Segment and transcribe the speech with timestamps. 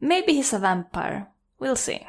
[0.00, 1.28] Maybe he's a vampire.
[1.58, 2.06] We'll see.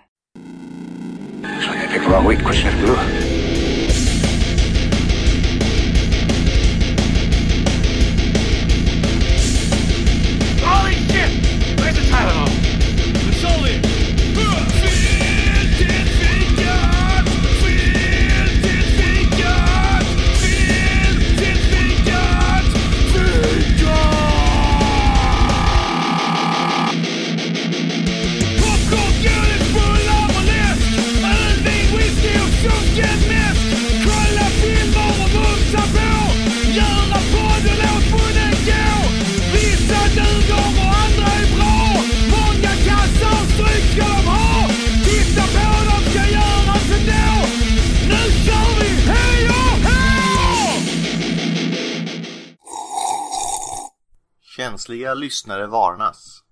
[54.69, 56.43] Känsliga lyssnare varnas.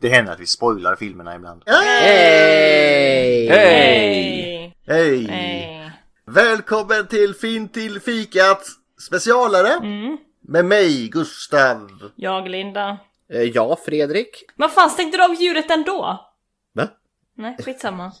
[0.00, 1.62] Det händer att vi spoilar filmerna ibland.
[1.66, 3.48] Hej!
[3.48, 4.76] Hej!
[4.86, 5.26] Hej!
[5.26, 5.92] Hej!
[6.26, 8.62] Välkommen till Fin till fikat
[9.08, 9.80] specialare
[10.48, 12.10] med mig Gustav.
[12.16, 12.98] Jag, Linda.
[13.32, 14.44] Eh, Ja, Fredrik.
[14.56, 16.20] Vad fan, stängde du av ljudet ändå?
[16.74, 16.88] Va?
[17.36, 18.12] Nej, skitsamma.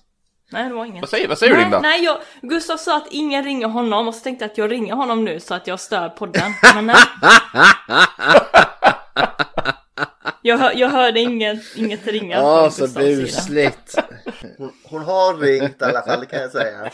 [0.52, 1.02] Nej, det var inget.
[1.02, 1.80] Vad säger, vad säger du nej, Linda?
[1.80, 4.94] nej, jag, Gustav sa att ingen ringer honom och så tänkte jag att jag ringer
[4.94, 6.52] honom nu så att jag stör podden.
[6.74, 6.96] Men nej.
[10.42, 13.94] Jag, hör, jag hörde inget, inget ringa Ja, från så busligt.
[14.58, 16.90] Hon, hon har ringt i alla fall kan jag säga.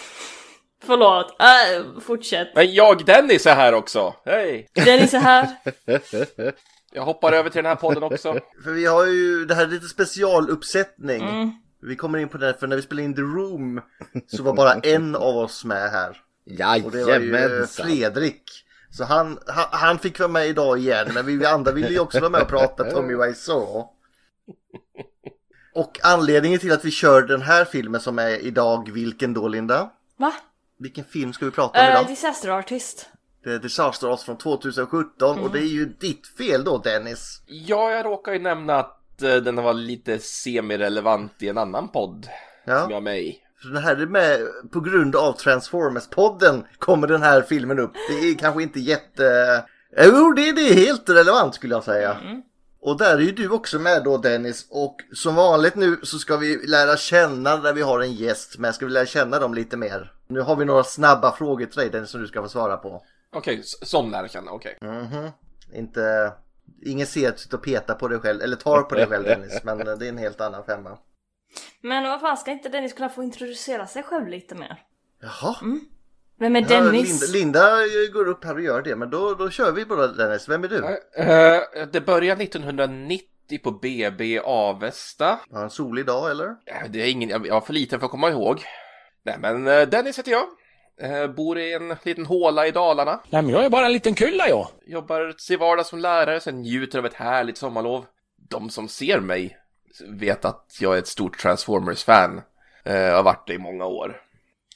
[0.85, 2.49] Förlåt, äh, fortsätt.
[2.55, 4.15] Men jag, Dennis, är här också.
[4.25, 4.69] Hej!
[4.75, 5.49] Dennis är här.
[6.93, 8.41] Jag hoppar över till den här podden också.
[8.65, 11.23] För vi har ju, det här är lite specialuppsättning.
[11.23, 11.51] Mm.
[11.83, 13.81] Vi kommer in på det för när vi spelade in The Room
[14.27, 16.17] så var bara en av oss med här.
[16.85, 17.87] Och det var ju Jajamensan.
[17.87, 18.43] Fredrik.
[18.97, 22.21] Så han, han, han fick vara med idag igen, men vi andra ville ju också
[22.21, 23.85] vara med och prata Tommy Wiseau.
[25.75, 29.91] Och anledningen till att vi kör den här filmen som är idag, vilken då Linda?
[30.17, 30.33] Va?
[30.79, 32.07] Vilken film ska vi prata om Uh, idag?
[32.07, 33.09] disaster artist.
[33.45, 37.43] Det är Disaster Artist från 2017 och det är ju ditt fel då Dennis.
[37.47, 42.25] Ja, jag råkar ju nämna att eh, den var lite semi-relevant i en annan podd
[42.65, 43.43] som jag Ja, är med i.
[43.63, 44.39] för den här är med
[44.73, 47.93] på grund av Transformers-podden kommer den här filmen upp.
[48.09, 49.65] Det är kanske inte jätte...
[49.99, 52.17] Jo, det, det är helt relevant skulle jag säga.
[52.81, 56.37] Och där är ju du också med då Dennis och som vanligt nu så ska
[56.37, 59.77] vi lära känna när vi har en gäst men ska vi lära känna dem lite
[59.77, 60.13] mer.
[60.29, 63.03] Nu har vi några snabba frågor till dig Dennis som du ska få svara på.
[63.37, 64.79] Okej, s- sån lära känna, okej.
[64.81, 65.31] Mhm.
[65.73, 66.33] Inte...
[66.83, 69.25] Ingen ser att du sitter och petar på dig själv, eller tar på dig själv
[69.25, 70.99] Dennis, men det är en helt annan femma.
[71.81, 74.83] Men vad fan, ska inte Dennis kunna få introducera sig själv lite mer?
[75.23, 75.57] Jaha.
[76.39, 77.33] Vem är Ja, Dennis?
[77.33, 80.49] Linda, Linda går upp här och gör det, men då, då kör vi bara Dennis.
[80.49, 80.77] Vem är du?
[81.23, 85.41] Eh, det började 1990 på BB Avesta.
[85.53, 86.47] Har en solig dag eller?
[86.47, 88.63] Eh, Det är ingen, jag var för liten för att komma ihåg.
[89.25, 90.47] Nej, men Dennis heter jag.
[91.35, 93.21] Bor i en liten håla i Dalarna.
[93.31, 94.69] Nej men jag är bara en liten kulla jag.
[94.87, 98.05] Jobbar till vardags som lärare, sen njuter av ett härligt sommarlov.
[98.51, 99.57] De som ser mig
[100.01, 102.43] vet att jag är ett stort Transformers-fan.
[102.85, 104.21] Eh, har varit det i många år.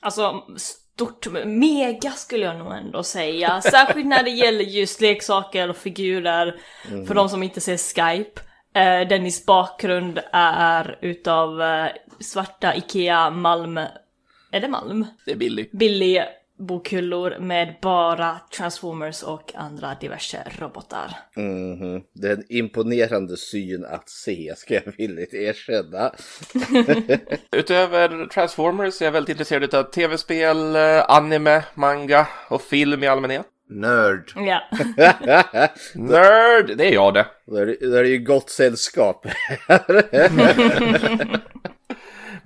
[0.01, 3.61] Alltså, stort, mega skulle jag nog ändå säga.
[3.61, 6.61] Särskilt när det gäller just leksaker och figurer.
[7.07, 8.41] För de som inte ser Skype.
[8.75, 11.87] Eh, Dennis bakgrund är utav eh,
[12.21, 13.77] svarta Ikea Malm...
[14.53, 15.07] Är det Malm?
[15.25, 15.69] Det är Billy.
[15.73, 16.23] Billig
[16.61, 21.17] bokhyllor med bara Transformers och andra diverse robotar.
[21.37, 22.03] Mhm.
[22.15, 26.13] Det är en imponerande syn att se, ska jag villigt erkänna.
[27.57, 33.47] Utöver Transformers är jag väldigt intresserad av tv-spel, eh, anime, manga och film i allmänhet.
[33.71, 34.33] Nörd.
[34.37, 34.61] Ja.
[35.95, 36.77] Nörd!
[36.77, 37.27] Det är jag det.
[37.47, 39.27] Då är det, då är det ju gott sällskap.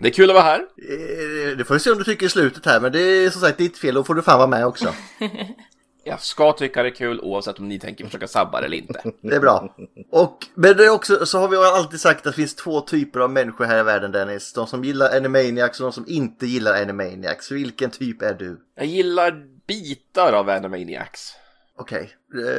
[0.04, 0.60] Det är kul att vara här.
[0.60, 3.40] Eh, Det får vi se om du tycker i slutet här, men det är som
[3.40, 3.94] sagt ditt fel.
[3.94, 4.88] Då får du fan vara med också.
[6.04, 9.02] Jag ska tycka det är kul oavsett om ni tänker försöka sabba det eller inte.
[9.22, 9.76] Det är bra.
[10.10, 13.20] Och men det är också, så har vi alltid sagt att det finns två typer
[13.20, 14.52] av människor här i världen Dennis.
[14.52, 17.50] De som gillar Animaniacs och de som inte gillar Animaniacs.
[17.50, 18.60] Vilken typ är du?
[18.76, 21.32] Jag gillar bitar av Animaniacs.
[21.78, 22.10] Okej,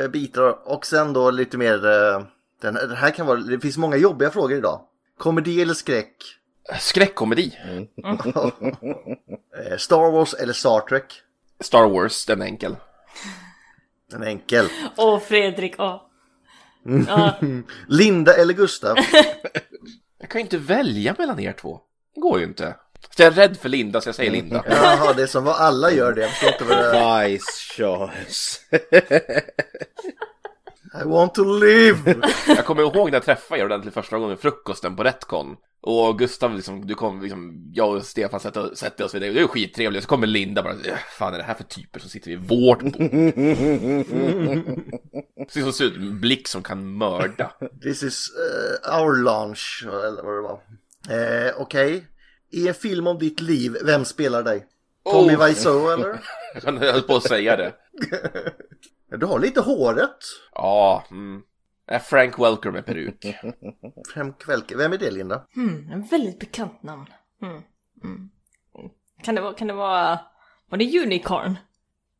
[0.03, 1.85] eh, bitar och sen då lite mer...
[1.85, 2.21] eh,
[2.61, 4.81] den här kan vara, det finns många jobbiga frågor idag.
[5.17, 6.15] Komedi eller skräck?
[6.79, 7.57] Skräckkomedi.
[9.69, 11.03] Eh, Star Wars eller Star Trek?
[11.59, 12.75] Star Wars, den är enkel.
[14.11, 14.67] Den är enkel.
[14.97, 16.01] Åh Fredrik, åh.
[17.07, 17.35] Ja,
[17.87, 18.97] Linda eller Gustav?
[20.19, 21.79] Jag kan ju inte välja mellan er två.
[22.15, 22.75] Det går ju inte.
[23.15, 24.63] Så jag är rädd för Linda så jag säger Linda.
[24.69, 26.21] Jaha, det är som vad alla gör det.
[26.21, 27.27] Jag förstår inte vad det är.
[27.27, 28.61] Wise choice.
[31.01, 32.15] I want to live!
[32.47, 35.55] Jag kommer ihåg när jag träffade er ordentligt första gången, frukosten på Retcon.
[35.81, 39.39] Och Gustav, liksom, du kom, liksom, jag och Stefan sätter, sätter oss vid det, det
[39.41, 40.03] är skittrevligt.
[40.03, 42.81] Så kommer Linda bara, "Äh, fan är det här för typer som sitter vid vårt
[42.81, 42.95] bord?
[45.51, 47.51] Ser som ser ut, en blick som kan mörda.
[47.83, 48.27] This is
[48.85, 50.59] eh, our lunch, eller vad det var.
[51.47, 52.05] Eh, Okej.
[52.51, 54.65] I en film om ditt liv, vem spelar dig?
[55.11, 55.45] Tommy Oh.
[55.47, 56.19] Wiseau eller?
[56.63, 57.73] Jag höll på att säga det.
[59.09, 60.17] Ja, Du har lite håret.
[60.53, 61.41] Ja, mm.
[61.87, 63.25] Är Frank Welker med peruk.
[64.13, 64.77] Frank Welker.
[64.77, 65.45] Vem är det Linda?
[65.55, 67.05] Hmm, en väldigt bekant namn.
[67.39, 67.61] Hmm.
[68.03, 68.29] Mm.
[69.23, 70.19] Kan det vara, kan det vara,
[70.69, 71.57] var det Unicorn?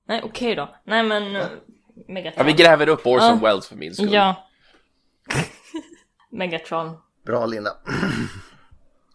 [0.07, 0.75] Nej, okej då.
[0.83, 1.45] Nej men, uh,
[2.07, 2.47] Megatron.
[2.47, 3.47] Ja, vi gräver upp Orson Ja.
[3.47, 4.13] Welles för min skull.
[4.13, 4.47] Ja.
[6.31, 6.97] Megatron.
[7.25, 7.71] Bra Linda.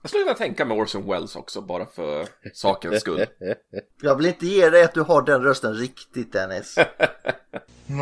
[0.02, 3.26] Jag skulle kunna tänka mig Orson Welles också, bara för sakens skull.
[4.02, 6.76] Jag vill inte ge dig att du har den rösten riktigt Dennis.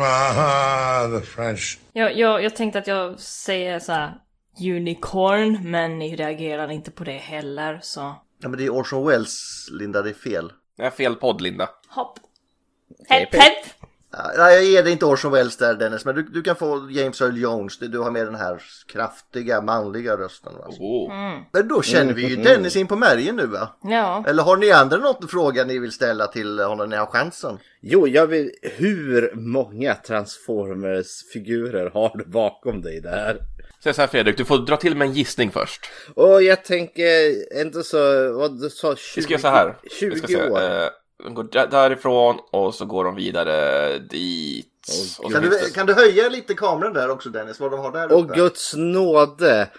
[0.01, 1.79] Ah, the French.
[1.93, 4.13] Jag, jag, jag tänkte att jag säger så här
[4.61, 9.67] unicorn, men ni reagerar inte på det heller, så Ja men det är Orson Welles
[9.71, 10.51] Linda, det är fel.
[10.77, 11.69] Det är fel podd, Linda.
[11.87, 12.19] hopp.
[13.09, 13.65] Hepp hepp!
[14.11, 16.87] Ja, Nej, jag ger dig inte Orson Welles där Dennis, men du, du kan få
[16.91, 17.77] James Earl Jones.
[17.79, 20.53] Du, har med den här kraftiga manliga rösten.
[20.53, 20.65] Va?
[20.79, 21.13] Oh.
[21.51, 23.69] Men då känner vi ju Dennis in på märgen nu va?
[23.83, 24.23] Ja.
[24.27, 27.57] Eller har ni andra något fråga ni vill ställa till honom när ni har chansen?
[27.81, 28.51] Jo, jag vill...
[28.61, 33.37] Hur många Transformers-figurer har du bakom dig där?
[33.83, 35.81] Säg så här Fredrik, du får dra till med en gissning först.
[36.15, 37.03] Och jag tänker
[37.61, 38.31] ändå så...
[38.33, 38.95] Vad du sa?
[38.95, 39.77] 20, Vi ska göra så här.
[39.99, 40.61] 20 Vi ska år?
[40.61, 40.87] eh,
[41.23, 44.65] de går där- därifrån och så går de vidare dit.
[44.81, 48.13] Så Kan du, kan du höja lite kameran där också Dennis, vad de har där
[48.13, 49.69] Åh guds nåde!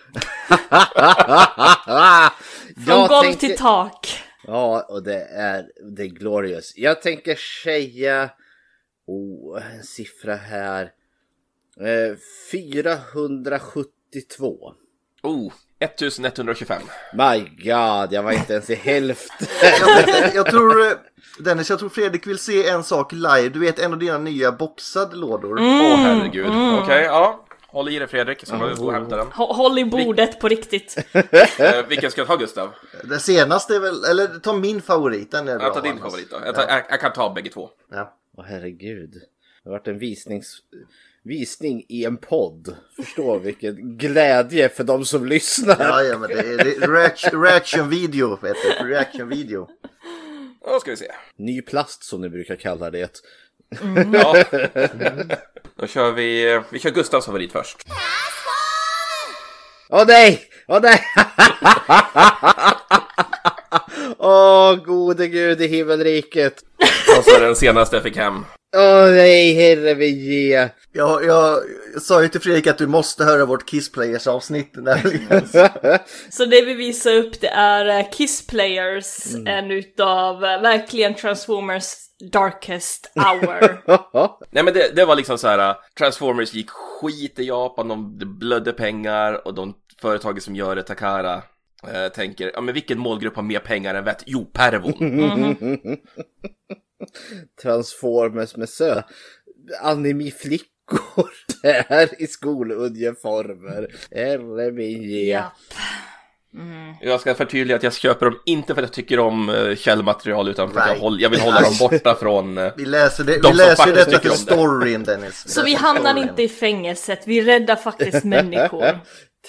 [2.86, 4.08] Från golv tänker- till tak.
[4.46, 6.72] Ja, och det är, det är glorious.
[6.76, 8.30] Jag tänker säga...
[9.06, 10.82] Oh, en siffra här.
[11.80, 12.16] Eh,
[12.52, 14.74] 472.
[15.22, 16.82] Oh, 1125.
[17.12, 19.46] My God, jag var inte ens i hälften.
[20.06, 20.98] jag, jag tror,
[21.38, 23.48] Dennis, jag tror Fredrik vill se en sak live.
[23.48, 25.58] Du vet en av dina nya boxade lådor.
[25.60, 26.46] Åh herregud.
[26.82, 27.46] Okej, ja.
[27.66, 29.26] Håll i dig Fredrik, så jag gå och hämta den.
[29.26, 30.96] Hå- Håll i bordet på riktigt.
[31.58, 32.70] Eh, vilken ska jag ta Gustav?
[33.04, 35.66] Det senaste är väl, eller ta min favorit, den är bra.
[35.66, 36.02] Jag tar din annars.
[36.02, 36.36] favorit då.
[36.46, 37.70] Jag, tar, jag, jag kan ta bägge två.
[37.90, 38.16] Ja.
[38.36, 39.10] Åh herregud.
[39.62, 40.58] Det har varit en visnings...
[41.24, 42.76] visning i en podd.
[42.96, 45.76] Förstå vilken glädje för de som lyssnar.
[45.78, 48.86] Ja, ja, men det är, det är reaction, reaction video, vet du.
[48.88, 49.68] Reaction video.
[50.64, 51.12] Då ska vi se.
[51.36, 53.20] Ny plast som ni brukar kalla det.
[54.12, 54.44] Ja.
[55.76, 57.78] Då kör vi, vi kör Gustavs favorit först.
[59.88, 60.42] Åh nej!
[60.68, 61.00] Åh nej!
[64.18, 66.64] Åh gode gud i himmelriket.
[67.18, 68.44] Och så den senaste jag fick hem.
[68.76, 70.68] Åh nej, herre vi ge.
[70.92, 71.62] Jag, jag
[72.02, 74.70] sa ju till Fredrik att du måste höra vårt Kiss Players avsnitt.
[74.74, 75.48] nämligen.
[76.30, 81.94] Så det vi visar upp det är eh, Kiss Players, en utav eh, verkligen Transformers
[82.32, 83.82] darkest hour.
[84.50, 85.76] Nej men det, det var liksom så här.
[85.98, 91.34] Transformers gick skit i Japan, de blödde pengar och de företaget som gör det, Takara,
[91.92, 94.22] eh, tänker, ja men vilken målgrupp har mer pengar än vett?
[94.26, 95.96] Jo, pervon.
[97.62, 99.02] Transformers med sö.
[99.80, 101.30] Animiflickor
[101.62, 103.94] där i skoluniformer.
[104.10, 105.02] Herre min
[106.52, 106.96] ja.
[107.00, 110.48] Jag ska förtydliga att jag köper dem inte för att jag tycker om eh, källmaterial
[110.48, 111.02] utan för att jag, Right.
[111.02, 112.58] håll, jag vill hålla dem borta från...
[112.58, 114.34] eh, Vi läser, det, De vi läser detta för det.
[114.36, 115.44] storyn Dennis.
[115.48, 116.28] Så vi hamnar storyn.
[116.28, 118.98] inte i fängelset, vi räddar faktiskt människor.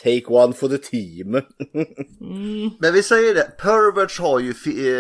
[0.04, 1.32] Take one for the team.
[2.80, 4.54] Men vi säger det, perverts har ju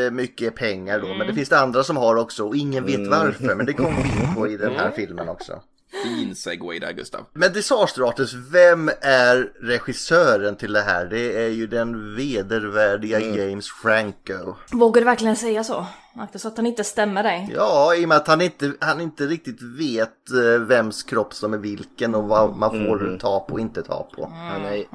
[0.05, 1.17] eh, mycket pengar då, Mm.
[1.17, 3.55] men det finns det andra som har också och ingen vet varför.
[3.55, 4.79] Men det kommer vi in på i den Mm.
[4.79, 5.61] här filmen också.
[6.03, 7.25] Fin segway där Gustav.
[7.33, 11.05] Men Disaster Artist, vem är regissören till det här?
[11.05, 13.37] Det är ju den vedervärdiga Mm.
[13.37, 14.55] James Franco.
[14.71, 15.85] Vågar du verkligen säga så?
[16.15, 17.49] Akta så att han inte stämmer dig.
[17.55, 21.53] Ja, i och med att han inte, han inte riktigt vet eh, vems kropp som
[21.53, 24.25] är vilken och vad man får ta på och inte ta på.
[24.33, 24.85] Han är,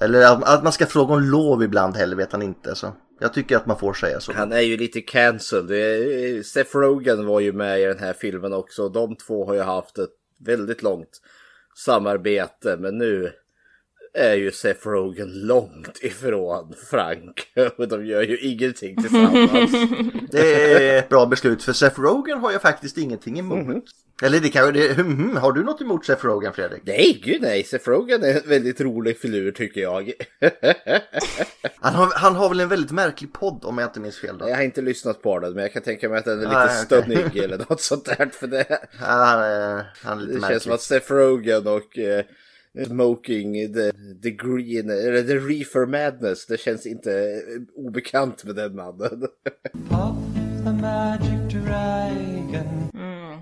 [0.00, 2.74] Eller att, att man ska fråga om lov ibland heller vet han inte.
[2.74, 4.32] Så jag tycker att man får säga så.
[4.32, 5.70] han är ju lite cancelled.
[5.70, 8.88] Är- Seth Rogen var ju med i den här filmen också.
[8.88, 11.20] De två har ju haft ett väldigt långt
[11.76, 12.76] samarbete.
[12.80, 13.32] Men nu
[14.14, 17.46] är ju Seth Rogen långt ifrån Frank.
[17.76, 19.72] Och de gör ju ingenting tillsammans.
[20.30, 23.84] Det är ett bra beslut för Seth Rogen har jag faktiskt ingenting emot.
[24.22, 26.82] Eller det kan det, hmm, har du något emot Seth Rogen Fredrik?
[26.84, 27.64] nej, gud nej.
[27.64, 30.12] Seth Rogen är en väldigt rolig filur tycker jag.
[31.80, 34.48] Han har, han har väl en väldigt märklig podd om jag inte minns fel då.
[34.48, 36.54] Jag har inte lyssnat på den men jag kan tänka mig att den är lite
[36.54, 36.84] Nej, okej.
[36.84, 38.30] stunnig eller något sånt där.
[38.32, 40.54] För det, han, är, han är lite det märklig.
[40.54, 42.24] känns som att Seth Rogen och eh,
[42.86, 48.76] Smoking the, the Green, eller The Reefer Madness, det känns inte eh, obekant med den
[48.76, 49.26] mannen.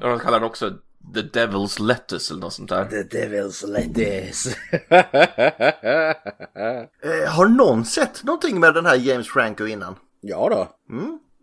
[0.00, 0.70] Ja, De kallar den också
[1.14, 2.84] The Devil's Lettuce eller något sånt där.
[2.84, 4.56] The Devil's Lettuce.
[7.04, 9.94] Eh, har någon sett någonting med den här James Franco innan?
[10.20, 10.68] ja då.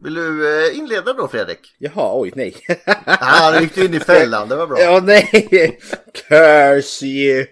[0.01, 1.60] Vill du eh, inleda då Fredrik?
[1.77, 2.56] Jaha, oj nej.
[3.06, 4.79] Ah, nu gick du in i fällan, det var bra.
[4.79, 5.79] Ja, nej!
[6.13, 7.46] Curse you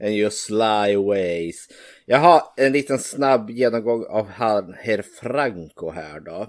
[0.00, 1.68] and your sly ways.
[2.06, 6.46] Jag har en liten snabb genomgång av han herr Franco här då.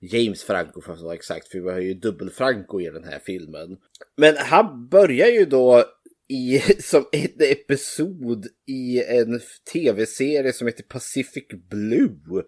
[0.00, 3.18] James Franco för att vara exakt, för vi har ju dubbel Franco i den här
[3.26, 3.76] filmen.
[4.16, 5.84] Men han börjar ju då
[6.30, 9.40] i, som en episod i en
[9.72, 12.42] tv-serie som heter Pacific Blue.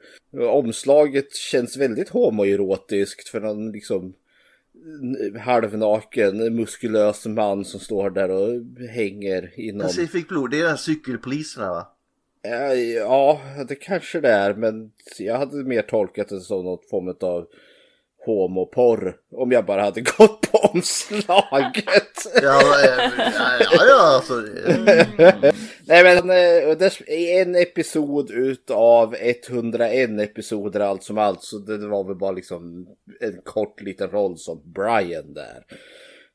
[0.51, 4.15] Omslaget känns väldigt homoerotiskt för någon liksom
[5.41, 9.87] halvnaken, muskulös man som står där och hänger inom...
[9.87, 11.97] Pacific Blue, det är cykelpoliserna va?
[12.43, 17.17] Ja, ja, det kanske det är, men jag hade mer tolkat det som något form
[17.21, 17.47] av
[18.25, 19.17] homoporr.
[19.37, 22.27] Om jag bara hade gått på omslaget.
[22.43, 24.35] Ja, ja, ja alltså.
[24.67, 25.07] eh,
[25.87, 32.05] Nej men eh, i en episod utav 101 episoder allt som allt så det var
[32.05, 32.87] väl bara liksom
[33.21, 35.65] en kort liten roll som Brian där.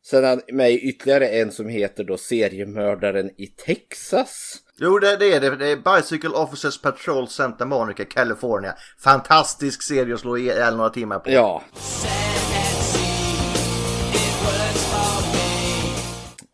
[0.09, 4.55] Sen han med ytterligare en som heter då seriemördaren i Texas.
[4.77, 5.55] Jo, det, det är det.
[5.55, 8.73] Det är Bicycle Officers Patrol Santa Monica, California.
[8.99, 11.31] Fantastisk serie att slå ihjäl några timmar på.
[11.31, 11.63] Ja.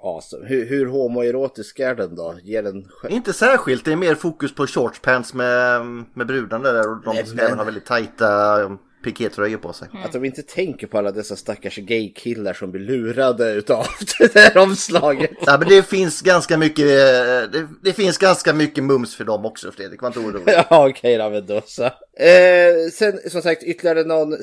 [0.03, 0.47] Awesome.
[0.47, 2.35] Hur, hur homoerotisk är den då?
[2.43, 2.87] Ger den...
[3.09, 5.81] Inte särskilt, det är mer fokus på shorts pants med,
[6.13, 9.87] med brudarna där och de men- även ha väldigt tajta um, pikétröjor på sig.
[10.05, 13.85] Att de inte tänker på alla dessa stackars gaykillar som blir lurade utav
[14.19, 15.31] det där omslaget.
[15.45, 19.45] Ja, men det finns ganska mycket, eh, det, det finns ganska mycket mums för dem
[19.45, 20.53] också Fredrik, var inte orolig.
[20.69, 21.83] Ja, okej då, men då så.
[21.83, 24.39] Eh, sen som sagt ytterligare någon eh,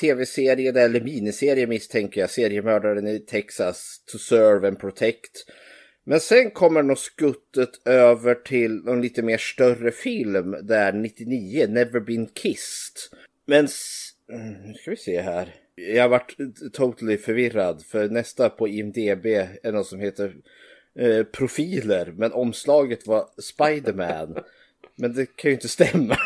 [0.00, 2.30] tv-serie eller miniserie misstänker jag.
[2.30, 5.44] Seriemördaren i Texas, To Serve and Protect.
[6.08, 12.00] Men sen kommer nog skuttet över till någon lite mer större film där 99, Never
[12.00, 12.96] Been Kissed.
[13.48, 13.68] Men
[14.32, 15.54] mm, nu ska vi se här.
[15.74, 16.36] Jag har varit
[16.72, 19.26] totally förvirrad för nästa på IMDB
[19.62, 20.34] är något som heter
[20.98, 22.12] eh, profiler.
[22.16, 24.38] Men omslaget var Spiderman.
[24.96, 26.16] Men det kan ju inte stämma.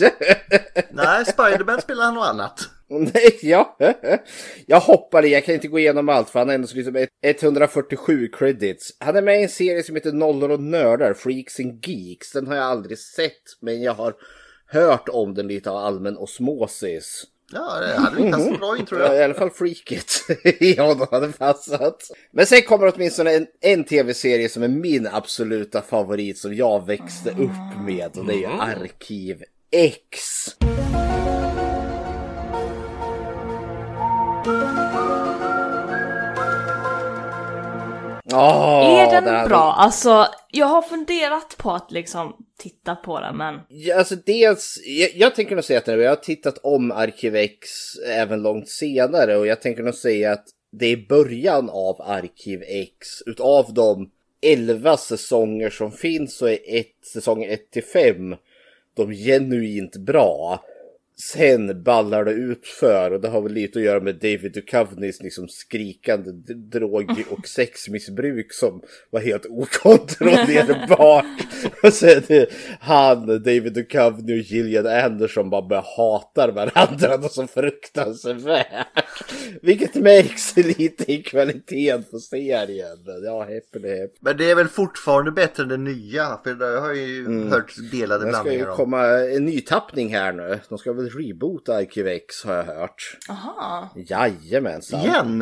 [0.90, 2.60] Nej, Spiderman spelar han något annat.
[2.88, 3.76] Nej, ja.
[4.66, 7.08] Jag hoppar i, jag kan inte gå igenom allt för han har ändå liksom ett-
[7.42, 8.96] 147 credits.
[9.00, 12.32] Han är med i en serie som heter Nollor och Nördar, Freaks and Geeks.
[12.32, 14.14] Den har jag aldrig sett, men jag har
[14.68, 17.24] hört om den lite av allmän osmosis.
[17.52, 19.16] Ja, det hade vi passat bra in tror Ja, jag.
[19.20, 20.12] i alla fall Freaket.
[20.60, 22.10] ja, då hade passat.
[22.30, 27.30] Men sen kommer åtminstone en, en tv-serie som är min absoluta favorit som jag växte
[27.30, 30.18] upp med och det är ju Arkiv X.
[38.32, 39.72] Åh, är den bra?
[39.78, 43.60] Alltså, jag har funderat på att liksom tittat på den men...
[43.68, 47.68] Ja, alltså dels, jag, jag tänker nog säga att jag har tittat om Arkiv X
[48.06, 53.22] även långt senare och jag tänker nog säga att det är början av Arkiv X.
[53.26, 54.10] Utav de
[54.40, 58.36] 11 säsonger som finns så är ett, säsong 1 till 5
[58.94, 60.64] de genuint bra.
[61.22, 65.22] Sen ballar det ut för och det har väl lite att göra med David Duchovnys
[65.22, 71.24] liksom skrikande drog och sexmissbruk som var helt okontrollerbart.
[71.82, 72.44] och sen eh,
[72.80, 78.86] han, David Duchovny och Gillian Anderson bara börjar hata varandra något så fruktansvärt.
[79.62, 82.98] Vilket märks lite i kvaliteten på serien.
[83.24, 84.12] Ja, häpple häpp.
[84.20, 87.74] Men det är väl fortfarande bättre än det nya, för det har jag ju hört
[87.92, 88.76] delade Det ska ju blandningar om.
[88.76, 90.58] komma en ny tappning här nu.
[90.68, 93.18] De ska väl reboota Arkiv X har jag hört.
[93.28, 93.90] Aha.
[93.96, 95.00] Jajamensan.
[95.00, 95.38] Igen?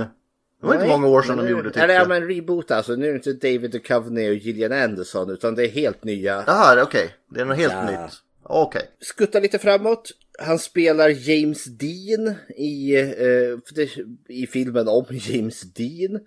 [0.60, 2.08] Det var inte Nej, många år sedan de gjorde tyckte jag.
[2.08, 2.96] men reboot alltså.
[2.96, 6.44] Nu är det inte David Duchovny och Gillian Anderson utan det är helt nya.
[6.46, 7.14] Jaha, okej.
[7.30, 7.90] Det är något helt Ja.
[8.04, 8.12] nytt.
[8.42, 8.82] Okej.
[9.00, 10.10] Skutta lite framåt.
[10.38, 13.58] Han spelar James Dean i, eh,
[14.28, 16.20] i filmen om James Dean.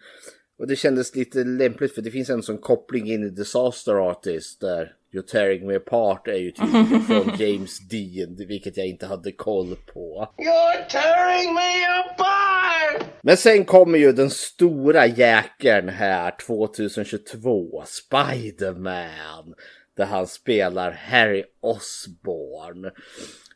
[0.60, 4.62] Och det kändes lite lämpligt för det finns en sån koppling in i Disaster Artist
[4.62, 9.32] där You're tearing me apart är ju tydligen från James Dean, vilket jag inte hade
[9.32, 10.34] koll på.
[10.38, 13.08] You're tearing me apart!
[13.22, 19.54] Men sen kommer ju den stora jäkeln här 2022, Spider-Man.
[19.98, 22.92] Där han spelar Harry Osborn.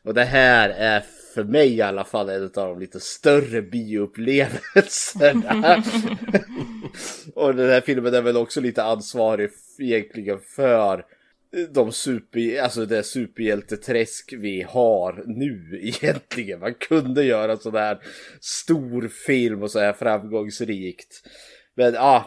[0.04, 1.02] Och det här är
[1.34, 5.74] för mig i alla fall en av de lite större bioupplevelserna.
[7.34, 11.04] och den här filmen är väl också lite ansvarig egentligen för
[11.74, 16.60] de super, alltså det superhjälteträsk vi har nu egentligen.
[16.60, 17.98] Man kunde göra sån här
[18.40, 21.22] stor film och så här framgångsrikt.
[21.76, 22.26] Men ja,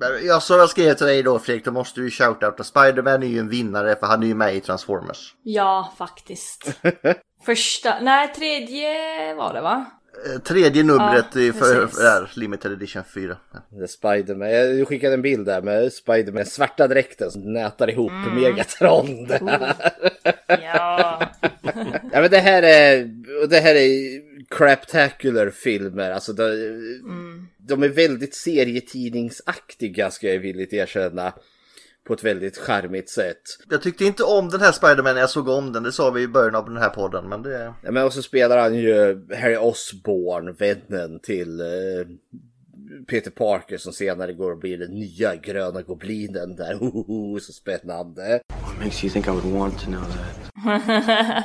[0.00, 2.64] Men jag, som jag skrev till dig då Fredrik, då måste du ju shoutouta.
[2.64, 5.34] Spiderman är ju en vinnare för han är ju med i Transformers.
[5.42, 6.80] Ja, faktiskt.
[7.44, 9.97] Första, nej tredje var det va?
[10.26, 13.36] Eh, Tredje numret Ja, i för, för där, Limited Edition 4.
[13.70, 14.50] det är Spiderman.
[14.50, 19.74] Jag skickade en bild där med Spiderman, svarta dräkten som nätar ihop Megatron där.
[20.46, 21.22] Ja.
[22.12, 23.04] Ja men det här är,
[23.46, 26.10] det här är craptacular filmer.
[26.10, 26.44] Alltså de,
[27.56, 31.32] de är väldigt serietidningsaktiga ska jag villigt erkänna.
[32.08, 33.42] På ett väldigt charmigt sätt.
[33.70, 36.22] Jag tyckte inte om den här Spiderman när jag såg om den, det sa vi
[36.22, 37.28] i början av den här podden.
[37.28, 37.74] Men det...
[37.82, 41.66] Ja, men och så spelar han ju Harry Osborn, vännen till eh,
[43.08, 46.74] Peter Parker som senare går och blir den nya gröna goblinen där.
[46.80, 48.40] Hohoho, så spännande.
[48.48, 51.44] What makes you think I would want to know that?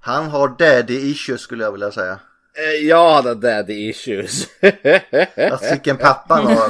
[0.00, 2.20] Han har daddy issues skulle jag vilja säga.
[2.58, 4.48] Eh, ja, han har daddy issues.
[5.52, 6.68] Alltså vilken pappa han har.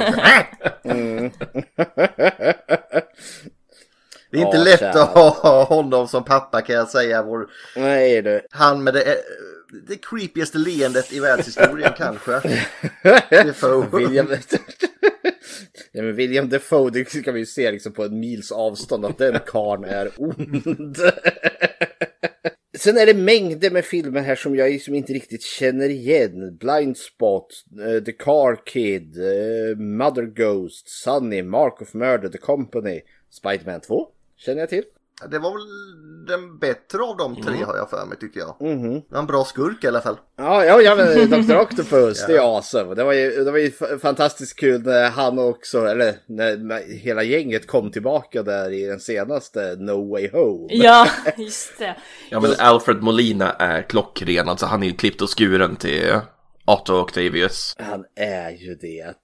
[4.31, 7.23] Det är inte Ja, lätt att ha honom som pappa kan jag säga.
[7.23, 8.41] Vår, Nej du.
[8.51, 9.15] han med det, eh,
[9.87, 12.61] det creepigaste leendet i världshistorien kanske.
[13.29, 13.87] Defoe.
[13.97, 14.27] William...
[15.91, 19.17] Nej, men William Defoe, det ska vi ju se liksom på en mils avstånd att
[19.17, 20.97] den karln är ond.
[22.77, 26.57] Sen är det mängder med filmer här som jag liksom inte riktigt känner igen.
[26.57, 27.47] Blind Spot,
[27.79, 34.07] uh, The Car Kid, uh, Mother Ghost, Sunny, Mark of Murder, The Company, Spiderman 2
[34.37, 34.83] känner jag till.
[35.29, 35.67] Det var väl
[36.27, 38.55] den bättre av de tre har jag för mig tycker jag.
[38.59, 40.17] Det var en bra skurk i alla fall.
[40.37, 41.55] Ja, ja, ja men Dr.
[41.55, 42.95] Octopus, det är awesome.
[42.95, 47.67] Det var ju, det var ju fantastiskt kul när han också, eller när hela gänget
[47.67, 50.67] kom tillbaka där i den senaste No Way Home.
[50.69, 51.95] ja, just det.
[52.29, 56.19] Ja men Alfred Molina är klockren, alltså han är ju klippt och skuren till
[56.65, 57.73] Otto Octavius.
[57.77, 59.15] Han är ju det.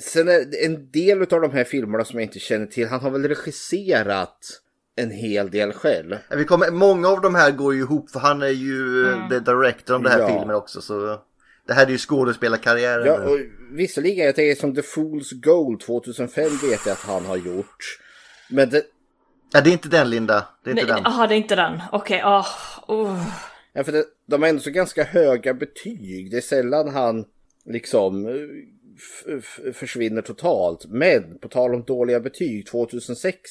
[0.00, 3.10] Sen är en del av de här filmerna som jag inte känner till, han har
[3.10, 4.60] väl regisserat
[4.98, 6.16] en hel del själv.
[6.30, 9.94] Vi kommer, många av de här går ju ihop för han är ju the director
[9.96, 10.28] om det här Ja.
[10.28, 10.80] filmen också.
[10.80, 11.20] Så
[11.66, 13.06] det här är ju skådespelarkarriären.
[13.06, 13.38] Ja, och
[13.72, 17.98] visserligen, jag tänker som The Fool's Gold 2005 vet jag att han har gjort.
[18.50, 18.82] Men det,
[19.52, 20.48] ja, det är inte den Linda.
[20.64, 21.12] Det är inte Nej, den.
[21.12, 21.80] Jaha, det är inte den.
[21.92, 22.46] Okej, ah,
[22.88, 23.22] oh.
[23.72, 26.30] Ja, för det, de har ändå så ganska höga betyg.
[26.30, 27.24] Det är sällan han
[27.66, 30.86] liksom eh, försvinner totalt.
[30.88, 33.50] Men på tal om dåliga betyg 2006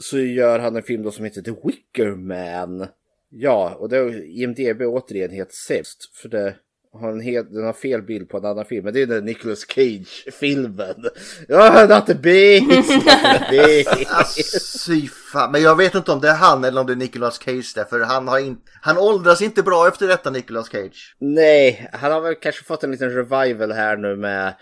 [0.00, 2.86] så gör han en film då som heter The Wicker Man.
[3.30, 6.10] Ja, och det är IMDB återigen helt sämst.
[6.16, 6.54] För det
[6.92, 8.84] har en helt, den har fel bild på en annan film.
[8.84, 11.04] Men det är den Nicolas Cage-filmen.
[11.48, 12.90] Ja, not the beast!
[12.90, 14.88] Not the beast.
[15.32, 15.52] Fan.
[15.52, 17.84] Men jag vet inte om det är han eller om det är Nicolas Cage där.
[17.84, 18.62] För han har inte...
[18.82, 21.16] Han åldras inte bra efter detta Nicolas Cage.
[21.18, 24.54] Nej, han har väl kanske fått en liten revival här nu med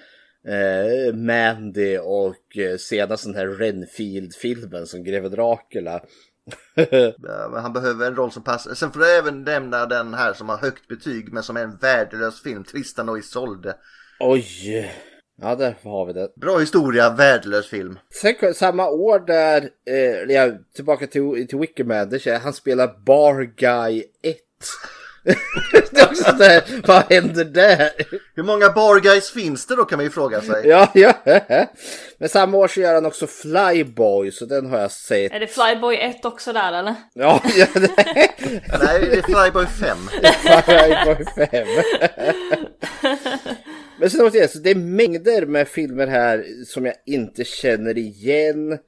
[0.48, 6.00] eh, Mandy och eh, senast den här Renfield-filmen som greve Dracula.
[7.22, 8.74] Ja, Han behöver en roll som passar.
[8.74, 11.76] Sen får jag även nämna den här som har högt betyg men som är en
[11.76, 12.64] värdelös film.
[12.64, 13.76] Tristan och Isolde.
[14.20, 14.90] Oj!
[15.42, 16.32] Ja, där har vi det.
[16.36, 17.98] Bra historia, värdelös film.
[18.10, 21.58] Sen samma år där, eh, ja, tillbaka till, till
[22.18, 24.36] ser- han spelar Bar Guy 1.
[25.90, 27.90] det är också det, vad händer där?
[28.34, 30.68] Hur många bar guys finns det då kan man ju fråga sig.
[30.68, 31.12] Ja, ja.
[32.18, 35.32] Men samma år så gör han också Flyboy, så den har jag sett.
[35.32, 36.94] Är det Flyboy 1 också där eller?
[37.14, 37.90] Ja, ja det
[38.80, 39.98] Nej, det är Flyboy 5.
[40.64, 41.66] Flyboy 5.
[43.98, 48.78] Men sen återigen, så det är mängder med filmer här som jag inte känner igen.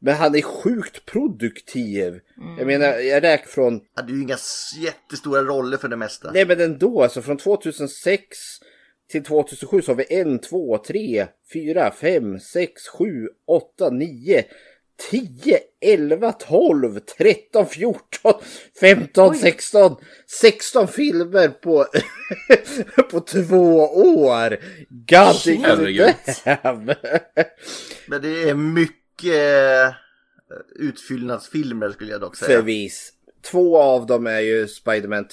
[0.00, 2.20] Men han är sjukt produktiv.
[2.58, 4.38] Jag menar, jag räknar från, hade ju inga
[4.78, 6.30] jättestora roller för det mesta.
[6.32, 8.38] nej men ändå, alltså från 2006
[9.10, 14.44] till 2007 så har vi en, två, tre, fyra, fem, sex, sju, åtta, nio,
[15.10, 18.32] 10, 11, 12, 13, 14,
[18.80, 21.86] 15, 16, 16 filmer på,
[23.10, 24.58] på två år.
[24.88, 26.14] God Herregud.
[26.44, 26.86] damn.
[28.06, 29.94] Men det är mycket eh,
[30.76, 32.58] utfyllnadsfilmer skulle jag dock säga.
[32.58, 33.12] Förvis.
[33.42, 35.26] Två av dem är ju Spiderman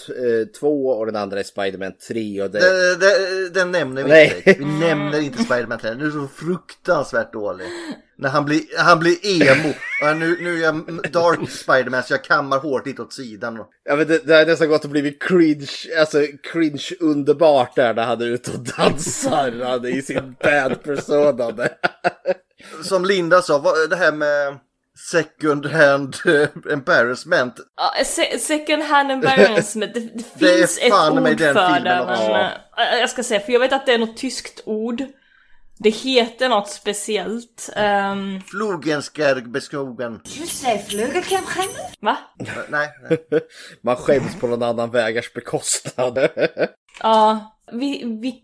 [0.59, 2.41] 2 och den andra är Spiderman 3.
[2.41, 2.59] Och det...
[2.59, 4.43] Den, den, den nämner vi Nej.
[4.45, 4.59] inte.
[4.59, 5.89] Vi nämner inte Spiderman 3.
[5.89, 7.67] Den är så fruktansvärt dålig.
[8.17, 9.73] När han blir, han blir emo.
[10.01, 10.75] Ja, nu, nu är jag
[11.11, 13.59] dark Spiderman så jag kammar hårt lite åt sidan.
[13.83, 18.03] Ja, men det, det har nästan gått att bli cringe, alltså cringe underbart där när
[18.03, 21.53] han är ute och dansar han är i sin bad persona.
[22.83, 24.57] Som Linda sa, det här med
[25.12, 27.53] second hand eh, embarrassment.
[27.77, 31.73] Ja, se- second hand embarrassment, det, det Det finns ett fan med ord den för
[31.73, 32.05] filmen det.
[32.05, 32.51] Men,
[32.93, 35.03] eh, jag ska säga, för jag vet att det är något tyskt ord.
[35.79, 37.69] Det heter något speciellt.
[38.12, 40.19] Um, Flogenskergbeskogen.
[40.23, 41.75] Tu sais vleugelklemgrendel?
[41.99, 42.17] va?
[42.39, 43.19] Eh, Nej, nej.
[43.84, 46.29] Man skäms på någon annan vägars bekostnad.
[46.99, 48.41] Ja, vi, vi,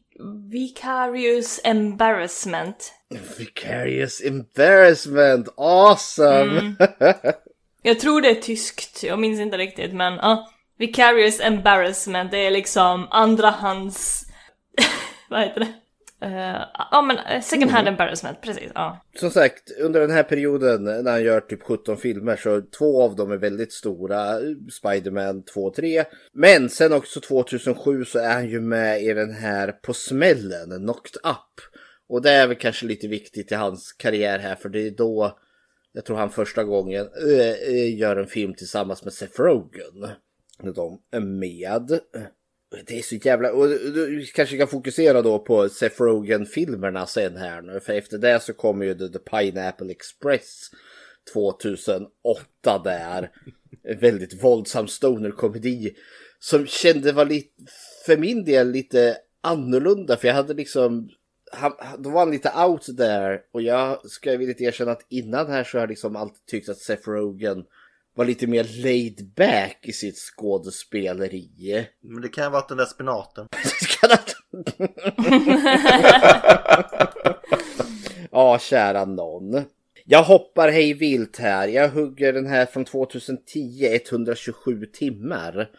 [0.50, 2.94] vicarious embarrassment.
[3.38, 6.76] Vicarious embarrassment, awesome!
[7.84, 10.52] Jag tror det är tyskt, jag minns inte riktigt men ja.
[10.78, 14.26] vicarious embarrassment, det är liksom andrahands...
[15.30, 15.74] Vad heter det?
[16.22, 18.72] Eh, Ja men eh, second hand embarrassment, precis.
[18.76, 19.02] Ja.
[19.16, 23.16] Som sagt, under den här perioden när han gör typ 17 filmer så två av
[23.16, 24.38] dem är väldigt stora.
[24.72, 26.04] Spiderman 2 och 3.
[26.34, 31.16] Men sen också 2007 så är han ju med i den här På smällen, Knocked
[31.24, 31.62] Up.
[32.10, 35.38] Och det är väl kanske lite viktigt i hans karriär här för det är då
[35.94, 37.08] jag tror han första gången
[37.96, 40.08] gör en film tillsammans med Seth Rogen.
[40.76, 42.00] De är med.
[42.86, 43.52] Det är så jävla...
[43.52, 47.80] Och du kanske kan fokusera då på Seth Rogen-filmerna sen här nu.
[47.80, 50.70] För efter det så kommer ju The, Pineapple Express
[51.34, 52.12] 2008
[52.84, 53.32] där.
[53.84, 55.96] En väldigt våldsam stoner-komedi.
[56.40, 57.50] Som kände var lite,
[58.06, 60.18] för min del lite annorlunda.
[60.18, 61.10] För jag hade liksom...
[61.52, 63.42] Han, då var han lite out there.
[63.52, 66.78] Och jag ska villigt erkänna att innan här så har jag liksom alltid tyckt att
[66.78, 67.64] Seth Rogen
[68.16, 71.86] var lite mer laid back i sitt skådespeleri.
[72.02, 73.48] Men det kan ha varit den där spenaten.
[78.32, 79.64] Ja, kära någon.
[80.06, 81.68] Jag hoppar hej vilt här.
[81.68, 85.70] Jag hugger den här från 2010, 127 timmar.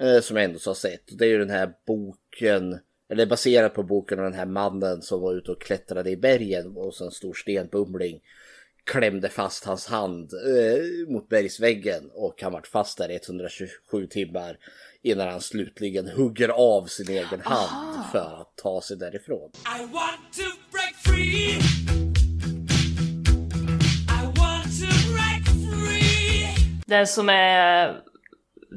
[0.00, 1.18] Eh, som jag ändå har sett.
[1.18, 2.78] Det är ju den här boken,
[3.10, 6.76] eller baserat på boken om den här mannen som var ute och klättrade i bergen
[6.76, 8.20] och en stor stenbumling
[8.86, 14.58] klämde fast hans hand eh, mot bergsväggen och han vart fast där i 127 timmar
[15.02, 19.50] innan han slutligen hugger av sin egen hand för att ta sig därifrån.
[19.80, 21.58] I want to break free.
[24.08, 26.46] I want to break free.
[26.86, 28.02] Det som är,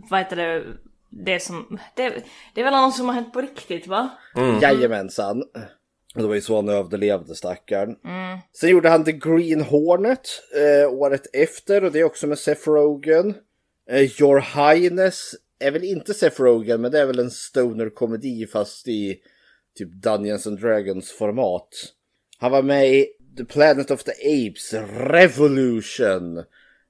[0.10, 0.63] vad heter det,
[1.10, 4.10] det som, det, det är väl något som har hänt på riktigt va?
[4.62, 5.43] Jajamensan.
[6.15, 7.95] Och det var ju så han överlevde stackaren.
[8.54, 12.69] Sen gjorde han The Green Hornet eh, året efter och det är också med Seth
[12.69, 13.34] Rogen.
[13.89, 18.88] Eh, Your Highness är väl inte Seth Rogen men det är väl en stoner-komedi fast
[18.88, 19.19] i
[19.78, 21.69] typ Dungeons and Dragons format.
[22.38, 26.43] Han var med i The Planet of the Apes Revolution.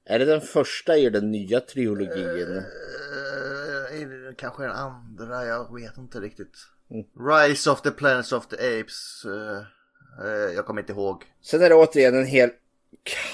[0.04, 2.62] Är det den första i den nya trilogin?
[4.28, 6.56] Det kanske den andra, jag vet inte riktigt.
[7.48, 9.24] Rise of the Planets of the Apes.
[9.24, 9.58] eh,
[10.26, 11.24] eh, jag kommer inte ihåg.
[11.42, 12.50] Sen är det återigen en hel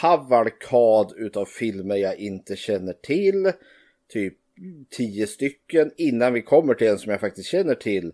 [0.01, 3.53] kavalkad utav filmer jag inte känner till.
[4.09, 4.35] Typ
[4.91, 8.13] tio stycken innan vi kommer till en som jag faktiskt känner till.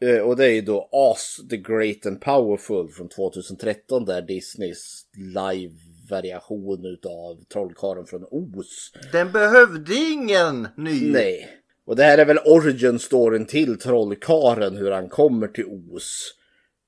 [0.00, 5.06] Eh, Och det är ju då As the Great and Powerful från 2013 där Disneys
[5.16, 8.92] live-variation utav Trollkarlen från Oz.
[9.12, 11.12] Den behövde ingen ny.
[11.12, 11.48] Nej.
[11.86, 16.32] Och det här är väl origin-storyn till Trollkaren hur han kommer till Oz.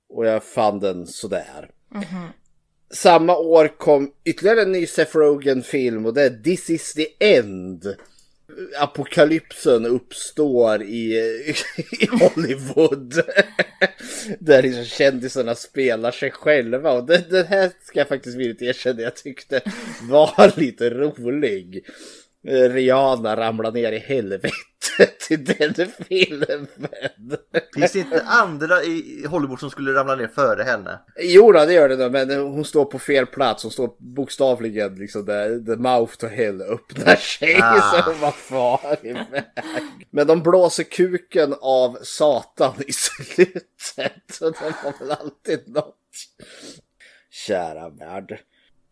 [0.09, 1.71] Och jag fann den sådär.
[2.91, 7.97] Samma år kom ytterligare en ny Seth Rogen-film och det är This is the end.
[8.81, 11.17] Apokalypsen uppstår i,
[12.01, 13.15] i Hollywood.
[14.39, 16.93] Där liksom kändisarna spelar sig själva.
[16.93, 19.61] Och den, den här ska jag faktiskt villigt erkänna jag tyckte
[20.03, 21.85] var lite rolig.
[22.49, 24.53] Eh, Rihanna ramlar ner i helvetet
[25.31, 25.75] i den
[26.09, 26.67] filmen.
[27.75, 30.99] Finns det inte andra i Hollywood som skulle ramla ner före henne?
[31.21, 33.63] Jo då, det gör det nog, men hon står på fel plats.
[33.63, 37.59] Hon står bokstavligen liksom där the mouth to hell öppnar sig.
[37.63, 38.03] Ah.
[38.05, 39.45] Så vad far iväg.
[40.11, 43.65] Men de blåser kuken av Satan i slutet.
[44.33, 45.95] Så det var väl alltid något.
[47.31, 48.39] Kära värld.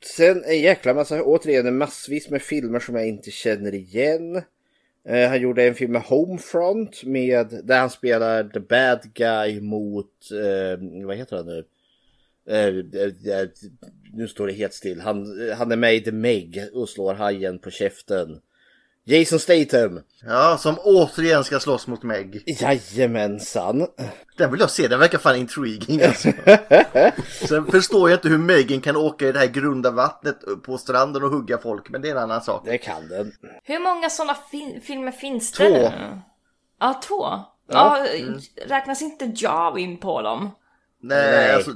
[0.04, 4.42] Sen en jäkla massa, återigen en massvis med filmer som jag inte känner igen.
[5.08, 10.30] Eh, han gjorde en film med Homefront med, där han spelar the bad guy mot,
[10.32, 11.64] eh, vad heter han nu?
[12.48, 13.48] Eh, eh, eh
[14.12, 15.00] nu står det helt still.
[15.00, 18.40] Han, eh, han är med i The Meg och slår hajen på käften.
[19.08, 20.00] Jason Statham.
[20.26, 22.42] Ja, som återigen ska slåss mot Meg.
[22.60, 23.86] Jajamensan.
[24.38, 26.28] Den vill jag se, den verkar fan intriguing alltså.
[27.48, 31.22] Sen förstår jag inte hur Megan kan åka i det här grunda vattnet på stranden
[31.24, 32.62] och hugga folk, men det är en annan sak.
[32.64, 33.32] Det kan den.
[33.64, 35.64] Hur många sådana fi- filmer finns Två.
[35.64, 36.18] det nu?
[36.80, 37.26] Ja, två.
[37.68, 38.06] Ja,
[38.66, 40.50] räknas inte Jaw in på dem?
[41.08, 41.54] Nej, Nej.
[41.54, 41.70] Alltså,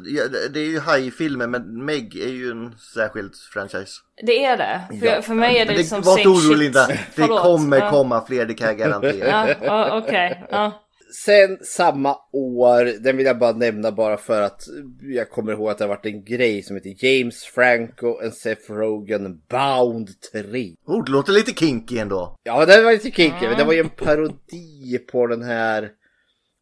[0.52, 3.92] det är ju high-filmer, men Meg är ju en särskild franchise.
[4.26, 4.98] Det är det.
[5.00, 5.22] För, Ja.
[5.22, 6.58] för mig är det Men liksom var inte orolig.
[6.64, 7.42] Linda, det Förlåt.
[7.42, 7.90] kommer Ja.
[7.90, 9.48] komma fler, det kan jag garantera.
[9.62, 10.46] Ja, okej.
[10.50, 10.86] Ja.
[11.26, 14.60] Sen samma år, den vill jag bara nämna bara för att
[15.02, 18.72] jag kommer ihåg att det har varit en grej som heter James Franco and Seth
[18.72, 20.74] Rogen Bound 3.
[20.86, 22.36] Oh, det låter lite kinky ändå.
[22.42, 25.88] Ja, det var lite kinky, men det var ju en parodi på den här,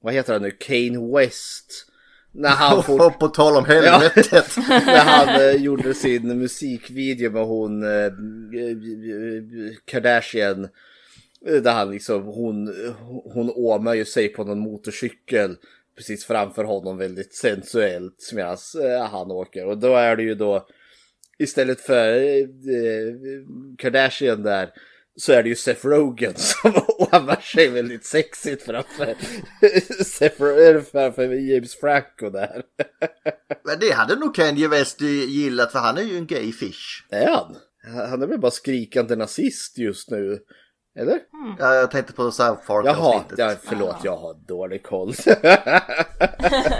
[0.03, 1.67] vad heter han nu, Kane West.
[2.39, 4.57] När han Och på tal om helvetet.
[4.69, 8.13] när han eh, gjorde sin musikvideo med hon eh, eh,
[9.85, 10.69] Kardashian.
[11.41, 12.75] Där han liksom, hon,
[13.25, 15.57] hon åmar ju sig på någon motorcykel
[15.99, 19.67] precis framför honom väldigt sensuellt medan eh, han åker.
[19.67, 20.67] Och då är det ju då
[21.39, 23.15] istället för eh,
[23.79, 24.71] Kardashian där
[25.21, 29.15] så är det ju Seth Rogen som åmar sig väldigt sexigt framför,
[30.05, 32.63] Seth, eller framför James Franco där.
[33.65, 37.07] Men det hade nog Kanye West gillat, för han är ju en gay fish.
[37.11, 37.57] Är han?
[38.09, 40.39] Han är väl bara skrikande nazist just nu?
[40.99, 41.19] Eller?
[41.59, 43.39] Ja, jag tänkte på South Jaha, Park-avsnittet.
[43.39, 45.15] ja, förlåt jag har dålig koll.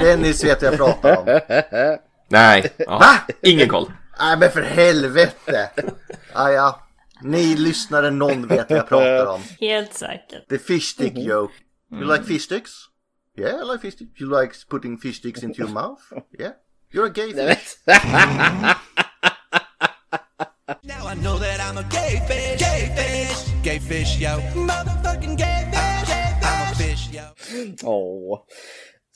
[0.01, 1.41] Dennis vet vad jag pratar om.
[2.29, 2.99] Nej, ja.
[2.99, 3.35] Va?
[3.43, 3.93] ingen koll.
[4.19, 5.71] Nej men för helvete!
[6.33, 6.88] Ah, ja.
[7.23, 9.41] Ni lyssnare, någon vet vad jag pratar om.
[9.61, 10.49] Helt säkert.
[10.49, 11.55] The fish stick joke.
[11.91, 12.71] You like fish sticks?
[13.37, 14.21] Yeah, I like fish sticks.
[14.21, 16.01] You like putting fish sticks into your mouth?
[16.39, 16.53] Yeah.
[16.93, 17.77] You're a gay fish.
[20.83, 22.59] Now I know that I'm a gay fish.
[22.61, 23.63] Gay fish.
[23.63, 24.39] Gay fish, yo.
[24.55, 26.11] Motherfucking gay fish.
[26.43, 27.25] I'm a fish, yo.
[27.85, 28.45] Åh.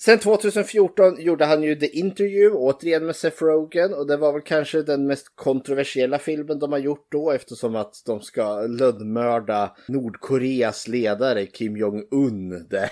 [0.04, 3.94] Sen 2014 gjorde han ju The Interview, återigen med Seth Rogen.
[3.94, 8.02] Och det var väl kanske den mest kontroversiella filmen de har gjort då eftersom att
[8.06, 12.66] de ska lönnmörda Nordkoreas ledare Kim Jong-Un.
[12.70, 12.90] där.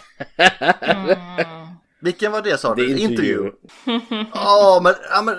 [2.01, 2.99] Vilken var det sa The du?
[2.99, 3.51] Interview.
[4.35, 5.37] Ja, men, ja, men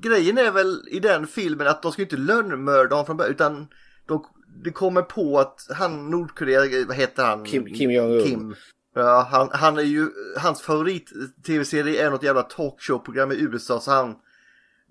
[0.00, 3.66] grejen är väl i den filmen att de ska inte lönnmörda honom från början utan
[4.06, 4.24] de,
[4.64, 7.44] de kommer på att han Nordkorea, vad heter han?
[7.44, 8.24] Kim- Kim Jong-Un.
[8.24, 8.54] Kim.
[8.94, 11.12] Ja, han, han är ju, hans favorit
[11.46, 14.14] tv-serie är något jävla talkshow-program i USA så han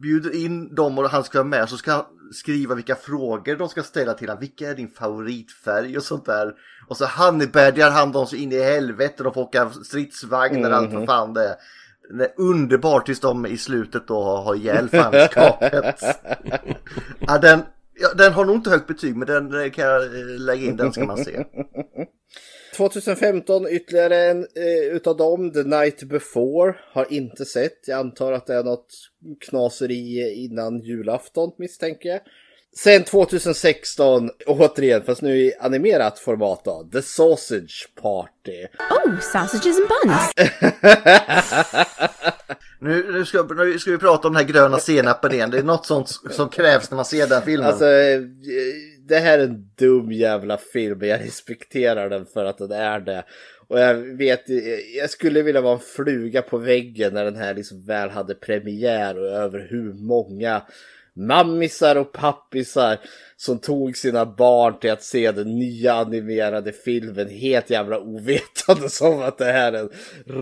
[0.01, 3.69] bjuder in dem och han ska vara med så ska han skriva vilka frågor de
[3.69, 4.41] ska ställa till honom.
[4.41, 6.53] Vilka är din favoritfärg och sånt där.
[6.87, 9.23] Och så honeybadgar han dem så in i helvete.
[9.23, 11.55] De får åka stridsvagnar och allt vad fan det är.
[12.37, 15.95] Underbart tills de i slutet då har, ihjäl fanskapet.
[17.19, 17.61] ja, den,
[17.93, 20.93] ja, den har nog inte högt betyg men den kan jag eh, lägga in, den
[20.93, 21.45] ska man se.
[22.73, 27.87] 2015 ytterligare en eh, utav dem, The Night Before, har inte sett.
[27.87, 28.93] Jag antar att det är något
[29.39, 32.19] knaseri innan julafton misstänker jag.
[32.75, 38.67] Sen 2016, återigen, fast nu i animerat format då, The Sausage Party.
[39.05, 40.31] Oh, sausages and buns.
[42.83, 45.49] Nu, nu, ska, nu ska vi prata om den här gröna senapen igen.
[45.49, 47.67] Det är något sånt som krävs när man ser den filmen.
[47.67, 48.21] Alltså, eh,
[49.07, 52.99] det här är en dum jävla film, men jag respekterar den för att den är
[52.99, 53.23] det.
[53.67, 54.43] Och jag vet,
[54.97, 59.19] jag skulle vilja vara en fluga på väggen när den här liksom väl hade premiär
[59.19, 60.61] och över hur många
[61.15, 62.97] mammisar och pappisar
[63.37, 69.21] som tog sina barn till att se den nya animerade filmen helt jävla ovetande som
[69.21, 69.89] att det här är en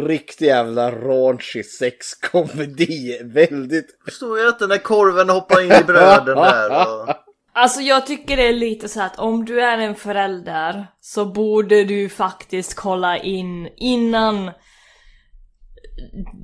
[0.07, 3.19] riktig jävla raunchy sexkomedi.
[3.23, 6.69] Väldigt Förstår jag inte när korven hoppar in i bröden där.
[6.69, 7.09] Och...
[7.53, 11.83] Alltså jag tycker det är lite så att om du är en förälder så borde
[11.83, 14.51] du faktiskt kolla in innan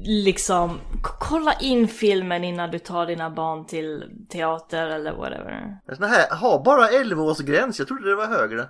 [0.05, 0.79] liksom
[1.19, 5.77] kolla in filmen innan du tar dina barn till teater eller whatever.
[5.95, 7.79] Såna här har bara 11 års gräns.
[7.79, 8.61] Jag trodde det var högre.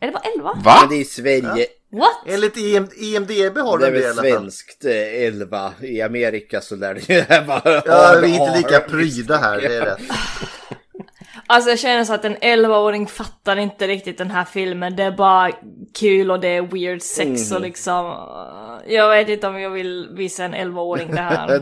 [0.00, 0.52] Är det bara 11?
[0.64, 0.76] Va?
[0.80, 1.66] Men det är i Sverige.
[1.92, 2.10] What?
[2.26, 4.30] Enligt EM, EMDB har Det du är det i väl alla fall.
[4.40, 5.72] svenskt eh, 11.
[5.80, 9.76] I Amerika så lär det ju vara Ja, vi är inte lika pryda här, det
[9.76, 9.98] är rätt.
[11.46, 14.96] Alltså jag känner så att en 11-åring fattar inte riktigt den här filmen.
[14.96, 15.52] Det är bara
[15.98, 18.06] kul och det är weird sex och liksom...
[18.06, 21.60] uh, Jag vet inte om jag vill visa en 11-åring det här.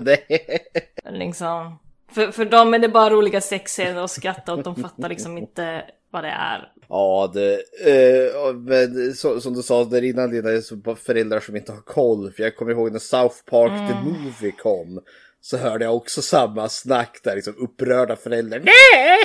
[1.18, 1.79] Liksom.
[2.12, 5.83] För, för dem är det bara roliga sexscener och skratta åt, de fattar liksom inte
[6.11, 6.68] vad det är.
[6.88, 7.53] Ja, det,
[7.87, 11.81] eh, men så, som du sa där innan Lina, det är föräldrar som inte har
[11.81, 12.33] koll.
[12.33, 15.01] För jag kommer ihåg när South Park the Movie kom.
[15.40, 18.59] Så hörde jag också samma snack där, liksom upprörda föräldrar.
[18.59, 19.18] Nej!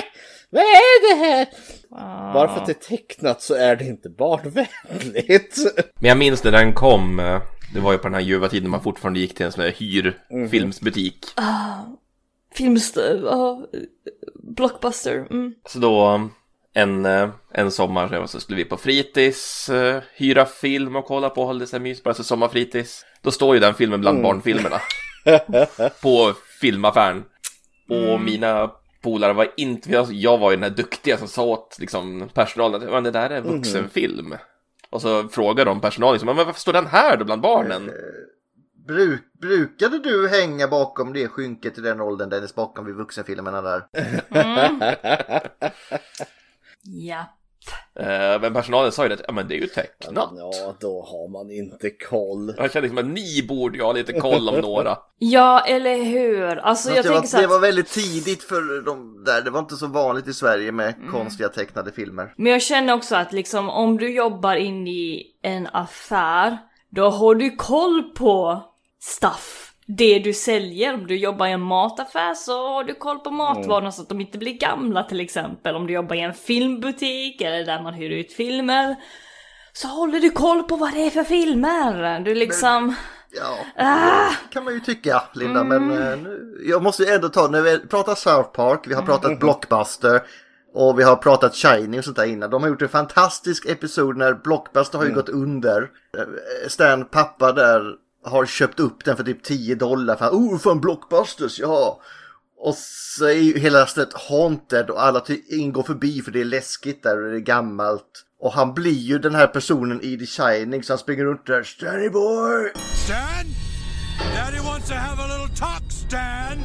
[0.50, 1.48] Vad är det här?
[2.32, 5.56] Bara för att det är tecknat så är det inte barnvänligt.
[6.00, 7.16] Men jag minns när den kom,
[7.74, 9.70] det var ju på den här ljuva tiden man fortfarande gick till en sån här
[9.70, 11.26] hyrfilmsbutik.
[12.54, 13.66] Filmstöv, ja,
[14.34, 15.26] Blockbuster.
[15.30, 15.54] Mm.
[15.68, 16.28] Så då
[16.74, 17.06] en,
[17.52, 21.66] en sommar så skulle vi på fritids, eh, hyra film och kolla på, hålla det
[21.66, 23.04] så mys, bara så sommarfritids.
[23.22, 24.80] Då står ju den filmen bland barnfilmerna.
[26.02, 27.24] på filmaffären.
[27.88, 31.76] Och mina polare var inte, jag, jag var ju den här duktiga som sa åt
[31.80, 34.34] liksom, personalen att "Men det där är vuxenfilm.
[34.90, 37.90] Och så frågade de personalen, liksom, men varför står den här då bland barnen?
[38.86, 43.82] Bruk, brukade du hänga bakom det skynket i den åldern Dennis, bakom vid vuxenfilmerna där?
[46.82, 47.37] Ja.
[48.00, 50.30] Eh, men personalen sa ju det, ja men det är ju tecknat.
[50.36, 52.54] Ja, då har man inte koll.
[52.58, 54.98] Jag kände liksom att ni borde ju ha lite koll om några.
[55.20, 56.56] Ja, eller hur?
[56.58, 59.42] Alltså jag det, var, det var att, väldigt tidigt för de där.
[59.42, 61.12] Det var inte så vanligt i Sverige med Mm.
[61.12, 62.34] konstiga tecknade filmer.
[62.36, 66.58] men jag känner också att liksom om du jobbar in i en affär,
[66.90, 68.62] då har du koll på
[69.00, 69.67] stuff.
[69.96, 73.92] Det du säljer, om du jobbar i en mataffär så har du koll på matvarorna
[73.92, 75.76] så att de inte blir gamla till exempel.
[75.76, 78.96] Om du jobbar i en filmbutik eller där man hyr ut filmer
[79.72, 82.20] så håller du koll på vad det är för filmer.
[82.20, 82.94] Du liksom...
[83.30, 84.30] Ja, Ah!
[84.52, 85.64] kan man ju tycka Linda.
[85.64, 89.02] Men eh, nu, jag måste ju ändå ta, när vi pratar South Park, vi har
[89.02, 90.22] pratat Blockbuster.
[90.74, 92.50] Och vi har pratat Shining och sånt där innan.
[92.50, 95.82] De har gjort en fantastisk episod när Blockbuster har ju gått under.
[95.82, 97.82] Eh, Stan pappa där
[98.28, 100.16] har köpt upp den för typ 10 dollar.
[100.16, 102.00] För, oh, från Blockbusters, ja.
[102.60, 107.02] Och så är ju hela stället haunted och alla ingår förbi för det är läskigt
[107.02, 108.24] där och det är gammalt.
[108.40, 111.62] Och han blir ju den här personen i The Shining så han springer runt där.
[111.62, 112.72] Stanny boy!
[113.04, 113.46] Stan?
[114.34, 116.58] Daddy wants to have a little talk, Stan.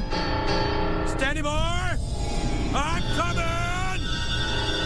[1.07, 2.13] Stanny boy?
[2.73, 4.01] I'm coming!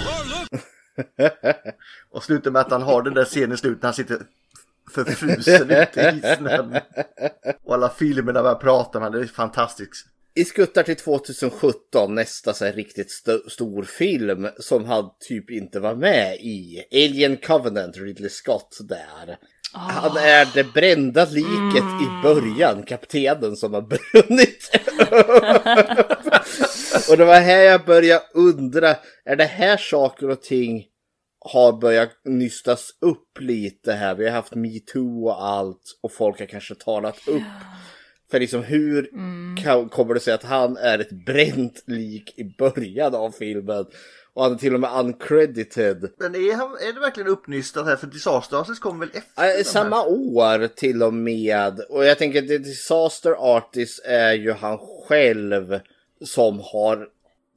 [0.07, 0.61] Oh, look!
[2.11, 4.21] Och slutar med att han har den där scenen i slutet när han sitter
[4.91, 6.77] förfrusen ute i snön.
[7.63, 10.05] Och alla filmerna börjar prata med det är fantastiskt.
[10.35, 15.79] I skuttar till 2017, nästa så här riktigt st- stor film som han typ inte
[15.79, 16.83] var med i.
[16.91, 19.37] Alien Covenant, Ridley Scott där.
[19.73, 24.69] Han är det brända liket i början, kaptenen som har brunnit
[27.09, 28.95] Och det var här jag började undra,
[29.25, 30.85] är det här saker och ting
[31.49, 34.15] har börjat nystas upp lite här?
[34.15, 37.41] Vi har haft metoo och allt och folk har kanske talat upp
[38.31, 39.09] för liksom hur
[39.63, 43.85] kan, kommer det sig att han är ett bränt lik i början av filmen?
[44.33, 46.11] Och han är till och med uncredited.
[46.17, 47.95] Men är, han, är det verkligen uppnystat här?
[47.95, 49.57] För Disaster Artist kommer väl efter?
[49.57, 51.79] Äh, samma år till och med.
[51.89, 55.79] Och jag tänker att Disaster Artist är ju han själv
[56.25, 57.07] som har...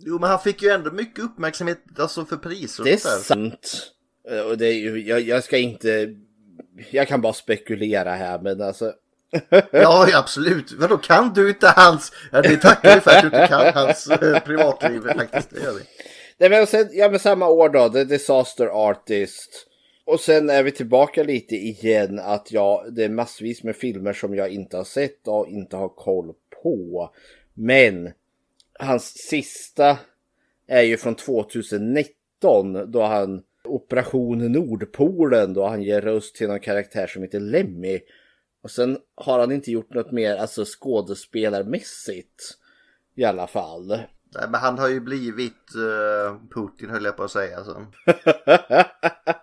[0.07, 3.93] Jo men han fick ju ändå mycket uppmärksamhet alltså för priser Det är sant.
[4.31, 6.15] Eh, Och det är ju, jag, jag ska inte...
[6.91, 8.93] Jag kan bara spekulera här men alltså...
[9.73, 10.73] Ja, absolut.
[10.73, 12.13] Vadå kan du inte hans...
[12.33, 15.51] Ja, det tackar vi för att du inte kan hans eh, privatliv faktiskt.
[15.51, 15.81] Det gör vi.
[16.39, 19.67] Nej men sen, ja men samma år då, The Disaster Artist.
[20.05, 24.35] Och sen är vi tillbaka lite igen att ja, det är massvis med filmer som
[24.35, 26.33] jag inte har sett och inte har koll
[26.63, 27.11] på.
[27.55, 28.13] Men
[28.81, 29.99] hans sista
[30.67, 37.07] är ju från 2019 då han Operation Nordpolen då han ger röst till någon karaktär
[37.07, 38.01] som heter Lemmy.
[38.63, 42.43] Och sen har han inte gjort något mer alltså skådespelarmässigt
[43.15, 43.99] i alla fall.
[44.35, 47.57] Nej, men han har ju blivit eh, Putin höll jag på att säga.
[47.57, 47.87] Alltså.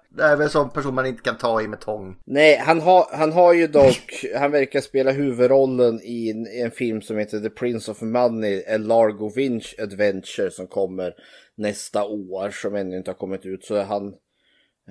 [0.09, 2.17] Det är väl en sån person man inte kan ta i med tång.
[2.25, 6.71] Nej, han har, han har ju dock, han verkar spela huvudrollen i en, i en
[6.71, 11.13] film som heter The Prince of Money, A Largo Winch Adventure som kommer
[11.55, 13.63] nästa år som ännu inte har kommit ut.
[13.63, 14.13] Så han,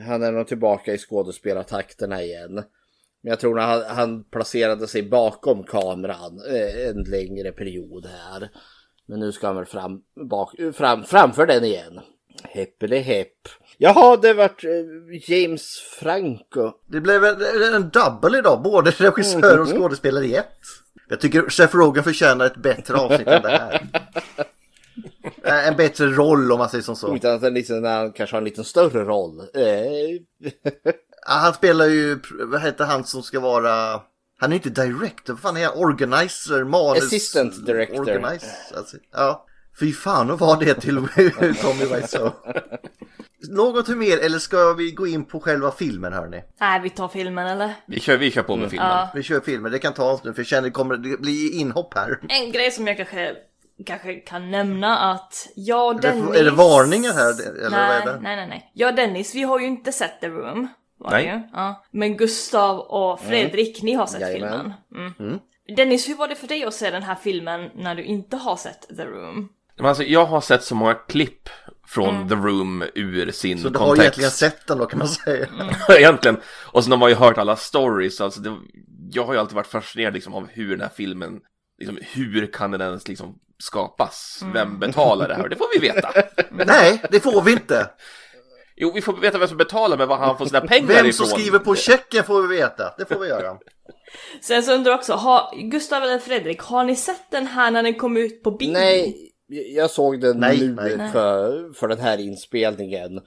[0.07, 2.55] han är nog tillbaka i skådespelartakterna igen.
[2.55, 8.51] Men jag tror när han, han placerade sig bakom kameran eh, en längre period här.
[9.07, 12.01] Men nu ska han väl fram, bak, fram, framför den igen.
[12.43, 13.33] Heppeli hepp.
[13.79, 14.71] Jaha, det vart eh,
[15.33, 16.73] James Franco.
[16.87, 17.37] Det blev en,
[17.75, 20.47] en double idag, både regissör och skådespelare i ett.
[21.09, 23.87] Jag tycker Seth Rogen förtjänar ett bättre avsnitt än det här.
[25.45, 27.17] Eh, En bättre roll om man säger som så.
[27.17, 29.41] Utan att han, liksom, han kanske har en lite större roll.
[29.41, 30.53] Eh,
[31.27, 34.01] Han spelar ju, vad heter han som ska vara
[34.39, 35.75] Han är ju inte director, vad fan är han?
[35.77, 37.05] Organizer, manus...
[37.05, 38.01] Assistant director.
[38.01, 39.47] Organizer, alltså, ja.
[39.81, 40.97] Fy fan och vad det till
[41.63, 42.31] Tommy Wiseau.
[43.51, 46.43] Något mer eller ska vi gå in på själva filmen hörni?
[46.61, 47.75] Nej, vi tar filmen eller?
[47.87, 48.89] Vi kör, vi kör på med filmen.
[48.89, 49.09] Ja.
[49.15, 51.53] Vi kör filmen, det kan ta oss nu för jag känner det kommer det blir
[51.61, 52.19] inhopp här.
[52.29, 53.35] En grej som jag kanske,
[53.87, 56.37] kanske kan nämna att jag och Är det- Dennis...
[56.37, 58.21] är det varningar här, eller vad nej, är det?
[58.21, 58.71] Nej, nej, nej.
[58.75, 60.69] Jag och Dennis, vi har ju inte sett The Room.
[60.99, 61.27] Var Nej.
[61.27, 61.41] Det ju.
[61.53, 61.85] Ja.
[61.91, 64.73] Men Gustav och Fredrik, ni har sett Jajamän.
[64.91, 65.15] filmen.
[65.19, 65.39] Mm.
[65.77, 68.57] Dennis, hur var det för dig att se den här filmen när du inte har
[68.57, 69.49] sett The Room?
[69.77, 71.49] Men alltså, jag har sett så många klipp
[71.87, 74.03] från The Room ur sin Så du har kontext.
[74.03, 75.47] egentligen sett den då kan man säga.
[75.89, 76.37] egentligen.
[76.73, 78.21] Och sen har man ju hört alla stories.
[78.21, 78.57] Alltså det,
[79.11, 81.41] jag har ju alltid varit fascinerad liksom, av hur den här filmen,
[81.79, 84.45] liksom, hur kan den ens liksom, skapas?
[84.53, 85.49] Vem betalar det här?
[85.49, 86.11] Det får vi veta.
[86.67, 87.91] Nej, det får vi inte.
[88.77, 91.13] Jo, vi får veta vem som betalar, men var han får sina pengar Vem ifrån.
[91.13, 92.95] som skriver på checken får vi veta.
[92.99, 93.57] Det får vi göra.
[94.41, 97.83] Sen så undrar jag också, har, Gustav eller Fredrik, har ni sett den här när
[97.83, 98.73] den kom ut på bio?
[98.73, 99.17] Nej,
[99.49, 101.13] jag såg den Nej, nu nej.
[101.13, 103.21] För, för den här inspelningen.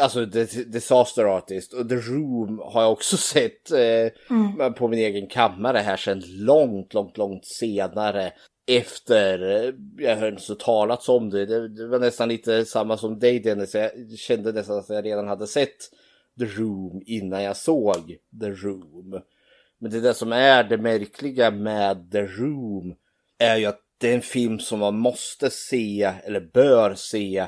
[0.00, 5.26] Alltså The Disaster Artist och The Room har jag också sett eh, på min egen
[5.26, 8.32] kammare här sedan långt, långt, långt senare.
[8.66, 11.46] Efter eh, jag hörde så talats om det.
[11.46, 11.68] det.
[11.68, 13.74] Det var nästan lite samma som dig Dennis.
[13.74, 15.76] Jag kände nästan att jag redan hade sett
[16.38, 19.20] The Room innan jag såg The Room.
[19.78, 22.94] Men det där som är det märkliga med The Room
[23.38, 27.46] är ju att det är en film som man måste se eller bör se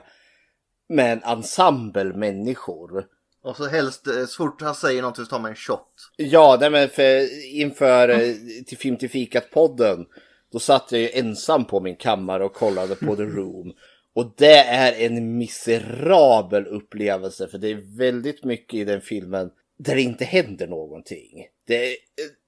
[0.89, 3.07] med en ensemble människor.
[3.43, 5.93] Och så helst, eh, så fort han säger någonting så tar man en shot.
[6.17, 8.35] Ja, nej men för, inför eh,
[8.67, 10.07] till Film till fikat-podden
[10.55, 13.73] då satt jag ju ensam på min kammare och kollade på The Room.
[14.15, 19.95] Och det är en miserabel upplevelse för det är väldigt mycket i den filmen där
[19.95, 21.47] det inte händer någonting.
[21.67, 21.97] Det är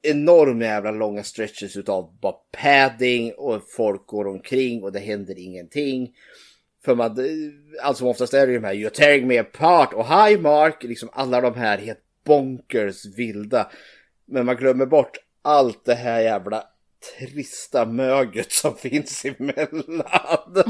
[0.03, 6.15] enorma jävla långa stretches utav bara padding och folk går omkring och det händer ingenting.
[6.85, 7.17] För man,
[7.83, 10.83] allt som oftast är det ju de här You're tearing me apart och Hi Mark,
[10.83, 13.71] liksom alla de här helt bonkers vilda.
[14.27, 16.65] Men man glömmer bort allt det här jävla
[17.19, 20.05] trista möget som finns emellan.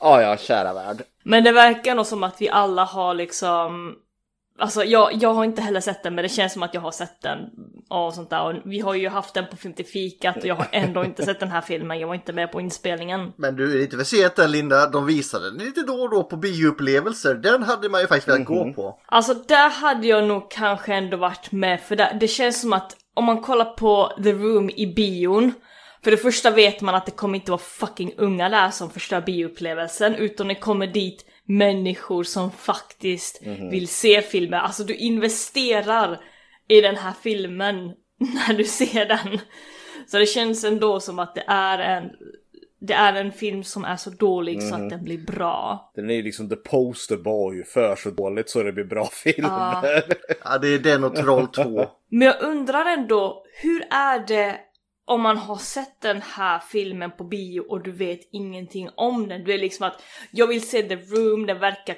[0.00, 1.02] ja, ja, kära värld.
[1.24, 3.96] Men det verkar nog som att vi alla har liksom
[4.58, 6.90] Alltså jag, jag har inte heller sett den men det känns som att jag har
[6.90, 7.38] sett den
[7.90, 8.42] och sånt där.
[8.42, 11.24] Och vi har ju haft den på Film till fikat och jag har ändå inte
[11.24, 12.00] sett den här filmen.
[12.00, 13.32] Jag var inte med på inspelningen.
[13.36, 16.24] Men du är inte för sent än Linda, de visade den lite då och då
[16.24, 17.34] på bioupplevelser.
[17.34, 18.98] Den hade man ju faktiskt velat gå på.
[19.06, 22.96] Alltså där hade jag nog kanske ändå varit med för det, det känns som att
[23.16, 25.52] om man kollar på The Room i bion
[26.04, 29.20] för det första vet man att det kommer inte vara fucking unga där som förstör
[29.20, 34.58] bioupplevelsen utan det kommer dit människor som faktiskt vill se filmer.
[34.58, 36.20] Alltså du investerar
[36.68, 39.38] i den här filmen när du ser den.
[40.06, 42.10] Så det känns ändå som att det är en
[42.86, 45.92] det är en film som är så dålig så att den blir bra.
[45.94, 50.02] Den är ju liksom the poster boy för så dåligt så det blir bra filmer.
[50.44, 51.86] Ja, det är den och Troll 2.
[52.08, 54.56] Men jag undrar ändå, hur är det
[55.08, 59.44] om man har sett den här filmen på bio och du vet ingenting om den?
[59.44, 61.96] Du är liksom att jag vill se The Room, den verkar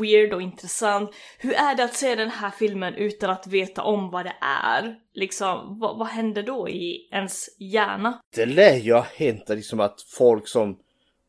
[0.00, 1.10] weird och intressant.
[1.38, 4.96] Hur är det att se den här filmen utan att veta om vad det är?
[5.14, 8.20] Liksom, vad, vad händer då i ens hjärna?
[8.34, 10.78] Det lär ju ha hänt liksom att folk som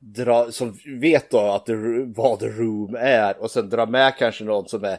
[0.01, 1.73] drar, som vet då att the,
[2.15, 4.97] vad The Room är och sen drar med kanske någon som är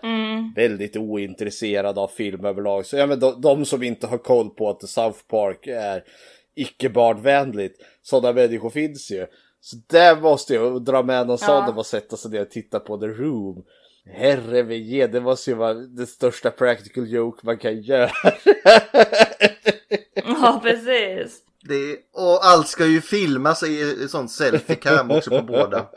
[0.55, 2.87] väldigt ointresserad av film överlag.
[2.87, 6.05] Så ja, men de, de som inte har koll på att The South Park är
[6.55, 9.27] icke barnvänligt, sådana människor finns ju.
[9.61, 12.99] Så där måste jag dra med någon sån och sätta sig ner och titta på
[12.99, 13.65] The Room.
[14.07, 18.11] Herre min det måste ju vara det största practical joke man kan göra.
[20.15, 21.41] Ja, precis.
[21.63, 25.87] Det, och allt ska ju filmas i sånt selfie-cam också på båda.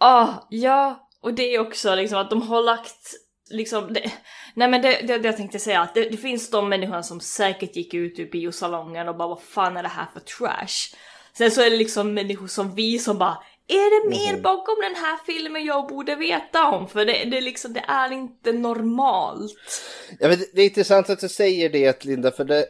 [0.00, 3.14] Ah, ja, och det är också liksom att de har lagt
[3.50, 4.12] liksom, det,
[4.54, 7.20] nej men det, det, det jag tänkte säga att det, det finns de människorna som
[7.20, 10.96] säkert gick ut ur biosalongen och bara vad fan är det här för trash?
[11.32, 14.94] Sen så är det liksom människor som vi som bara är det mer bakom den
[14.94, 16.88] här filmen jag borde veta om?
[16.88, 19.82] För det, det, liksom, det är inte normalt.
[20.18, 22.66] Ja, men det är intressant att du säger det Linda, för det,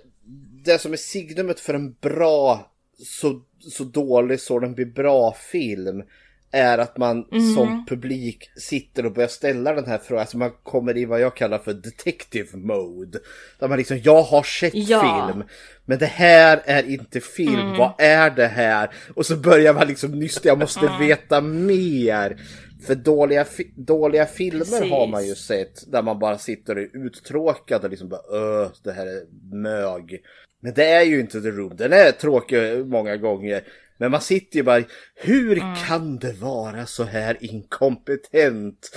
[0.64, 6.02] det som är signumet för en bra, så, så dålig så den blir bra film
[6.52, 7.24] är att man
[7.56, 10.20] som publik sitter och börjar ställa den här frågan.
[10.20, 13.18] Alltså man kommer i vad jag kallar för detective mode.
[13.58, 15.28] Där man liksom, jag har sett Ja.
[15.32, 15.44] film.
[15.84, 17.76] Men det här är inte film.
[17.78, 18.90] Vad är det här?
[19.14, 22.40] Och så börjar man liksom nysta, jag måste veta mer.
[22.86, 24.90] För dåliga, fi- dåliga filmer Precis.
[24.90, 28.68] har man ju sett där man bara sitter och är uttråkad och liksom bara öh,
[28.84, 29.22] det här är
[29.56, 30.20] mög.
[30.61, 31.76] Men det är ju inte The Room.
[31.76, 33.62] Den är tråkig många gånger.
[34.00, 34.82] Men man sitter ju bara,
[35.14, 38.90] hur kan det vara så här inkompetent?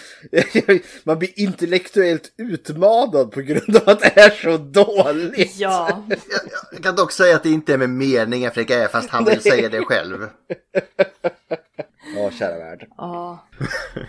[1.03, 5.55] Man blir intellektuellt utmanad på grund av att det är så dåligt.
[5.59, 6.19] Ja, Jag,
[6.71, 9.41] jag kan dock säga att det inte är med meningen Fredrik är fast han vill
[9.41, 10.17] säga det själv.
[12.15, 12.87] Ja, kära värld.
[12.97, 13.47] ja.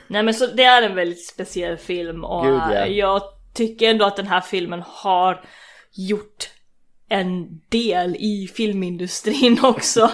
[0.08, 2.86] Nej men så det är en väldigt speciell film och Gud, ja.
[2.86, 3.22] jag
[3.54, 5.44] tycker ändå att den här filmen har
[5.92, 6.50] gjort
[7.14, 10.10] en del i filmindustrin också.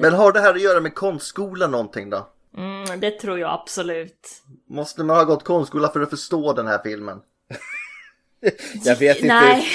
[0.00, 2.28] Men har det här att göra med konstskola någonting då?
[2.56, 4.42] Mm, det tror jag absolut.
[4.68, 7.18] Måste man ha gått konstskola för att förstå den här filmen?
[8.84, 9.28] Jag vet inte.
[9.28, 9.66] Nej,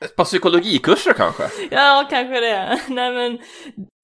[0.00, 1.50] Ett par psykologikurser kanske?
[1.70, 2.80] ja kanske det.
[2.88, 3.38] Nej men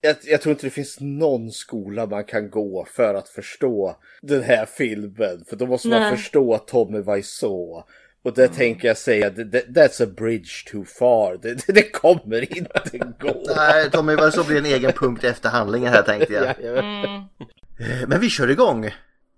[0.01, 4.42] Jag, jag tror inte det finns någon skola man kan gå för att förstå den
[4.42, 5.45] här filmen.
[5.49, 6.16] För då måste man Nej.
[6.16, 7.82] förstå Tommy Wiseau.
[8.25, 11.39] Och det tänker jag säga, that's a bridge too far.
[11.43, 13.43] Det, det, kommer inte gå.
[13.57, 16.47] Nej, Tommy, vad så blir en egen punkt efter handlingen här tänkte jag.
[16.47, 17.22] Eh,
[18.07, 18.91] Men vi kör igång.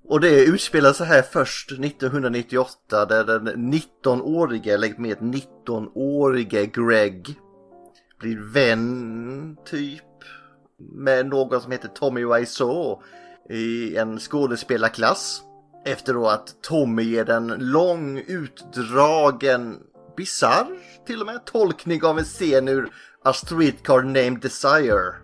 [0.09, 7.37] Och det utspelar sig här först 1998 där den 19-årige, lägg med 19-årige Greg
[8.21, 10.03] blir vän typ
[10.79, 13.03] med någon som heter Tommy Wiseau
[13.51, 15.43] i en skådespelarklass.
[15.87, 19.79] Efter då att Tommy ger en lång utdragen,
[20.17, 20.67] bizarr
[21.07, 22.93] till och med, tolkning av en scen ur
[23.25, 25.15] A Streetcar Named Desire.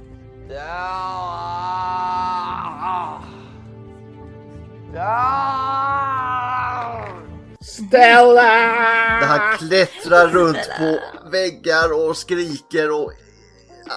[7.60, 8.42] Stella!
[9.20, 10.98] Där han klättrar runt på
[11.30, 13.12] väggar och skriker och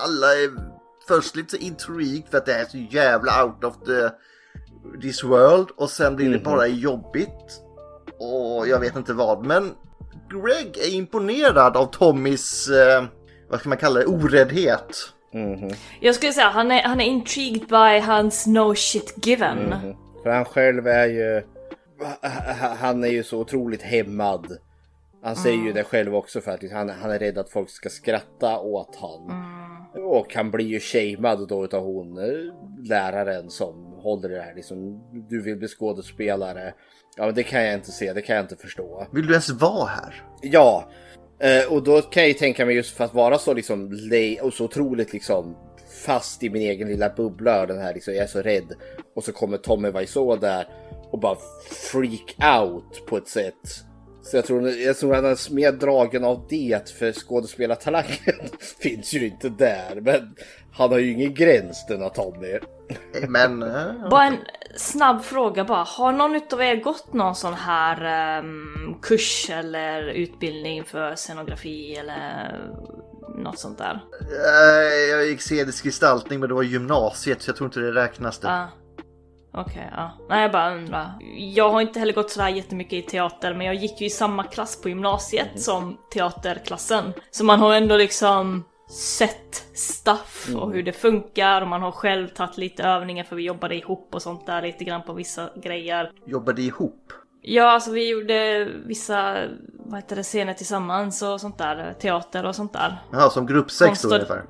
[0.06, 0.50] alla är
[1.08, 4.10] först lite så intrigued för att det är så jävla out of the
[5.02, 7.62] this world och sen blir det bara jobbigt
[8.20, 9.72] och jag vet inte vad men
[10.30, 13.04] Greg är imponerad av Tommys eh,
[13.50, 14.98] vad ska man kalla det, oräddhet.
[16.00, 19.76] jag skulle säga han är, han är intrigued by hans no shit given.
[20.24, 21.44] För han själv är ju...
[22.80, 24.58] Han är ju så otroligt hämmad.
[25.24, 27.90] Han säger ju det själv också för att han, han är rädd att folk ska
[27.90, 29.32] skratta åt han.
[30.04, 32.54] Och han blir ju shamead då utav hon eh,
[32.90, 35.02] läraren som håller det här liksom.
[35.30, 36.74] Du vill bli skådespelare.
[37.18, 39.08] Ja men det kan jag inte se, det kan jag inte förstå.
[39.12, 40.24] Vill du ens vara här?
[40.42, 40.90] Ja,
[41.40, 44.42] eh, och då kan jag ju tänka mig just för att vara så liksom lej
[44.42, 45.56] och så otroligt liksom
[46.06, 47.66] fast i min egen lilla bubbla.
[47.66, 48.74] Den här liksom, jag är så rädd.
[49.16, 50.68] Och så kommer Tommy Wiseau där
[51.12, 51.38] och bara
[51.92, 53.86] freak out på ett sätt.
[54.26, 58.36] Så jag tror, jag tror han är mer dragen av det för skådespelartalangen
[58.80, 60.02] finns ju inte där.
[60.02, 60.36] Men
[60.72, 62.60] han har ju ingen gräns denna Tommy.
[63.28, 64.38] Men eh, Bara en
[64.76, 65.84] snabb fråga bara.
[65.84, 68.02] Har någon utav er gått någon sån här
[68.40, 72.60] ehm, kurs eller utbildning för scenografi eller
[73.38, 74.02] något sånt där?
[74.22, 78.40] eh, jag gick scenisk gestaltning men det var gymnasiet så jag tror inte det räknas
[78.40, 78.48] det.
[78.48, 78.68] Ja.
[79.58, 80.12] Okej, ja.
[80.30, 81.12] Nej jag bara undrar.
[81.38, 84.44] Jag har inte heller gått sådär jättemycket i teater men jag gick ju i samma
[84.44, 87.14] klass på gymnasiet som teaterklassen.
[87.32, 92.28] Så man har ändå liksom sett stuff och hur det funkar och man har själv
[92.28, 96.12] tagit lite övningar för vi jobbade ihop och sånt där lite grann på vissa grejer.
[96.26, 97.14] Jobbade ihop.
[97.42, 99.38] Ja, alltså vi gjorde vissa,
[99.86, 103.02] vad heter det, scener tillsammans och sånt där, teater och sånt där.
[103.12, 104.44] Jaha, som grupp 6 då ungefär.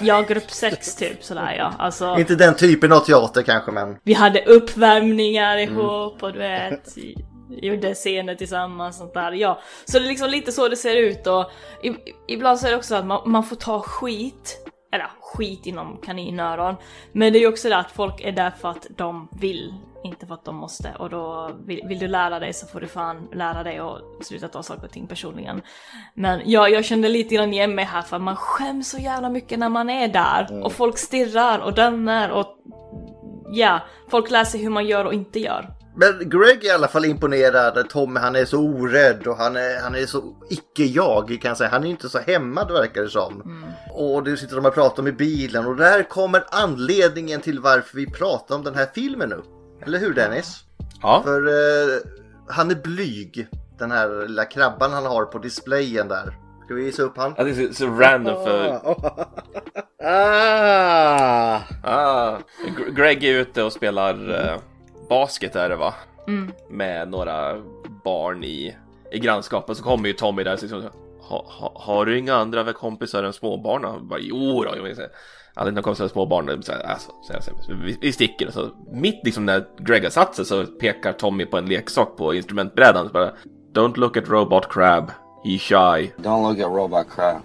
[0.00, 1.72] Ja, grupp 6 typ sådär ja.
[1.78, 3.96] Alltså, Inte den typen av teater kanske men.
[4.02, 6.96] vi hade uppvärmningar ihop och du vet,
[7.62, 9.32] gjorde scener tillsammans och sånt där.
[9.32, 11.50] Ja, så det är liksom lite så det ser ut och
[12.28, 16.76] ibland så är det också att man, man får ta skit, eller skit inom kaninöron.
[17.12, 19.74] Men det är ju också det att folk är där för att de vill,
[20.04, 20.94] inte för att de måste.
[20.98, 24.48] Och då vill, vill du lära dig så får du fan lära dig och sluta
[24.48, 25.62] ta saker och ting personligen.
[26.14, 29.30] Men ja, jag kände lite grann igen mig här för att man skäms så jävla
[29.30, 30.64] mycket när man är där.
[30.64, 32.46] Och folk stirrar och dömer och
[33.52, 33.80] ja,
[34.10, 35.81] folk lär sig hur man gör och inte gör.
[35.96, 37.88] Men Greg är i alla fall imponerad.
[37.88, 41.70] Tommy han är så orädd och han är, han är så icke-jag kan jag säga.
[41.70, 43.64] Han är inte så hämmad verkar det som.
[43.90, 47.96] Och det sitter de och pratar om i bilen och där kommer anledningen till varför
[47.96, 49.42] vi pratar om den här filmen nu.
[49.86, 50.60] Eller hur Dennis?
[51.02, 51.22] Ja.
[51.24, 51.98] För eh,
[52.48, 53.48] han är blyg.
[53.78, 56.36] Den här lilla krabban han har på displayen där.
[56.64, 57.34] Ska vi visa upp han?
[57.36, 58.68] Ja, det är så, random för...
[60.04, 61.60] ah!
[61.84, 62.38] Ah,
[62.78, 64.58] Gr- Greg är ute och spelar eh,
[65.12, 65.94] basket är det va?
[66.70, 67.56] Med några
[68.04, 68.76] barn i,
[69.12, 70.82] i grannskapet så kommer ju Tommy där och liksom
[71.20, 73.84] ha, ha, har du inga andra kompisar än småbarn?
[73.84, 75.08] Och bara, jo då, jag.
[75.54, 76.62] Aldrig några kompisar än småbarn.
[76.62, 78.50] Så alltså, så så vi, vi sticker.
[78.50, 82.34] Så mitt liksom när Greg har satt sig så pekar Tommy på en leksak på
[82.34, 83.06] instrumentbrädan.
[83.06, 83.32] Så bara,
[83.74, 85.10] Don't look at Robot Crab,
[85.44, 86.12] he's shy.
[86.16, 87.36] Don't look at Robot Crab.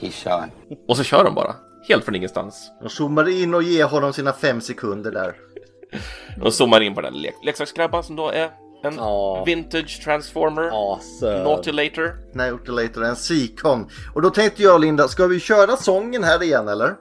[0.00, 0.50] He's shy.
[0.88, 1.54] Och så kör de bara.
[1.88, 2.70] Helt från ingenstans.
[2.82, 5.45] De zoomar in och ger honom sina fem sekunder där.
[6.42, 8.50] De zoomar in på den lek leksakskrabban som då är
[8.84, 9.42] en Ja.
[9.46, 10.62] vintage transformer.
[10.62, 11.42] Awesome.
[11.42, 12.14] Nautilator.
[12.34, 13.88] Nej, Later en Seacon.
[14.14, 16.94] Och då tänkte jag Linda, ska vi köra sången här igen eller?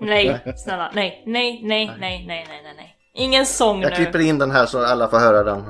[0.00, 0.90] Nej, snälla.
[0.94, 2.94] Nej, nej, nej, nej, nej, nej, nej, nej.
[3.14, 3.96] Ingen sång Jag nu.
[3.96, 5.64] klipper in den här så alla får höra den.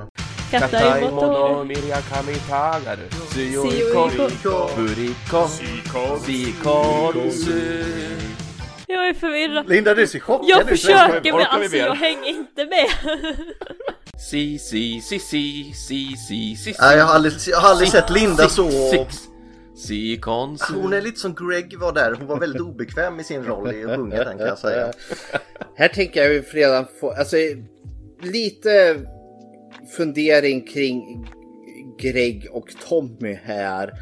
[0.50, 1.64] Katta i motor.
[1.64, 3.08] miriakami tagaru.
[3.32, 4.10] Suyoiko.
[4.76, 5.48] Buriko.
[5.48, 7.82] Sikonsu.
[8.90, 9.68] Jag är förvirrad.
[9.68, 11.86] Linda du ser chockad Jag försöker men alltså mer?
[11.86, 12.88] jag hänger inte med.
[14.30, 18.10] Si, si, si, si, si, si, si, Nej, jag har aldrig, jag har aldrig sett
[18.10, 18.70] Linda så...
[18.70, 19.28] Six.
[19.76, 20.74] Sikonsu.
[20.74, 22.12] Hon är lite som Greg var där.
[22.18, 24.92] Hon var väldigt obekväm i sin roll i att sjunga den kan jag säga.
[25.76, 27.36] Här tänker jag ju redan få, alltså
[28.22, 29.00] lite
[29.96, 31.26] fundering kring
[31.98, 33.92] Greg och Tommy här.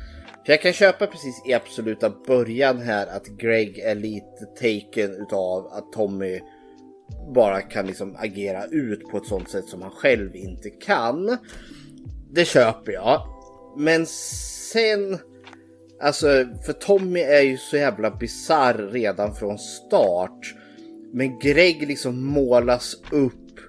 [0.46, 5.66] För jag kan köpa precis i absoluta början här att Greg är lite taken utav
[5.66, 6.40] att Tommy
[7.34, 11.36] bara kan liksom agera ut på ett sånt sätt som han själv inte kan.
[12.30, 13.22] Det köper jag.
[13.76, 15.18] Men sen,
[16.00, 16.26] alltså
[16.66, 20.54] för Tommy är ju så jävla bizarr redan från start.
[21.12, 23.60] Men Greg liksom målas upp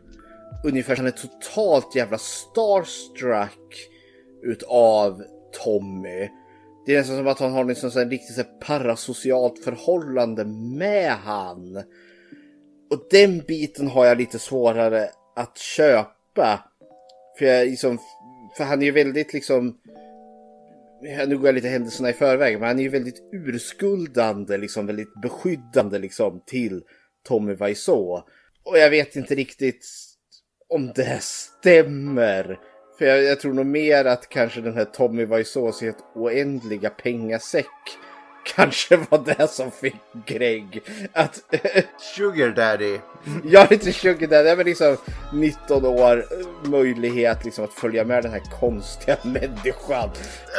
[0.64, 3.90] ungefär som han är totalt jävla starstruck
[4.44, 5.24] utav
[5.64, 6.30] Tommy.
[6.88, 10.46] Det är nästan som att han har liksom så här riktigt så här parasocialt förhållande
[10.78, 11.76] med han.
[12.90, 16.64] Och den biten har jag lite svårare att köpa.
[17.38, 18.00] För, jag liksom,
[18.58, 19.78] för han är ju väldigt liksom
[21.02, 25.22] nu går jag lite händelserna i förväg, men han är ju väldigt urskuldande, liksom väldigt
[25.22, 26.84] beskyddande liksom till
[27.24, 28.24] Tommy Wiseau.
[28.64, 29.86] Och jag vet inte riktigt
[30.70, 32.60] om det stämmer.
[32.98, 37.66] För jag, jag tror nog mer att kanske den här Tommy Wiseaus helt oändliga pengasäck
[38.56, 39.96] kanske var det som fick
[40.26, 40.82] Greg
[41.14, 41.40] att
[42.16, 43.00] Sugar Daddy.
[43.44, 44.98] jag är inte sugar daddy, men liksom
[45.34, 46.26] 19 år,
[46.68, 50.10] möjlighet liksom att följa med den här konstiga människan.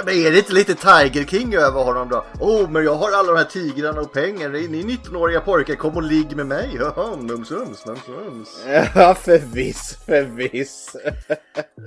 [0.04, 2.24] Men är det inte lite Tiger King över honom då?
[2.40, 4.48] Oh, men jag har alla de här tigrarna och pengar.
[4.48, 6.68] Ni ni 19-åriga pojkar, kom och ligg med mig.
[7.18, 8.48] Mums, mums, mums, mums.
[8.94, 10.96] Ja, förviss, förviss.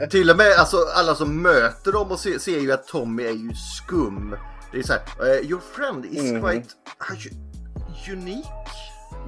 [0.10, 3.32] Till och med alltså, alla som möter dem och ser, ser ju att Tommy är
[3.32, 4.36] ju skum.
[4.72, 6.67] Det är så här, eh, your friend is quite
[7.11, 8.49] uh, unique.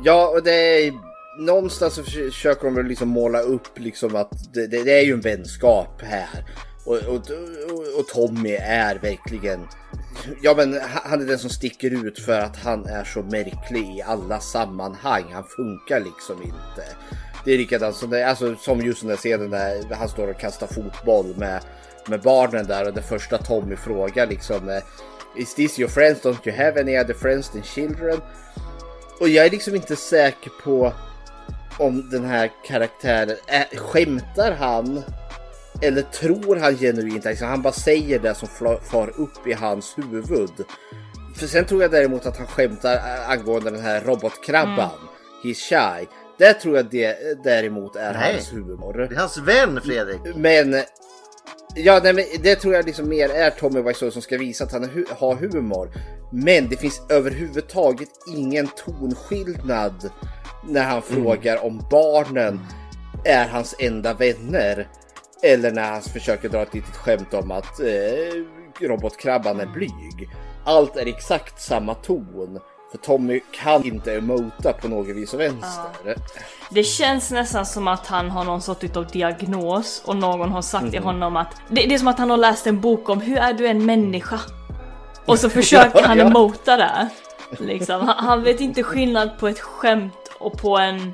[0.04, 0.94] Ja, och det är
[1.40, 5.22] någonstans så försöker de liksom måla upp liksom att det, det, det är ju en
[5.22, 6.46] vänskap här.
[6.86, 9.68] Och, och, och, och Tommy är verkligen,
[10.42, 14.02] ja men han är den som sticker ut för att han är så märklig i
[14.02, 15.24] alla sammanhang.
[15.34, 16.88] Han funkar liksom inte.
[17.46, 20.40] Det är likadant som, det, alltså, som just den där scenen där han står och
[20.40, 21.64] kastar fotboll med,
[22.08, 24.84] med barnen där och det första Tommy frågar liksom eh,
[25.36, 26.22] Is this your friends?
[26.22, 28.22] Don't you have any other friends than children?
[29.20, 30.94] Och jag är liksom inte säker på
[31.80, 35.04] om den här karaktären, äh, skämtar han?
[35.82, 38.48] Eller tror han genuint, liksom, han bara säger det som
[38.92, 40.66] far upp i hans huvud.
[41.36, 44.90] För sen tror jag däremot att han skämtar äh, angående den här robotkrabban,
[45.44, 46.08] He's shy.
[46.38, 48.34] Det tror jag det däremot är Nej.
[48.34, 48.94] hans humor.
[48.94, 50.36] Det är hans vän Fredrik.
[50.36, 50.76] Men
[51.76, 54.72] Ja, nej, men det tror jag liksom mer är Tommy Wiseau som ska visa att
[54.72, 55.90] han hu- har humor.
[56.32, 60.10] Men det finns överhuvudtaget ingen tonskillnad
[60.68, 62.60] när han frågar om barnen
[63.26, 64.88] är hans enda vänner.
[65.44, 70.30] Eller när han försöker dra ett litet skämt om att eh, robotkrabban är blyg.
[70.66, 72.60] Allt är exakt samma ton.
[72.94, 76.16] För Tommy kan inte emota på något vis och vänster.
[76.70, 80.92] Det känns nästan som att han har någon sorts av diagnos och någon har sagt
[80.92, 83.38] till honom att det, det är som att han har läst en bok om hur
[83.38, 84.40] är du en människa?
[85.26, 86.26] Och så försöker han Ja.
[86.26, 87.10] emota det.
[87.60, 88.08] Liksom.
[88.08, 91.14] Han, han vet inte skillnad på ett skämt och på en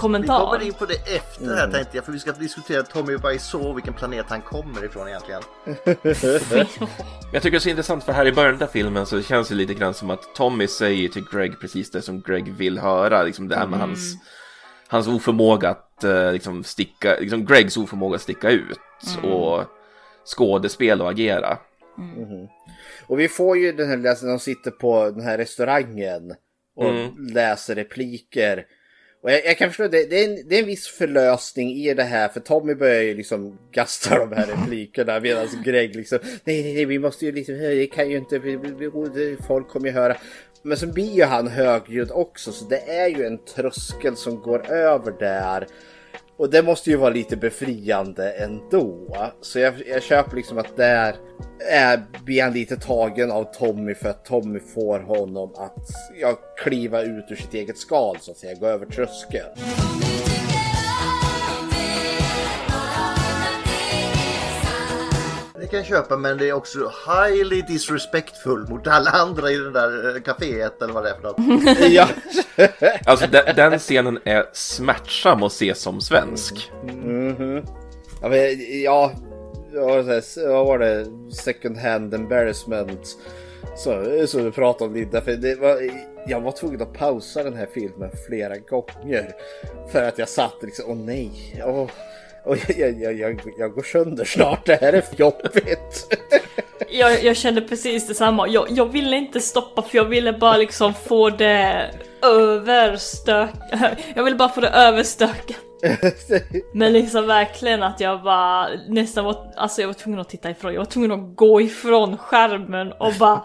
[0.00, 0.46] Vi kommentar.
[0.46, 3.94] kommer in på det efter här tänkte jag, för vi ska diskutera Tommy Wiseau, vilken
[3.94, 5.42] planet han kommer ifrån egentligen.
[7.32, 9.54] Jag tycker det är så intressant för här i början av filmen så känns det
[9.54, 13.22] lite grann som att Tommy säger till Greg precis det som Greg vill höra.
[13.22, 14.14] Liksom det här med hans,
[14.88, 18.78] hans oförmåga att eh, liksom sticka, liksom Gregs oförmåga att sticka ut
[19.22, 19.64] och
[20.36, 21.58] skådespel och agera.
[23.06, 26.34] Och vi får ju den här läsningen, de sitter på den här restaurangen
[26.76, 27.26] och Mm.
[27.34, 28.64] läser repliker.
[29.22, 31.94] Och jag, jag kan förstå, det, det, är en, det är en viss förlösning i
[31.94, 36.62] det här, för Tommy börjar ju liksom gasta de här replikerna medan Greg liksom, nej,
[36.62, 39.86] nej, nej, vi måste ju liksom, det kan ju inte, vi, vi, vi, folk kommer
[39.86, 40.16] ju höra.
[40.62, 44.70] Men så blir ju han högljudd också, så det är ju en tröskel som går
[44.70, 45.66] över där.
[46.40, 49.16] Och det måste ju vara lite befriande ändå.
[49.40, 51.16] Så jag, jag köper liksom att där
[51.70, 55.86] är, blir han lite tagen av Tommy för att Tommy får honom att
[56.20, 59.48] ja, kliva ut ur sitt eget skal så att säga, gå över tröskeln.
[65.70, 70.16] Kan jag köpa men det är också highly disrespectful mot alla andra i det där
[70.16, 71.78] eh, kaféet eller vad det är för något.
[71.90, 72.08] ja.
[73.06, 76.72] Alltså den, den scenen är smärtsam att se som svensk.
[78.22, 79.12] Ja, men, ja,
[79.72, 81.06] vad var det?
[81.32, 83.16] Second hand embarrassment.
[83.76, 85.78] Så, så du pratade om Linda, för det var,
[86.26, 89.34] jag var tvungen att pausa den här filmen flera gånger.
[89.92, 91.90] För att jag satt liksom, åh nej, åh.
[92.44, 96.16] Och jag, jag, jag, jag går sönder snart, det här är för jobbigt.
[96.90, 98.48] Jag, jag kände precis detsamma.
[98.48, 101.90] Jag, jag ville inte stoppa för jag ville bara liksom få det
[102.22, 103.50] överstök...
[104.14, 105.56] Jag ville bara få det överstökat.
[106.74, 110.72] Men liksom verkligen att jag bara nästan var, alltså jag var tvungen att titta ifrån,
[110.74, 113.42] jag var tvungen att gå ifrån skärmen och bara...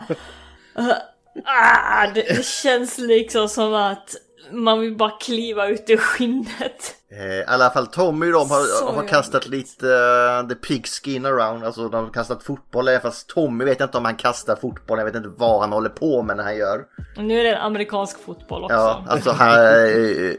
[0.80, 0.91] Uh,
[1.46, 4.16] ah, det, det känns liksom som att
[4.52, 6.96] man vill bara kliva ut ur skinnet.
[7.12, 11.64] Eh, I alla fall Tommy de har, Så har kastat lite uh, the pigskin around,
[11.64, 14.98] alltså de har kastat fotboll, även fast Tommy vet jag inte om han kastar fotboll,
[14.98, 16.84] jag vet inte vad han håller på med när han gör.
[17.18, 18.76] Nu är det amerikansk fotboll också.
[18.76, 20.36] Ja, alltså han är eh,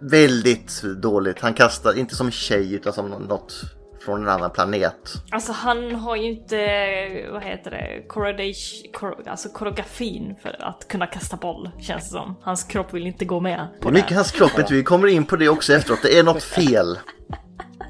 [0.00, 1.40] väldigt dåligt.
[1.40, 3.62] Han kastar inte som tjej utan som något
[4.04, 4.94] från en annan planet.
[5.30, 6.56] Alltså han har ju inte,
[7.32, 12.36] vad heter det, alltså koreografin för att kunna kasta boll känns det som.
[12.42, 13.98] Hans kropp vill inte gå med Det på är det.
[13.98, 15.98] mycket hans kropp, vet vi kommer in på det också efteråt.
[16.02, 16.98] Det är något fel.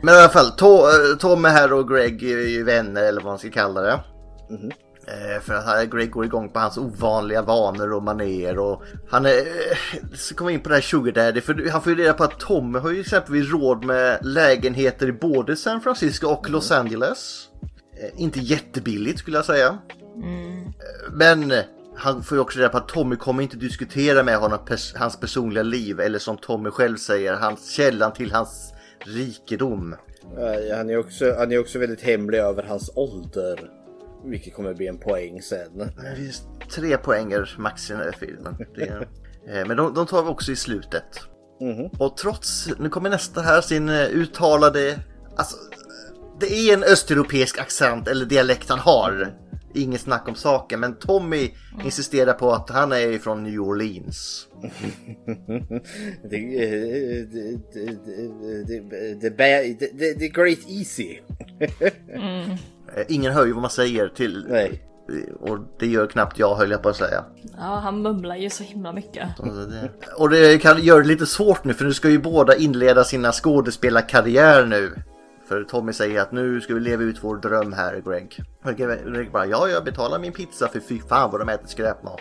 [0.02, 3.30] Men i alla fall, eh, Tom är här och Greg är ju vänner eller vad
[3.30, 3.92] man ska kalla det.
[3.92, 4.00] Eh,
[5.42, 9.76] För att Greg går igång på hans ovanliga vanor och manér och han är, eh,
[10.14, 12.40] så kommer in på det här Sugar Daddy för han får ju reda på att
[12.40, 17.48] Tom har ju exempelvis råd med lägenheter i både San Francisco och Los Angeles.
[18.02, 19.66] Eh, Inte jättebilligt skulle jag säga.
[19.66, 21.58] Eh, Men eh,
[21.96, 25.20] han får ju också reda på att Tommy kommer inte diskutera med honom pers- hans
[25.20, 28.72] personliga liv eller som Tommy själv säger, hans källan till hans
[29.06, 29.92] rikedom.
[30.38, 33.70] Eh, Han är, också, han är också väldigt hemlig över hans ålder.
[34.24, 35.78] Vilket kommer bli en poäng sen.
[35.78, 36.42] Det finns
[36.74, 38.56] tre poänger max i den här filmen.
[38.76, 39.08] Är,
[39.48, 41.20] eh, men de, de tar vi också i slutet.
[41.98, 44.98] Och trots, nu kommer nästa här, sin eh, uttalade,
[45.36, 45.56] alltså
[46.40, 49.34] det är en östeuropeisk accent eller dialekt han har.
[49.74, 51.50] Inget snack om saken, men Tommy
[51.84, 54.46] insisterar på att han är från New Orleans.
[56.24, 57.26] Eh, det-
[57.72, 58.04] det-
[59.78, 61.18] det- det- det Great Easy.
[62.96, 64.46] Eh, Ingen hör ju vad man säger till...
[64.48, 64.82] Nej.
[65.40, 67.24] Och det gör knappt jag höll jag på att säga.
[67.56, 69.28] Ja, han mumlar ju så himla mycket.
[70.18, 73.32] Och det kan göra det lite svårt nu för nu ska ju båda inleda sina
[73.32, 74.94] skådespelarkarriär nu.
[75.52, 78.36] För Tommy säger att nu ska vi leva ut vår dröm här Greg.
[78.64, 82.20] Och Greg bara ja jag betalar min pizza för fy fan vad de äter skräpmat.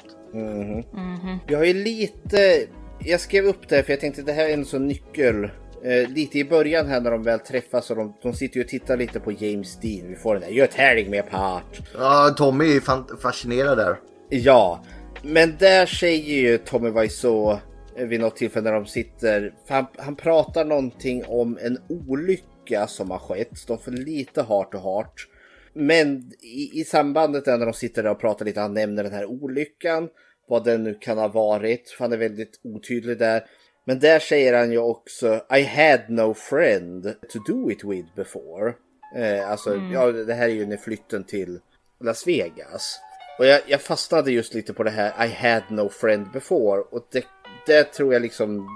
[1.48, 2.66] Jag har ju lite,
[3.00, 5.44] jag skrev upp det för jag tänkte det här är en sån nyckel.
[5.84, 8.70] Eh, lite i början här när de väl träffas och de, de sitter ju och
[8.70, 10.08] tittar lite på James Dean.
[10.10, 11.80] Vi får den där, gör tävling med part.
[11.98, 13.96] Ja Tommy är fan- fascinerad där.
[14.30, 14.84] Ja,
[15.24, 17.52] men där säger ju Tommy Wiseau
[17.96, 21.78] eh, vid något tillfälle när de sitter, han, han pratar någonting om en
[22.08, 22.46] olycka
[22.88, 23.68] som har skett.
[23.68, 25.28] De får lite heart to heart.
[25.74, 29.14] Men i, i sambandet där när de sitter där och pratar lite, han nämner den
[29.14, 30.10] här olyckan,
[30.48, 33.44] vad den nu kan ha varit, för han är väldigt otydlig där.
[33.86, 38.74] Men där säger han ju också I had no friend to do it with before.
[39.16, 41.60] Eh, alltså, ja, det här är ju när flytten till
[42.04, 43.00] Las Vegas.
[43.40, 46.82] Och jag, jag fastnade just lite på det här I had no friend before.
[46.82, 47.26] Och det,
[47.66, 48.68] det tror jag liksom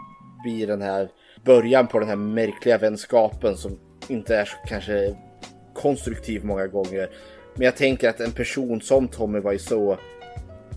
[0.43, 1.09] blir den här
[1.45, 5.15] början på den här märkliga vänskapen som inte är så kanske
[5.73, 7.09] konstruktiv många gånger.
[7.55, 9.97] Men jag tänker att en person som Tommy Wiseau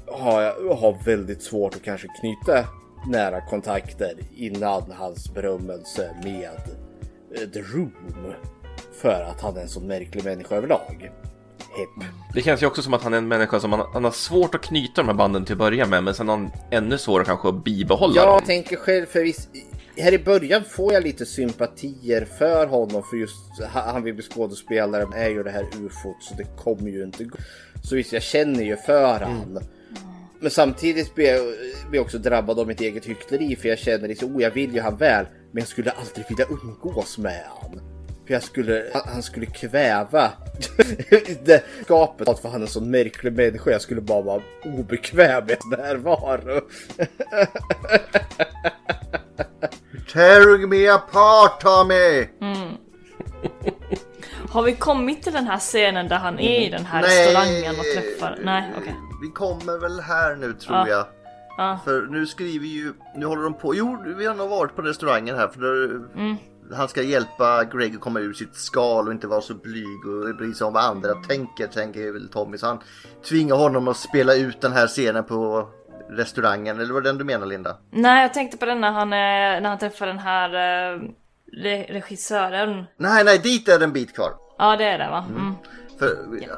[0.06, 2.64] har, har väldigt svårt att kanske knyta
[3.10, 6.50] nära kontakter innan hans berömmelse med
[7.34, 7.92] eh, The Room.
[9.00, 11.10] För att han är en sån märklig människa överlag.
[11.76, 12.08] Hepp.
[12.34, 14.54] Det känns ju också som att han är en människa som han, han har svårt
[14.54, 17.24] att knyta de här banden till att börja med, men sen har han ännu svårare
[17.24, 18.46] kanske att bibehålla Jag dem.
[18.46, 19.48] tänker själv för visst,
[20.02, 23.36] här i början får jag lite sympatier för honom för just
[23.72, 27.24] ha- han vill bli skådespelare är ju det här ufot så det kommer ju inte
[27.24, 27.38] gå.
[27.84, 29.58] Så visst, jag känner ju för han.
[30.40, 31.54] Men samtidigt blir jag,
[31.90, 34.80] blir också drabbad av mitt eget hyckleri för jag känner liksom, oh jag vill ju
[34.80, 37.80] han väl, men jag skulle aldrig vilja umgås med han.
[38.26, 40.32] För jag skulle, han, han skulle kväva
[41.44, 43.70] det skapet för han är en sån märklig människa.
[43.70, 46.60] Jag skulle bara vara obekväm i hans närvaro.
[50.12, 52.28] Tearing me apart Tommy!
[54.50, 57.26] Har vi kommit till den här scenen där han är i den här Nej.
[57.26, 58.38] restaurangen och träffar?
[58.42, 58.94] Nej, okej.
[59.22, 60.88] Vi kommer väl här nu tror Ja.
[60.88, 61.06] jag.
[61.56, 61.80] Ja.
[61.84, 65.36] För nu skriver ju, nu håller de på, jo vi har nog varit på restaurangen
[65.36, 66.36] här för då, Mm.
[66.76, 70.36] han ska hjälpa Greg att komma ur sitt skal och inte vara så blyg och
[70.36, 72.58] bry sig om vad andra tänker, tänker väl Tommy.
[72.58, 72.78] Så han
[73.28, 75.68] tvingar honom att spela ut den här scenen på
[76.10, 77.76] restaurangen, eller var det den du menar Linda?
[77.90, 80.98] Nej, jag tänkte på den när han, eh, när han träffar den här eh,
[81.64, 82.84] re- regissören.
[82.96, 84.30] Nej, nej, dit är det en bit kvar.
[84.58, 85.24] Ja, det är det va?
[85.30, 85.54] Mm.
[85.98, 86.08] För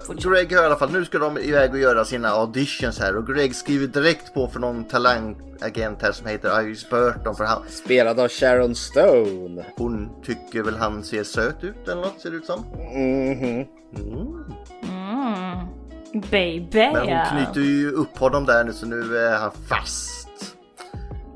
[0.06, 0.32] fortsätt.
[0.32, 3.26] Greg har i alla fall, nu ska de iväg och göra sina auditions här och
[3.26, 8.20] Greg skriver direkt på för någon talangagent här som heter Iris Burton för han, Spelad
[8.20, 9.64] av Sharon Stone.
[9.76, 12.60] hon tycker väl han ser söt ut eller något ser det ut som.
[12.60, 13.66] Mhm.
[14.88, 15.66] Mm.
[16.12, 16.90] Baby!
[16.92, 20.20] Men hon knyter ju upp honom där nu så nu är han fast.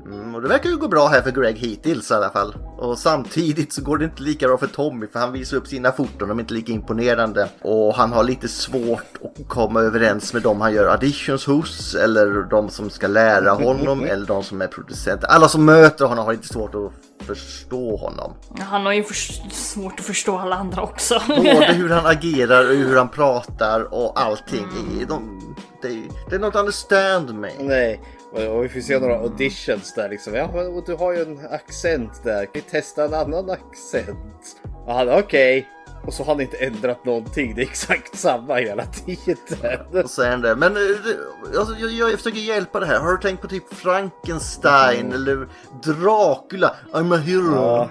[0.05, 2.55] Mm, och det verkar ju gå bra här för Greg hittills i alla fall.
[2.77, 5.91] Och samtidigt så går det inte lika bra för Tommy för han visar upp sina
[5.91, 7.49] foton, de är inte lika imponerande.
[7.61, 12.43] Och han har lite svårt att komma överens med dem han gör auditions hos eller
[12.49, 15.27] de som ska lära honom eller de som är producenter.
[15.27, 18.33] Alla som möter honom har lite svårt att förstå honom.
[18.59, 21.21] Han har ju för- svårt att förstå alla andra också.
[21.27, 24.67] Både hur han agerar och hur han pratar och allting.
[25.09, 25.41] De,
[25.81, 27.49] they, they don't understand me.
[27.59, 28.01] Nej,
[28.31, 30.33] och, vi får se några auditions där liksom.
[30.35, 32.45] Ja, men du har ju en accent där.
[32.45, 34.57] Kan vi testa en annan accent?
[35.17, 35.67] Okej.
[36.07, 37.55] Och så har han inte ändrat någonting.
[37.55, 40.03] Det är exakt samma hela tiden.
[40.03, 40.55] Och sen det.
[40.55, 42.99] Men eh, alltså, jag, jag försöker hjälpa det här.
[42.99, 45.47] Har du tänkt på typ Frankenstein eller
[45.83, 46.75] Dracula?
[46.93, 47.55] I'm a hero.
[47.55, 47.89] Ja.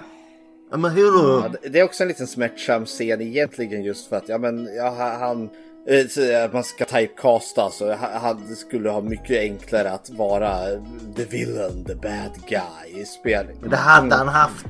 [0.71, 1.39] I'm a hero.
[1.43, 4.89] Ja, det- är också en liten smärtsam scen egentligen just för att ja, men, ja,
[4.89, 5.49] ha- han
[5.87, 10.57] eh, att man ska typecasta så ha- han skulle ha mycket enklare att vara
[11.15, 13.45] the villain, the bad guy i spel.
[13.69, 14.65] Det hade han haft.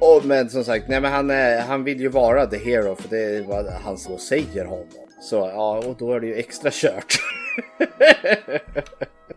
[0.00, 3.08] Och, men som sagt, nej, men han, eh, han vill ju vara the hero för
[3.08, 4.86] det är vad han så säger honom.
[5.20, 7.14] Så ja, och då är det ju extra kört.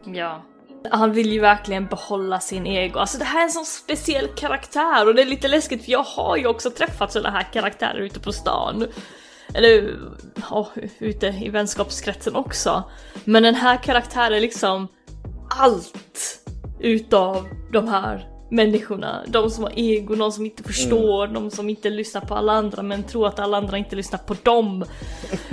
[0.06, 0.44] Ja.
[0.92, 3.00] Han vill ju verkligen behålla sin ego.
[3.00, 6.04] Alltså det här är en sån speciell karaktär och det är lite läskigt för jag
[6.04, 8.88] har ju också träffat sådana här karaktärer ute på stan.
[9.54, 9.96] Eller
[10.50, 12.84] ja, ute i vänskapskretsen också.
[13.24, 14.88] Men den här karaktären är liksom
[15.60, 16.40] allt
[16.80, 19.24] utav de här människorna.
[19.28, 22.84] De som har ego, de som inte förstår, de som inte lyssnar på alla andra
[22.84, 24.86] men tror att alla andra inte lyssnar på dem.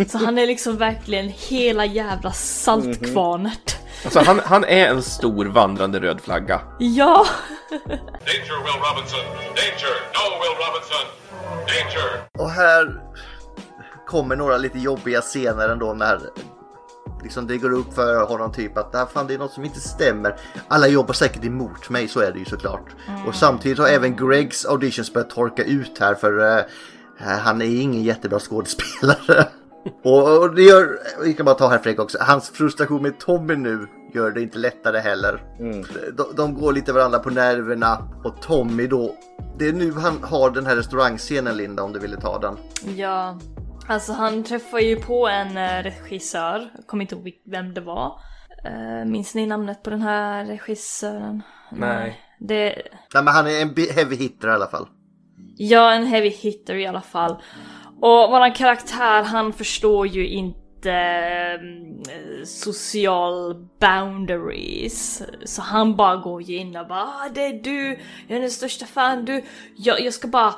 [0.08, 3.76] Så han är liksom verkligen hela jävla saltkvarnet.
[4.04, 6.60] Alltså han, han är en stor vandrande röd flagga.
[6.78, 7.26] Ja!
[7.70, 9.20] Danger, Will Robinson!
[9.60, 9.94] Danger!
[10.16, 11.06] No, Will Robinson!
[11.66, 12.28] Danger!
[12.38, 13.00] Och här
[14.06, 16.20] kommer några lite jobbiga scener ändå när
[17.22, 19.80] liksom det går upp för honom typ att "Ah, fan, det är något som inte
[19.80, 20.36] stämmer.
[20.68, 22.86] Alla jobbar säkert emot mig, så är det ju såklart.
[23.26, 26.64] Och samtidigt har även Gregs auditions börjat torka ut här för eh,
[27.18, 29.46] han är ingen jättebra skådespelare.
[30.04, 33.56] och, och det gör, vi kan bara ta här Fredrik också, hans frustration med Tommy
[33.56, 35.42] nu gör det inte lättare heller.
[36.16, 39.14] De, de går lite varandra på nerverna och Tommy då,
[39.58, 42.56] det är nu han har den här restaurangscenen Linda om du ville ta den.
[42.96, 43.38] Ja,
[43.90, 48.20] alltså han träffar ju på en eh, regissör, jag kommer inte ihåg vem det var.
[48.66, 51.42] Uh, minns ni namnet på den här regissören?
[51.72, 52.20] Nej.
[52.38, 52.82] Det,
[53.14, 54.88] Nej men han är en heavy hitter i alla fall.
[55.56, 57.42] ja, en heavy hitter i alla fall.
[58.00, 65.22] Och våran karaktär, han förstår ju inte eh, social boundaries.
[65.44, 68.50] Så han bara går ju in och bara ah, det är du, jag är den
[68.50, 69.44] största fan, du,
[69.76, 70.54] jag, jag ska bara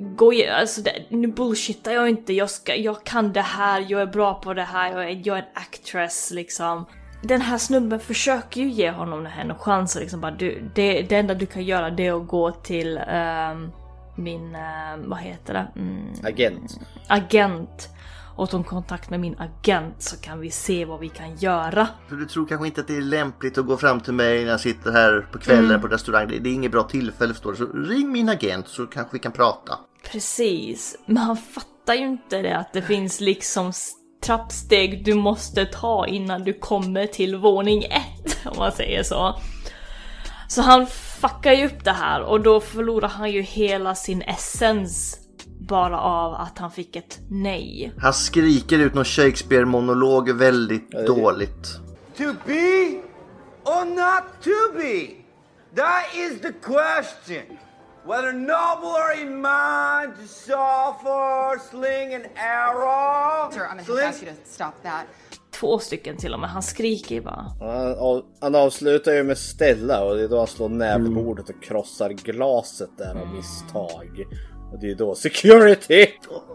[0.00, 4.00] gå i, alltså det, nu bullshittar jag inte, jag, ska, jag kan det här, jag
[4.00, 6.86] är bra på det här, jag är, jag är en actress liksom.
[7.22, 11.16] Den här snubben försöker ju ge honom den här chansen liksom bara du, det, det
[11.16, 13.72] enda du kan göra det är att gå till ehm,
[14.16, 15.66] min, ehm, vad heter det?
[15.80, 16.80] Mm, Agent.
[17.08, 17.88] agent
[18.36, 21.88] och ta kontakt med min agent så kan vi se vad vi kan göra.
[22.08, 24.50] För du tror kanske inte att det är lämpligt att gå fram till mig när
[24.50, 26.28] jag sitter här på kvällen på restaurang.
[26.28, 27.56] Det, det är inget bra tillfälle förstår du.
[27.56, 29.78] Så ring min agent så kanske vi kan prata.
[30.10, 33.72] Precis, men han fattar ju inte det att det finns liksom
[34.24, 39.40] trappsteg du måste ta innan du kommer till våning ett, om man säger så.
[40.48, 40.86] Så han
[41.20, 45.25] fuckar ju upp det här och då förlorar han ju hela sin essens
[45.68, 47.92] bara av att han fick ett nej.
[47.98, 51.76] Han skriker ut någon Shakespeare-monolog väldigt dåligt.
[52.16, 53.00] To be
[53.64, 55.06] or not to be?
[55.76, 57.58] That is the question.
[58.06, 63.50] Whether noble or in mind to suffer, sling an arrow.
[63.52, 65.04] Sir, I'm gonna sling- ask you to stop that.
[65.60, 67.46] Två stycken till och med, han skriker ju bara.
[67.60, 72.10] Han, han avslutar ju med Stella och det är då han slår nävbordet och krossar
[72.10, 74.24] glaset där av misstag.
[74.72, 76.06] Och det är då security!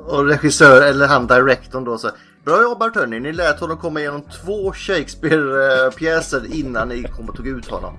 [0.08, 2.10] Och regissör eller han direktorn då så
[2.46, 7.36] Bra jobbat hörni, ni lät honom komma igenom två Shakespeare-pjäser eh, innan ni kom och
[7.36, 7.98] tog ut honom.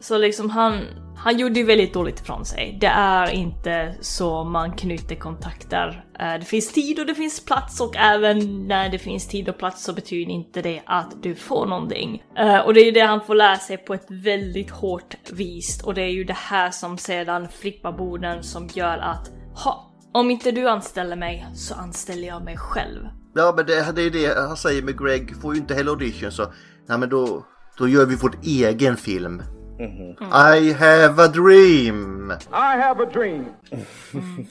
[0.00, 0.80] Så liksom han,
[1.16, 2.78] han gjorde ju väldigt dåligt ifrån sig.
[2.80, 6.04] Det är inte så man knyter kontakter.
[6.20, 9.58] Eh, det finns tid och det finns plats och även när det finns tid och
[9.58, 12.22] plats så betyder inte det att du får någonting.
[12.38, 15.82] Eh, och det är ju det han får lära sig på ett väldigt hårt vis
[15.82, 19.30] och det är ju det här som sedan flippar borden som gör att
[19.64, 23.00] ha, om inte du anställer mig så anställer jag mig själv.
[23.34, 26.32] Ja men det, det är det han säger med Greg, får ju inte heller audition
[26.32, 26.52] så
[26.88, 27.46] Nej men då,
[27.78, 29.42] då gör vi vår egen film.
[29.80, 32.32] I have a dream!
[32.52, 33.44] I have a dream.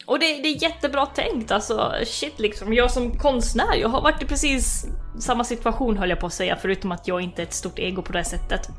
[0.06, 2.74] Och det, det är jättebra tänkt alltså, shit liksom.
[2.74, 4.86] Jag som konstnär, jag har varit i precis
[5.20, 8.02] samma situation höll jag på att säga, förutom att jag inte är ett stort ego
[8.02, 8.70] på det sättet.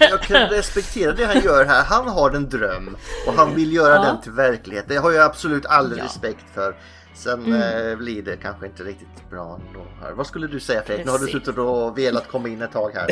[0.00, 1.84] Jag kan respektera det han gör här.
[1.84, 4.02] Han har en dröm och han vill göra Ja.
[4.02, 4.84] den till verklighet.
[4.88, 5.92] Det har jag absolut all Ja.
[5.92, 6.04] Mm.
[6.04, 6.74] respekt för.
[7.22, 9.86] Sen eh, blir det kanske inte riktigt bra ändå.
[10.00, 10.12] Här.
[10.12, 11.06] Vad skulle du säga Fredrik?
[11.06, 13.08] Nu har du suttit och velat komma in ett tag här.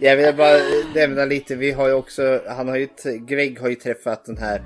[0.04, 0.58] Jag vill bara
[0.94, 4.62] nämna lite, vi har ju också, han har ju, Greg har ju träffat den här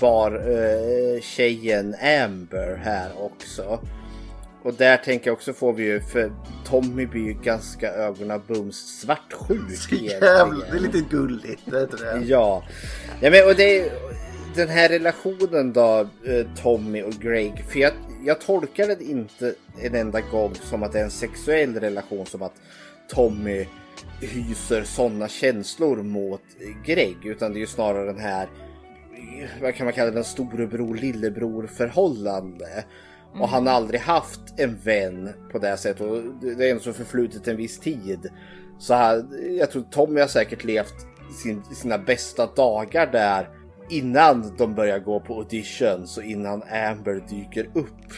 [0.00, 3.80] bar eh, Amber här också.
[4.62, 6.32] Och där tänker jag också får vi ju, för
[6.66, 11.72] Tommy blir ju ganska ögonabums svartsjuk jävla, det är lite gulligt.
[11.72, 12.24] Är inte det?
[12.26, 12.64] Ja.
[13.20, 13.92] ja men, och det
[14.54, 17.64] den här relationen då, eh, Tommy och Greg.
[17.68, 17.92] För jag,
[18.24, 22.26] jag tolkar den inte en enda gång som att det är en sexuell relation.
[22.26, 22.54] Som att
[23.08, 23.66] Tommy
[24.20, 26.42] hyser sådana känslor mot
[26.84, 27.16] Greg.
[27.24, 28.48] Utan det är ju snarare den här,
[29.62, 32.84] vad kan man kalla den, storebror lillebror förhållande.
[33.40, 36.00] Och han har aldrig haft en vän på det sättet.
[36.00, 38.30] Och det är ändå så förflutit en viss tid.
[38.78, 39.24] Så här,
[39.58, 40.94] jag tror Tommy har säkert levt
[41.42, 43.48] sin, sina bästa dagar där
[43.90, 48.12] innan de börjar gå på auditions och innan Amber dyker upp.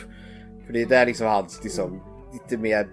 [0.66, 2.02] För det är där liksom hans liksom
[2.32, 2.88] lite mer...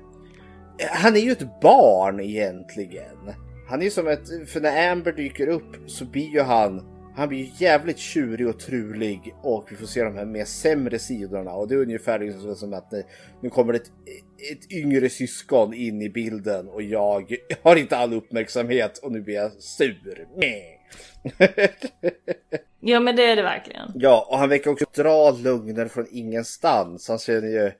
[0.92, 3.18] Han är ju ett barn egentligen.
[3.70, 4.50] Han är ju som ett...
[4.50, 6.90] För när Amber dyker upp så blir ju han...
[7.16, 11.00] Han blir ju jävligt tjurig och trulig och vi får se de här mer sämre
[11.00, 13.04] sidorna och det är ungefär liksom som att nu,
[13.42, 13.92] nu kommer ett,
[14.52, 19.36] ett yngre syskon in i bilden och jag har inte all uppmärksamhet och nu blir
[19.36, 20.28] jag sur.
[20.38, 20.73] Mäh.
[22.80, 23.91] ja men det är det verkligen.
[23.96, 27.08] Ja, och han verkar också dra lögner från ingenstans.
[27.08, 27.72] Han känner ju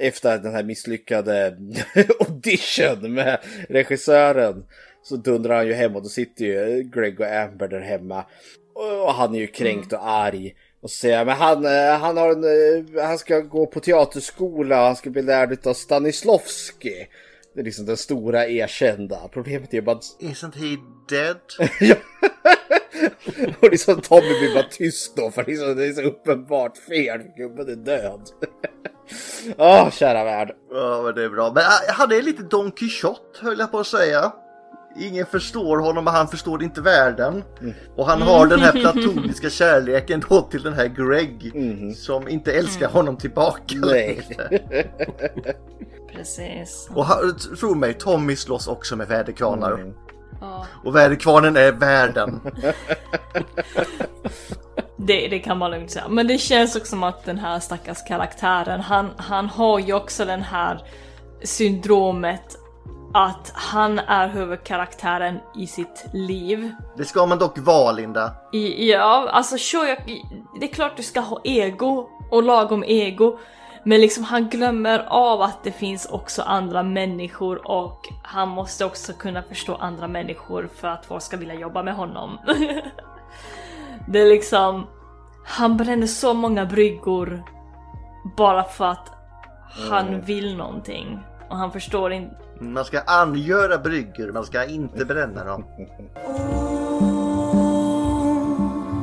[0.00, 1.56] efter den här misslyckade
[2.20, 4.64] audition med regissören
[5.02, 8.24] så dundrar han ju hem och då sitter ju Greg och Amber där hemma.
[8.74, 10.54] Och han är ju kränkt och arg.
[10.80, 14.86] Och säger men han, eh, han, har en, eh, han ska gå på teaterskola och
[14.86, 17.06] han ska bli lärd av Stanislavski.
[17.56, 19.28] Det är liksom den stora erkända.
[19.32, 20.76] Problemet är ju bara att Isn't he
[21.08, 21.36] dead?
[21.80, 21.96] Ja.
[23.60, 27.20] Och liksom Tommy blir bara tyst då för liksom, det är så uppenbart fel.
[27.36, 28.20] Gubben är död.
[29.56, 30.56] Åh, kära värld.
[30.70, 31.52] Ja men det är bra.
[31.54, 34.32] Men ah, han är lite Don Quixote höll jag på att säga.
[34.98, 37.44] Ingen förstår honom och han förstår inte världen.
[37.96, 41.52] Och han har den här platoniska kärleken då till den här Greg.
[41.96, 43.74] Som inte älskar honom tillbaka.
[43.74, 44.28] Nej.
[46.12, 46.88] Precis.
[46.94, 49.92] Och han, tro mig, Tommy slåss också med väderkvarnar.
[50.40, 50.66] Ja.
[50.84, 52.40] Och väderkvarnen är världen.
[54.98, 56.08] Det, det kan man lugnt säga.
[56.08, 60.24] Men det känns också som att den här stackars karaktären, han, han har ju också
[60.24, 60.82] den här
[61.42, 62.56] syndromet
[63.16, 66.72] att han är huvudkaraktären i sitt liv.
[66.96, 68.32] Det ska man dock vara Linda.
[68.52, 69.98] I, ja, alltså sure, jag,
[70.60, 73.38] det är klart du ska ha ego och lagom ego.
[73.84, 79.12] Men liksom han glömmer av att det finns också andra människor och han måste också
[79.12, 82.38] kunna förstå andra människor för att folk ska vilja jobba med honom.
[84.08, 84.86] det är liksom,
[85.46, 87.42] han bränner så många bryggor
[88.36, 89.12] bara för att
[89.90, 91.18] han vill någonting.
[91.50, 95.64] Och han förstår inte Man ska angöra bryggor, man ska inte bränna dem.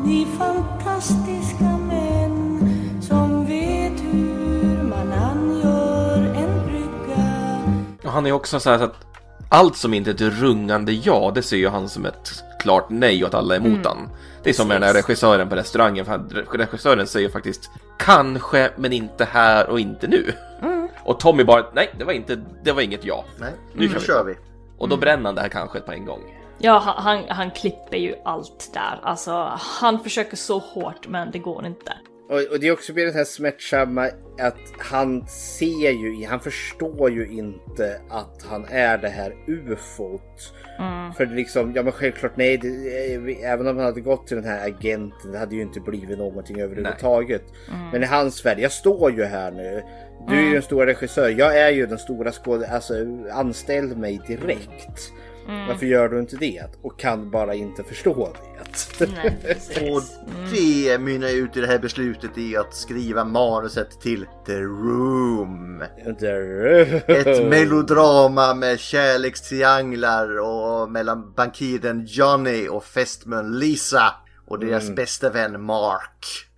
[0.06, 2.60] Ni fantastiska män
[3.02, 7.30] som vet hur man angör en brygga
[8.04, 8.96] Och han är också så här så att
[9.50, 13.24] allt som inte är ett rungande ja, det ser ju han som ett klart nej
[13.24, 14.10] och att alla är emot han.
[14.44, 18.94] Det är som med den här regissören på restaurangen, för regissören säger faktiskt kanske, men
[18.94, 20.34] inte här och inte nu.
[21.06, 23.26] Och Tommy bara, nej, det var inte, det var inget ja.
[23.40, 24.34] Nej, Nu nu kör vi.
[24.34, 24.40] vi.
[24.78, 26.22] Och då bränner han det här kanske på en gång.
[26.58, 29.00] Ja, han, han, klipper ju allt där.
[29.04, 31.94] Alltså, han försöker så hårt men det går inte.
[32.30, 37.12] Och, och det är också med det här smärtsamma att han ser ju, han förstår
[37.12, 40.54] ju inte att han är det här ufot.
[41.18, 42.68] För det liksom, ja men självklart nej, det,
[43.14, 46.18] eh, även om han hade gått till den här agenten, det hade ju inte blivit
[46.18, 47.44] någonting överhuvudtaget.
[47.92, 49.84] Men i hans värld, jag står ju här nu.
[50.28, 52.94] Du är ju den stora regissör, jag är ju den stora skådespelaren, alltså
[53.32, 55.12] anställ mig direkt.
[55.68, 56.64] Varför gör du inte det?
[56.82, 59.08] Och kan bara inte förstå det.
[59.16, 59.78] Nej, precis.
[59.78, 60.02] Och
[60.54, 65.84] det mynnar ut i det här beslutet i att skriva manuset till The Room.
[67.08, 74.14] Ett melodrama med kärlekstrianglar och mellan bankiren Johnny och fästmön Lisa
[74.48, 76.50] och deras bästa vän Mark.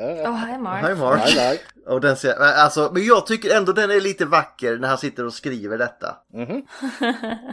[0.00, 0.88] Åh, hej Mark.
[0.88, 1.28] Hi Mark.
[1.28, 1.60] Hi, Mark.
[1.88, 5.26] Och den ser, alltså, men jag tycker ändå den är lite vacker när han sitter
[5.26, 6.16] och skriver detta.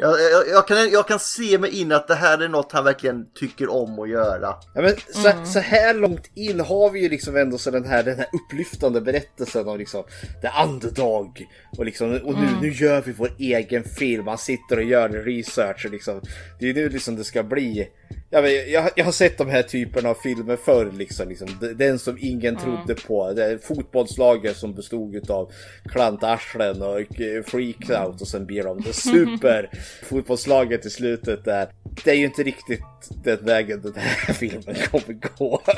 [0.01, 2.83] jag, jag, jag, kan, jag kan se mig in att det här är något han
[2.83, 4.53] verkligen tycker om att göra.
[4.73, 8.03] Ja, men så, så här långt in har vi ju liksom ändå så den här,
[8.03, 10.03] den här upplyftande berättelsen om liksom
[10.41, 11.47] the underdog.
[11.77, 14.27] Och, liksom, och nu, nu gör vi vår egen film.
[14.27, 15.85] Han sitter och gör research.
[15.85, 16.21] Och liksom,
[16.59, 17.89] det är nu liksom det ska bli.
[18.29, 20.91] Ja, men jag, jag har sett de här typerna av filmer förr.
[20.91, 23.33] Liksom, liksom, den som ingen trodde på.
[23.33, 25.51] Det fotbollslaget som bestod av
[25.89, 28.21] klantarslen och eh, freaks out.
[28.21, 29.69] Och sen blir de det super
[30.03, 31.67] fotbollslaget i slutet där.
[32.03, 32.81] Det är ju inte riktigt
[33.23, 35.61] den vägen den här filmen kommer gå.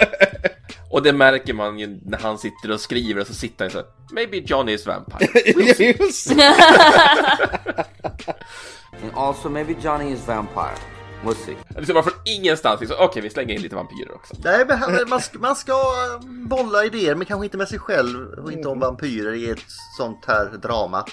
[0.89, 3.77] Och det märker man ju när han sitter och skriver och så sitter han så
[3.77, 5.29] här, Maybe Johnny is vampire.
[5.99, 6.31] Just.
[9.01, 10.96] And also, maybe Johnny is vampire.
[11.23, 12.79] We'll ska vara från ingenstans.
[12.79, 12.97] Liksom.
[12.99, 14.33] Okej, vi slänger in lite vampyrer också.
[14.43, 14.65] Nej,
[15.07, 15.73] man ska, man ska
[16.23, 19.65] bolla idéer, men kanske inte med sig själv och inte om vampyrer i ett
[19.97, 21.05] sånt här drama.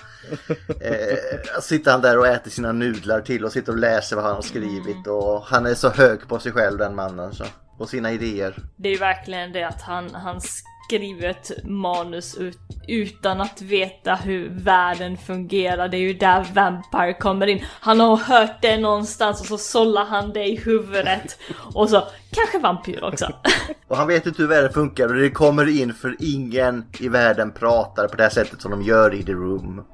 [0.81, 4.35] Eh, sitter han där och äter sina nudlar till och sitter och läser vad han
[4.35, 7.45] har skrivit och han är så hög på sig själv den mannen så.
[7.79, 8.59] Och sina idéer.
[8.77, 10.41] Det är ju verkligen det att han, han
[10.87, 12.59] skriver ett manus ut,
[12.89, 15.89] utan att veta hur världen fungerar.
[15.89, 17.65] Det är ju där Vampire kommer in.
[17.81, 21.39] Han har hört det någonstans och så sållar han det i huvudet.
[21.75, 23.33] Och så kanske vampyr också.
[23.89, 27.53] Och han vet inte hur världen funkar och det kommer in för ingen i världen
[27.53, 29.85] pratar på det här sättet som de gör i The Room.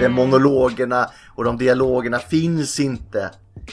[0.00, 3.30] De monologerna och de dialogerna finns inte.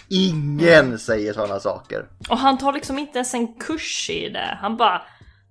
[0.09, 2.05] Ingen säger sådana saker.
[2.29, 4.57] Och han tar liksom inte ens en kurs i det.
[4.61, 5.01] Han bara,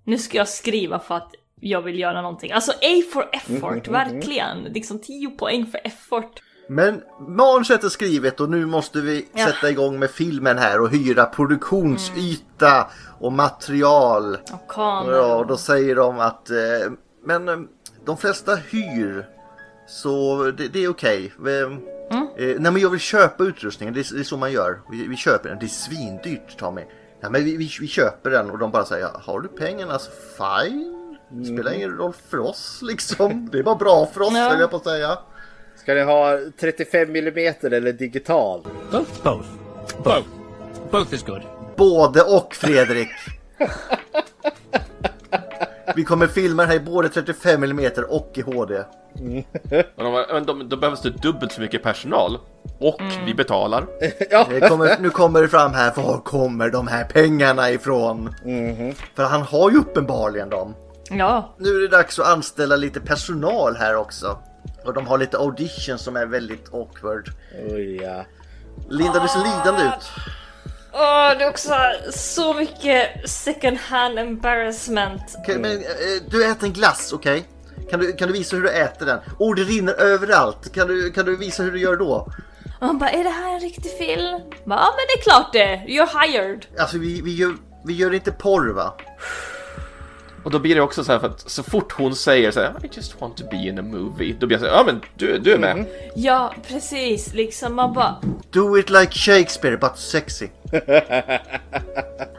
[0.04, 2.52] nu ska jag skriva för att jag vill göra någonting.
[2.52, 4.62] Alltså A for effort, verkligen.
[4.62, 6.42] Liksom 10 poäng för effort.
[6.68, 9.46] Men manuset är skrivet och nu måste vi Ja.
[9.46, 12.86] sätta igång med filmen här och hyra produktionsyta
[13.20, 14.34] och material.
[14.34, 15.16] Och kameror.
[15.16, 16.56] Ja, och då säger de att eh,
[17.24, 17.56] men eh,
[18.06, 19.26] de flesta hyr
[19.88, 21.32] så det, det är okej.
[21.40, 21.78] Vi-
[22.38, 24.80] Eh, nej men jag vill köpa utrustningen, det är, det är så man gör.
[24.90, 26.82] Vi, vi köper den, det är svindyrt Tommy.
[27.24, 30.10] Ja, men vi, vi, vi köper den och de bara säger har du pengarna så
[30.10, 31.16] fine.
[31.28, 33.48] Det spelar ingen roll för oss liksom.
[33.52, 34.48] Det är bara bra för oss Ja.
[34.48, 35.18] höll jag på att säga.
[35.76, 38.62] Ska ni ha 35 mm eller digital?
[38.90, 39.22] Both?
[39.22, 39.48] Both.
[40.04, 40.28] Both.
[40.90, 41.42] Both is good.
[41.76, 43.08] Både och Fredrik.
[45.94, 48.82] Vi kommer filma den här i både 35 mm och i HD.
[49.96, 52.38] Bara, men de, då behövs det dubbelt så mycket personal.
[52.78, 53.86] Och vi betalar.
[54.50, 58.34] Det kommer, nu kommer det fram här, var kommer de här pengarna ifrån?
[59.14, 60.74] För han har ju uppenbarligen dem.
[61.10, 64.38] Ja, Nu är det dags att anställa lite personal här också.
[64.84, 67.28] Och de har lite auditions som är väldigt awkward.
[67.70, 68.24] Oj, ja.
[68.88, 70.10] Linda, du ser lidande ut.
[70.96, 71.74] Åh, det är också
[72.10, 75.22] så mycket second hand embarrassment.
[75.38, 77.44] Okej, men, eh, du äter en glass, okej?
[77.90, 79.18] Kan, du, kan du visa hur du äter den?
[79.38, 80.74] Oh, det rinner överallt.
[80.74, 82.28] Kan du, kan du visa hur du gör då?
[82.80, 84.40] Och han bara, är det här en riktig film?
[84.64, 86.66] Bara, Ja men det är klart det, you're hired.
[86.78, 88.94] Alltså, vi, vi, gör, vi gör inte porr, va?
[90.44, 92.74] Och då blir det också så här för att så fort hon säger så här
[92.82, 94.36] I just want to be in a movie.
[94.38, 95.84] Då blir jag så här, ja men du, du är med.
[96.14, 98.16] Ja, precis, liksom man bara,
[98.50, 100.48] Do it like Shakespeare, but sexy.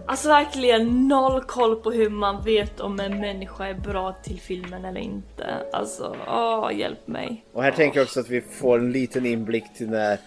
[0.06, 4.86] alltså verkligen noll koll på hur man vet om en människa är bra till filmen
[4.86, 5.45] eller inte.
[5.74, 7.45] Alltså, åh, hjälp mig.
[7.53, 10.20] Och här tänker jag också att vi får en liten inblick till när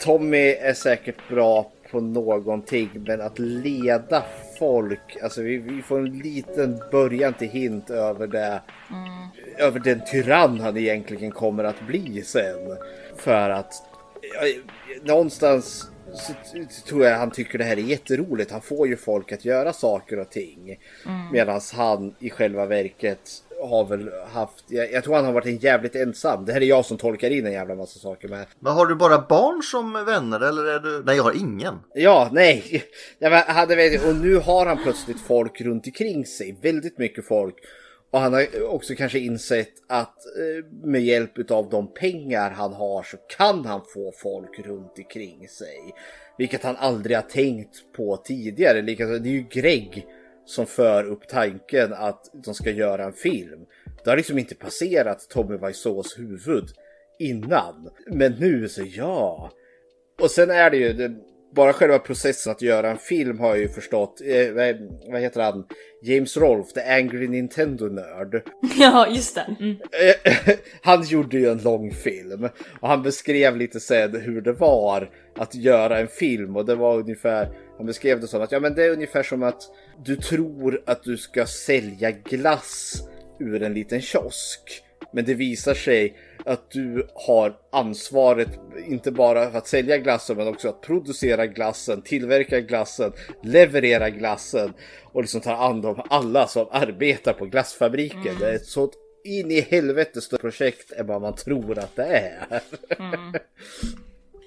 [0.00, 4.22] Tommy är säkert bra på någonting, men att leda
[4.60, 8.62] folk, alltså vi, vi får en liten början till hint över det,
[9.58, 12.76] över den tyrann han egentligen kommer att bli sen.
[13.16, 13.72] För att
[14.22, 14.62] ja,
[15.02, 18.50] någonstans så tror jag han tycker det här är jätteroligt.
[18.50, 20.78] Han får ju folk att göra saker och ting.
[21.32, 23.30] Medan han i själva verket
[23.62, 26.44] har väl haft, jag, jag tror han har varit en jävligt ensam.
[26.44, 28.46] Det här är jag som tolkar in en jävla massa saker med.
[28.60, 31.02] Men har du bara barn som vänner eller är du...
[31.06, 31.74] Nej, jag har ingen.
[31.94, 32.84] Ja, nej.
[33.18, 36.58] Ja, men hade vet, och nu har han plötsligt folk runt omkring sig.
[36.62, 37.54] Väldigt mycket folk.
[38.10, 43.02] Och han har också kanske insett att eh, med hjälp av de pengar han har
[43.02, 45.94] så kan han få folk runt omkring sig.
[46.38, 48.82] Vilket han aldrig har tänkt på tidigare.
[48.82, 50.06] Likaså, det är ju Greg
[50.46, 53.66] som för upp tanken att de ska göra en film.
[54.04, 56.64] Det har liksom inte passerat Tommy Wiseaus huvud
[57.18, 57.90] innan.
[58.06, 59.50] Men nu så ja.
[60.20, 61.14] Och sen är det ju det,
[61.54, 64.20] bara själva processen att göra en film har jag ju förstått.
[64.24, 64.76] Eh,
[65.10, 65.64] vad, heter han?
[66.02, 68.42] James Rolfe, the angry Nintendo-nörd.
[68.78, 69.56] Ja, just det.
[69.60, 69.76] Mm.
[70.82, 72.48] Han gjorde ju en lång film
[72.80, 76.98] och han beskrev lite sen hur det var att göra en film och det var
[76.98, 77.48] ungefär,
[77.80, 79.62] han beskrev det som att ja men det är ungefär som att
[80.04, 83.02] du tror att du ska sälja glass
[83.38, 84.82] ur en liten kiosk.
[85.12, 88.48] Men det visar sig att du har ansvaret
[88.86, 93.12] inte bara för att sälja glassen men också att producera glassen, tillverka glassen,
[93.42, 94.72] leverera glassen
[95.04, 98.38] och liksom ta hand om alla som arbetar på glassfabriken.
[98.40, 98.92] Det är ett sånt
[99.24, 102.60] in i helvete stort projekt än vad man tror att det är.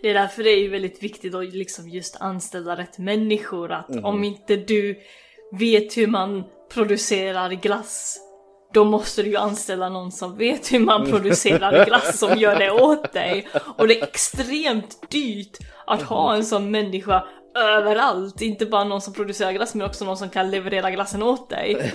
[0.03, 3.71] Det är därför det är ju väldigt viktigt att liksom just anställa rätt människor.
[3.71, 4.99] Att om inte du
[5.51, 6.43] vet hur man
[6.73, 8.17] producerar glass,
[8.73, 12.71] då måste du ju anställa någon som vet hur man producerar glass som gör det
[12.71, 13.47] åt dig.
[13.77, 15.57] Och det är extremt dyrt
[15.87, 17.23] att ha en sån människa
[17.55, 18.41] överallt.
[18.41, 21.93] Inte bara någon som producerar glass men också någon som kan leverera glassen åt dig.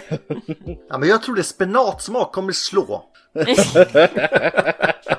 [0.88, 3.04] Ja, men jag tror det spenatsmak kommer slå.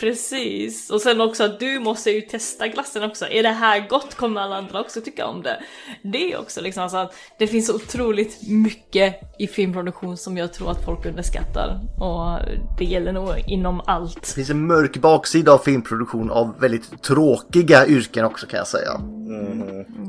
[0.00, 0.90] Precis.
[0.90, 3.26] Och sen också att du måste ju testa glassen också.
[3.30, 5.60] Är det här gott kommer alla andra också tycka om det.
[6.02, 10.52] Det är också liksom så att det finns så otroligt mycket i filmproduktion som jag
[10.52, 11.80] tror att folk underskattar.
[12.00, 12.38] Och
[12.78, 14.22] det gäller nog inom allt.
[14.22, 18.92] Det finns en mörk baksida av filmproduktion av väldigt tråkiga yrken också kan jag säga.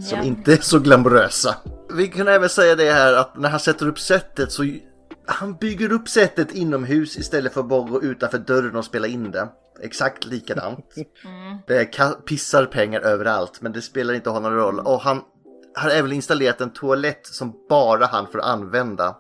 [0.10, 0.24] Som Ja.
[0.24, 1.56] inte är så glamorösa.
[1.94, 4.64] Vi kan även säga det här att när han sätter upp sättet så
[5.30, 9.32] han bygger upp sättet inomhus istället för att bara gå utanför dörren och spela in
[9.32, 9.48] det.
[9.82, 10.86] Exakt likadant.
[11.68, 14.80] Det ka- pissar pengar överallt men det spelar inte honom någon roll.
[14.80, 15.22] Och han
[15.76, 19.16] har även installerat en toalett som bara han får använda.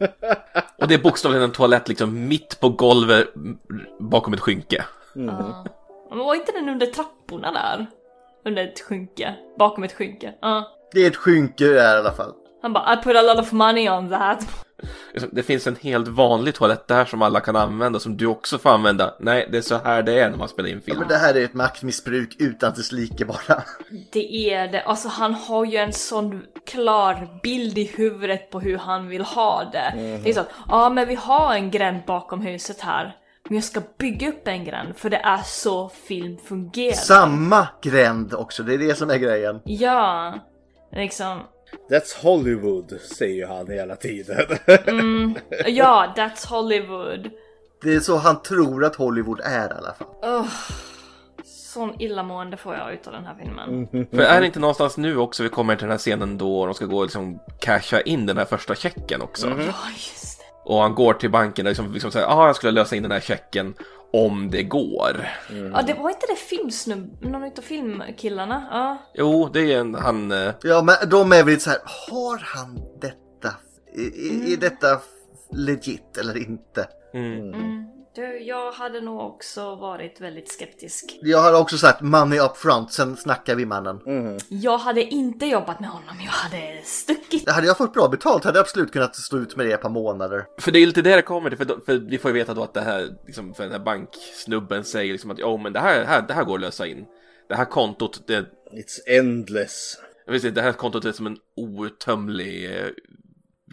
[0.78, 3.58] Och det är bokstavligen en toalett liksom mitt på golvet m-
[4.00, 4.84] bakom ett skynke.
[5.14, 7.86] Men var inte den under trapporna där?
[8.44, 9.34] Under ett skynke?
[9.58, 10.34] Bakom ett skynke?
[10.40, 10.72] Ja.
[10.92, 12.32] Det är ett skynke där i alla fall.
[12.62, 14.64] Han bara I put a lot of money on that.
[15.16, 18.58] Liksom, Det finns en helt vanlig toalett där som alla kan använda som du också
[18.58, 19.14] får använda.
[19.20, 20.98] Nej, det är så här det är när man spelar in Ja, film.
[20.98, 23.62] men det här är ett maktmissbruk utan dess like bara.
[24.12, 24.82] Det är det.
[24.82, 29.64] Alltså han har ju en sån klar bild i huvudet på hur han vill ha
[29.72, 29.92] det.
[30.24, 33.16] Det är så att, ja men vi har en gränd bakom huset här.
[33.48, 36.94] Men jag ska bygga upp en gränd för det är så film fungerar.
[36.94, 39.60] Samma gränd också, det är det som är grejen.
[39.64, 40.34] Ja.
[40.92, 41.40] Liksom.
[41.90, 44.46] That's Hollywood, säger ju han hela tiden.
[45.66, 47.30] Ja, that's Hollywood.
[47.82, 50.46] Det är så han tror att Hollywood är i alla fall.
[51.44, 53.88] Sån illamående får jag utav den här filmen.
[54.10, 56.74] För är det inte någonstans nu också vi kommer till den här scenen då de
[56.74, 59.48] ska gå och liksom casha in den här första checken också?
[59.48, 60.35] Ja, just.
[60.66, 63.12] Och han går till banken och liksom, liksom säger ah, jag skulle lösa in den
[63.12, 63.74] här checken
[64.12, 65.28] om det går.
[65.74, 67.24] Ja, det var inte det filmsnubb...
[67.24, 68.66] Någon utav filmkillarna?
[68.70, 68.98] Ja.
[69.14, 70.32] Jo, det är en, han...
[70.32, 71.78] eh, Ja, men de är väl lite så här,
[72.10, 73.54] har han detta?
[73.94, 75.00] Är, är- är detta
[75.52, 76.88] legit eller inte?
[78.16, 81.18] Du, jag hade nog också varit väldigt skeptisk.
[81.22, 84.00] Jag har också sagt money up front, sen snackar vi mannen.
[84.48, 87.50] Jag hade inte jobbat med honom, jag hade stuckit.
[87.50, 89.88] Hade jag fått bra betalt hade jag absolut kunnat stå ut med det ett par
[89.90, 90.44] månader.
[90.58, 92.54] För det är lite det det kommer till, för, då- för vi får ju veta
[92.54, 95.80] då att det här, liksom, för den här banksnubben säger liksom att ja men det
[95.80, 97.04] här, här, det här går att lösa in.
[97.48, 98.40] Det här kontot, det,
[98.72, 99.98] It's endless.
[100.26, 102.70] jag vet inte, det här kontot är som en outtömlig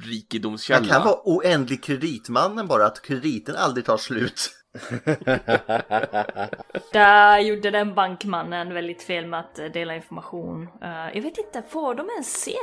[0.02, 0.94] rikedomskälla.
[0.94, 4.50] kan vara oändlig kreditmannen bara, att krediten aldrig tar slut.
[6.94, 10.64] Där gjorde den bankmannen väldigt fel med att dela information.
[10.82, 12.56] Eh, jag vet inte, får de ens se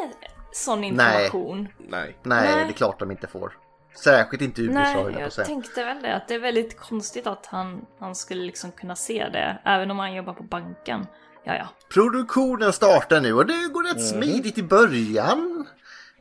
[0.52, 1.68] sån information?
[1.78, 2.16] Nej.
[2.22, 2.24] Nej,
[2.54, 2.64] Nej.
[2.64, 3.52] det är klart de inte får.
[3.94, 5.46] Särskilt inte i USA Nej, jag jag säga.
[5.46, 6.14] tänkte väl det.
[6.16, 9.58] Att det är väldigt konstigt att han, han skulle liksom kunna se det.
[9.64, 11.06] Även om han jobbar på banken.
[11.44, 11.68] Ja, ja.
[11.94, 15.66] Produktionen startar nu och det går rätt smidigt i början.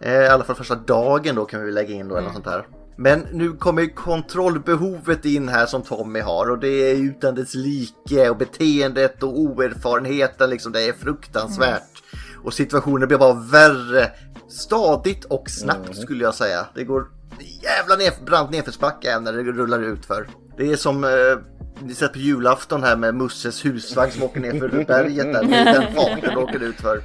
[0.02, 2.48] Eh, I alla fall första dagen då kan vi lägga in då eller något sånt
[2.48, 2.68] här.
[2.96, 8.30] Men nu kommer kontrollbehovet in här som Tommy har och det är utan dess like
[8.30, 10.72] och beteendet och oerfarenheten liksom.
[10.72, 12.04] Det är fruktansvärt.
[12.44, 14.12] Och situationen blir bara värre
[14.50, 16.66] stadigt och snabbt skulle jag säga.
[16.76, 17.08] Det går
[17.64, 20.28] jävla ner, brant nedförsbacke är när det rullar ut för.
[20.58, 21.10] Det är som eh,
[21.80, 25.44] ni sett på julafton här med Musses husvagn som åker ner för berget där.
[25.50, 27.02] Det är den farten det åker ut för.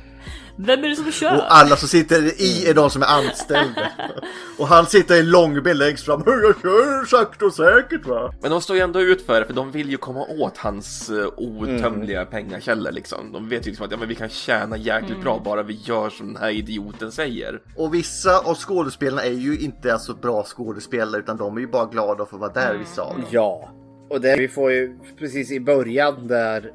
[0.56, 1.36] Vem är det som kör?
[1.36, 3.90] Och alla som sitter i är de som är anställda.
[4.58, 6.22] Och han sitter i långbil längst fram.
[6.26, 8.32] Jag kör sakta och säkert va.
[8.42, 11.10] Men de står ju ändå ut för det, för de vill ju komma åt hans
[11.10, 13.32] uh, outtömliga pengakällor liksom.
[13.32, 16.10] De vet ju liksom att ja, men vi kan tjäna jäkligt bra bara vi gör
[16.10, 17.60] som den här idioten säger.
[17.76, 21.86] Och vissa av skådespelarna är ju inte alltså bra skådespelare utan de är ju bara
[21.86, 23.24] glada för att vara där vissa av dem.
[23.30, 23.70] Ja.
[24.10, 26.72] Och det vi får ju precis i början där,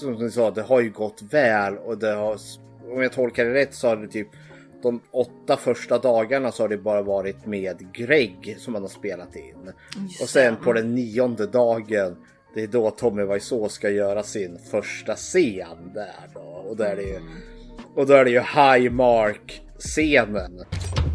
[0.00, 2.36] som ni sa, det har ju gått väl och det har,
[2.92, 4.28] om jag tolkar det rätt så har det typ
[4.82, 9.36] de åtta första dagarna så har det bara varit med Greg som man har spelat
[9.36, 9.72] in.
[10.22, 12.16] Och sen på den nionde dagen,
[12.54, 16.40] det är då Tommy Wiseau ska göra sin första scen där då.
[16.40, 17.20] Och då är det ju,
[17.94, 20.64] och då är det ju Highmark-scenen.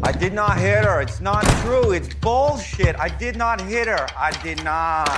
[0.02, 1.02] I did not hit her.
[1.02, 1.92] It's not true.
[1.98, 2.96] It's bullshit.
[2.96, 4.06] I did not hit her.
[4.16, 5.08] I did not.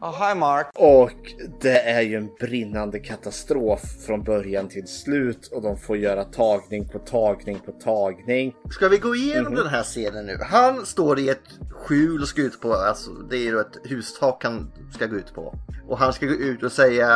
[0.00, 0.66] Oh, hi, Mark.
[0.74, 6.24] Och det är ju en brinnande katastrof från början till slut och de får göra
[6.24, 8.54] tagning på tagning på tagning.
[8.70, 10.38] Ska vi gå igenom den här scenen nu?
[10.50, 14.44] Han står i ett skjul och ska ut på, alltså det är ju ett hustak
[14.44, 15.54] han ska gå ut på.
[15.88, 17.08] Och han ska gå ut och säga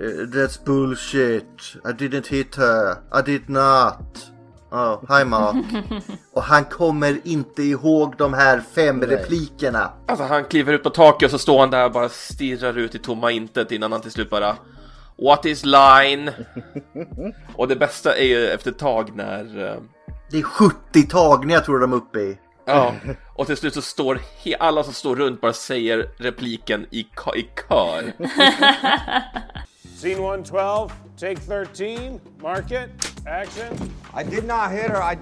[0.00, 1.76] eh, That's bullshit.
[1.84, 2.90] I didn't hit her.
[3.20, 4.32] I did not.
[4.70, 5.56] Oh, hi Mark.
[6.32, 9.92] och han kommer inte ihåg de här fem replikerna.
[10.06, 12.94] Alltså han kliver ut på taket och så står han där och bara stirrar ut
[12.94, 14.56] i tomma intet innan han till slut bara
[15.22, 16.30] What is line?
[17.56, 19.74] och det bästa är ju efter ett tag när eh,
[20.30, 22.38] Det är 70 tagningar tror jag de är uppe i.
[22.64, 22.94] Ja,
[23.34, 27.36] och till slut så står he- alla som står runt bara säger repliken i, ka-
[27.36, 28.12] i kör.
[29.96, 30.88] Scene 112,
[31.20, 33.94] take 13, mark it, action.
[34.14, 35.02] I did not hit her.
[35.02, 35.18] I.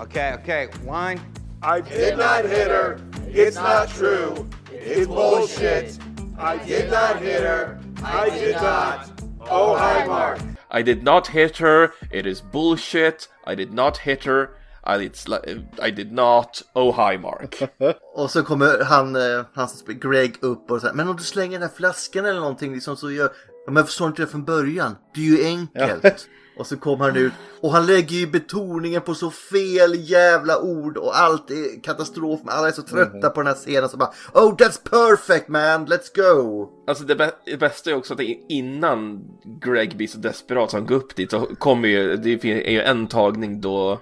[0.00, 0.68] Okay, okay.
[0.84, 1.20] Wine.
[1.62, 3.00] I did not hit her.
[3.28, 4.48] It's not true.
[4.72, 5.98] It's bullshit.
[6.38, 7.80] I did not hit her.
[8.02, 9.10] I did not.
[9.50, 10.40] Oh, hi, Mark.
[10.74, 15.12] I did not hit her, it is bullshit, I did not hit her, I did,
[15.12, 17.62] sli- I did not, oh hi Mark.
[18.14, 21.22] Och så kommer han, eh, han som spelar Greg upp och säger Men om du
[21.22, 23.30] slänger den här flaskan eller någonting liksom så gör
[23.66, 24.96] ja, Men förstår inte det från början?
[25.14, 26.28] Det är ju enkelt.
[26.58, 27.32] Och så kommer han ut
[27.62, 32.40] och han lägger ju betoningen på så fel jävla ord och allt är katastrof.
[32.44, 35.86] Men alla är så trötta på den här scenen så bara Oh that's perfect man,
[35.86, 36.68] let's go!
[36.86, 39.20] Alltså det, bä- det bästa är också att innan
[39.64, 42.80] Greg blir så desperat så han går upp dit så kommer ju, det är ju
[42.80, 44.00] en tagning då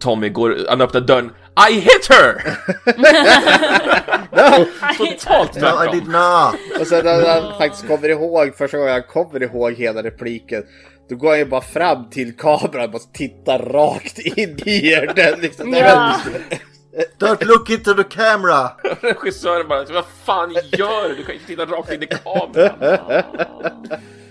[0.00, 1.30] Tommy går, han öppnar dörren,
[1.70, 2.58] I hit her!
[4.98, 5.92] Totalt No I tvärtom.
[5.98, 6.80] did not!
[6.80, 10.62] Och sen när han faktiskt kommer ihåg, första gången han kommer ihåg hela repliken,
[11.08, 15.40] då går han ju bara fram till kameran och bara tittar rakt in i den.
[15.40, 15.72] Liksom.
[15.72, 16.20] Ja.
[17.18, 18.70] Don't look into the camera!
[19.00, 21.14] Regissören bara, vad fan gör du?
[21.14, 22.70] Du kan inte titta rakt in i kameran.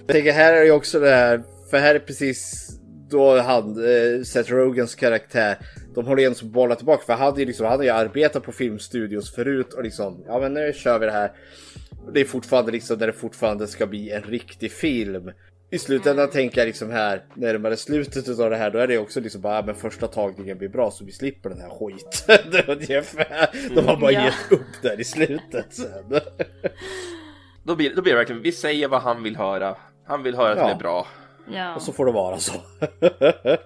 [0.08, 2.70] Jag tänker här är ju också det här, för här är precis
[3.10, 5.58] då han, eh, Seth Rogans karaktär,
[5.96, 8.44] de håller igen som bollar tillbaka för han hade ju liksom, han hade ju arbetat
[8.44, 11.32] på filmstudios förut och liksom, ja men nu kör vi det här.
[12.14, 15.32] Det är fortfarande liksom där det fortfarande ska bli en riktig film.
[15.74, 19.20] I slutändan tänker jag liksom här, närmare slutet av det här, då är det också
[19.20, 22.62] liksom bara, ja, men första tagningen blir bra så vi slipper den här skiten.
[22.78, 23.76] Ungefär.
[23.76, 24.24] De har bara Ja.
[24.26, 26.20] gett upp där i slutet sen.
[27.64, 29.76] Då blir, då blir det verkligen, vi säger vad han vill höra.
[30.08, 30.66] Han vill höra att Ja.
[30.68, 31.08] det är bra.
[31.52, 31.76] Ja.
[31.76, 32.54] Och så får det vara så.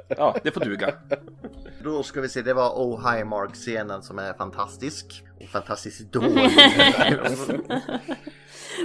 [0.07, 0.93] Ja, det får duga.
[1.83, 5.23] Då ska vi se, det var Oh Hi Mark-scenen som är fantastisk.
[5.39, 6.49] Och fantastiskt dålig.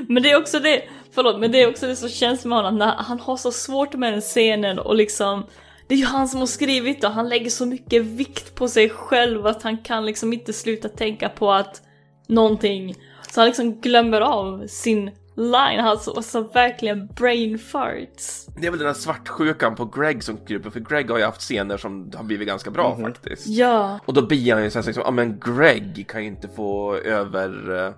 [0.09, 0.83] Men det är också det,
[1.15, 3.95] förlåt, men det är också det som känns med honom, när han har så svårt
[3.95, 5.47] med den scenen och liksom
[5.89, 8.91] det är ju han som har skrivit och han lägger så mycket vikt på sig
[8.91, 11.83] själv att han kan liksom inte sluta tänka på att
[12.27, 12.95] någonting,
[13.31, 18.47] så han liksom glömmer av sin line, han har så, alltså verkligen brain farts.
[18.61, 21.41] Det är väl den här svartsjukan på Greg som kryper, för Greg har ju haft
[21.41, 23.47] scener som har blivit ganska bra faktiskt.
[23.47, 26.97] Ja, Och då blir han ju såhär liksom, ja men Greg kan ju inte få
[26.97, 27.93] över, uh,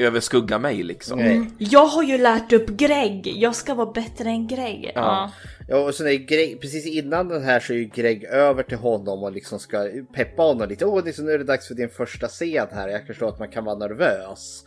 [0.00, 1.18] överskugga mig liksom.
[1.18, 1.42] Nej.
[1.58, 4.92] jag har ju lärt upp Greg, jag ska vara bättre än Greg.
[4.94, 5.30] Ja.
[5.68, 8.78] Ja, och sen är Greg, precis innan den här så är ju Greg över till
[8.78, 10.86] honom och liksom ska peppa honom lite.
[10.86, 12.88] Åh, liksom, nu är det dags för din första scen här.
[12.88, 14.64] Jag förstår att man kan vara nervös.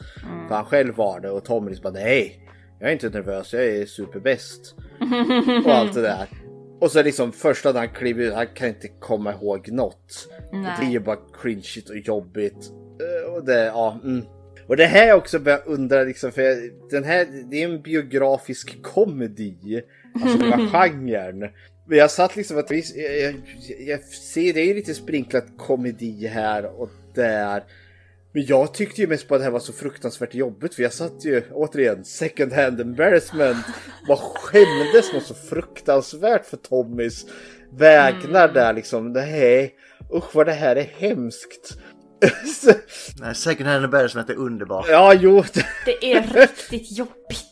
[0.47, 2.39] För han själv var det och Tom liksom bara nej,
[2.79, 4.75] jag är inte nervös, jag är superbäst.
[5.65, 6.27] och allt det där.
[6.81, 10.29] Och så liksom första när han kliver ut, han kan inte komma ihåg något.
[10.51, 12.71] Det blir ju bara cringeigt och jobbigt.
[13.01, 14.25] Eh, Och det, ja, mm.
[14.67, 18.81] Och det här är också börjar undra liksom, för den här, det är en biografisk
[18.81, 19.83] komedi.
[20.23, 21.49] Alltså själva genren.
[21.87, 23.35] Men jag satt liksom att jag, jag,
[23.79, 27.63] jag ser det är lite sprinklat komedi här och där.
[28.33, 30.93] Men jag tyckte ju mest på att det här var så fruktansvärt jobbigt för jag
[30.93, 33.65] satt ju återigen second hand embarrassment.
[34.07, 37.25] Bara skämdes något så fruktansvärt för Tommys
[37.77, 39.11] vägnar där liksom.
[39.13, 39.75] Nej,
[40.13, 41.77] usch vad det här är hemskt.
[43.19, 44.85] Nej, second hand embarrassment är underbart.
[44.89, 45.43] ja, jo.
[45.85, 47.45] Det är riktigt jobbigt.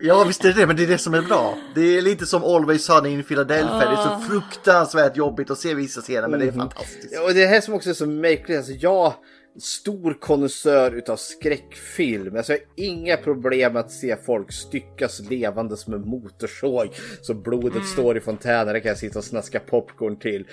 [0.00, 1.58] Ja visst är det det, men det är det som är bra.
[1.74, 3.78] Det är lite som Always Sunny in Philadelphia.
[3.78, 7.08] Det är så fruktansvärt jobbigt att se vissa scener men det är fantastiskt.
[7.12, 9.14] Ja, Och det här som också är så märkligt, alltså jag
[9.60, 12.36] stor konnässör utav skräckfilm.
[12.36, 16.88] Alltså jag har inga problem att se folk styckas levandes med motorsåg
[17.22, 18.66] så blodet står i fontänen.
[18.66, 20.46] Där kan jag sitta och snaska popcorn till.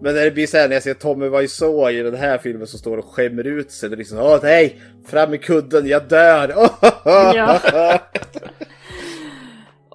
[0.00, 2.66] Men när det blir så här när jag ser Tommy Wiseau i den här filmen
[2.66, 3.88] som står och skämmer ut sig.
[3.88, 6.54] Det är liksom åh nej, fram med kudden, jag dör.
[7.04, 7.60] Ja.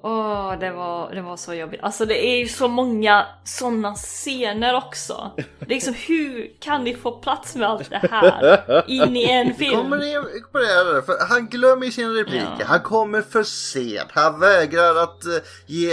[0.08, 1.80] Åh, det var, det var så jobbigt.
[1.82, 5.30] Alltså det är ju så många sådana scener också.
[5.36, 9.54] Det är liksom, hur kan ni få plats med allt det här in i en
[9.54, 9.76] film?
[9.76, 10.14] Kommer ni
[10.52, 11.02] på det här?
[11.02, 12.56] För han glömmer sina repliker.
[12.58, 12.64] Ja.
[12.66, 14.10] Han kommer för sent.
[14.10, 15.32] Han vägrar att eh,
[15.66, 15.90] ge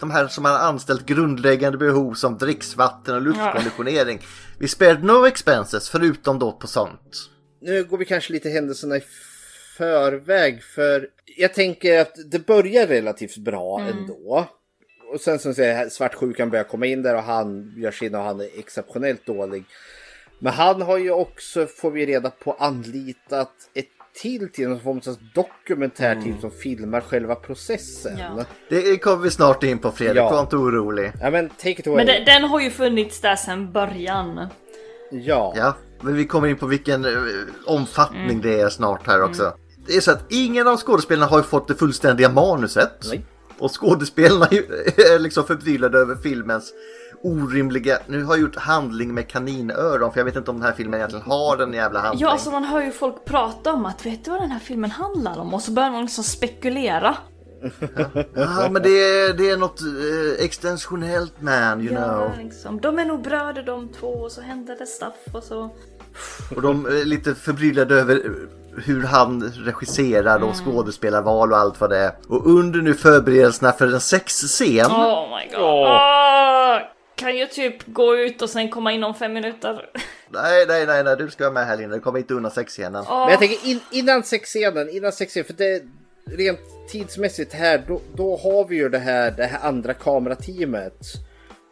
[0.00, 4.20] de här som han har anställt grundläggande behov som dricksvatten och luftkonditionering.
[4.58, 7.30] Vi spared no expenses förutom då på sånt.
[7.60, 9.02] nu går vi kanske lite händelserna i
[9.78, 14.46] förväg för jag tänker att det börjar relativt bra ändå.
[15.12, 18.40] Och sen som säger svartsjukan börjar komma in där och han gör sin och han
[18.40, 19.64] är exceptionellt dålig.
[20.38, 23.86] Men han har ju också, får vi reda på, anlitat ett
[24.22, 28.18] till team, någon form av dokumentärteam som filmar själva processen.
[28.18, 28.44] Ja.
[28.68, 30.30] Det kommer vi snart in på Fredrik, Ja.
[30.30, 31.12] var inte orolig.
[31.20, 31.96] Ja men take it away.
[31.96, 34.46] Men den, den har ju funnits där sedan början.
[35.10, 35.54] Ja.
[35.56, 37.10] Ja, men vi kommer in på vilken eh,
[37.66, 39.52] omfattning det är snart här också.
[39.88, 43.06] Det är så att ingen av skådespelarna har ju fått det fullständiga manuset.
[43.08, 43.24] Nej.
[43.58, 46.72] Och skådespelarna är liksom förbryllade över filmens
[47.22, 50.72] orimliga, nu har jag gjort handling med kaninöron för jag vet inte om den här
[50.72, 52.22] filmen egentligen har en jävla handling.
[52.22, 54.90] Ja, alltså man hör ju folk prata om att vet du vad den här filmen
[54.90, 55.54] handlar om?
[55.54, 57.16] Och så börjar man liksom spekulera.
[58.34, 62.44] Ja, men det är, det är något eh, extensionellt man, you Ja, know.
[62.44, 62.80] liksom.
[62.80, 65.70] De är nog bröder de två och så händer det stuff och så...
[66.56, 68.30] Och de är lite förbryllade över eh,
[68.80, 70.48] hur han regisserar Mm.
[70.48, 72.12] och skådespelarval och allt vad det är.
[72.28, 74.86] Och under nu förberedelserna för en sexscen.
[74.86, 75.62] Oh my god.
[75.64, 76.78] Åh,
[77.14, 79.86] kan ju typ gå ut och sen komma in om fem minuter.
[80.30, 81.94] Nej, nej, nej, nej, du ska vara med här Linda.
[81.96, 83.04] Du kommer inte undan sexscenen.
[83.08, 85.82] Men jag tänker in, innan sexscenen, innan sexscenen, för det
[86.36, 86.60] rent
[86.90, 91.00] tidsmässigt här, då, då har vi ju det här, det här andra kamerateamet.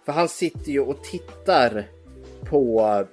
[0.06, 1.84] För han sitter ju och tittar
[2.50, 3.04] på,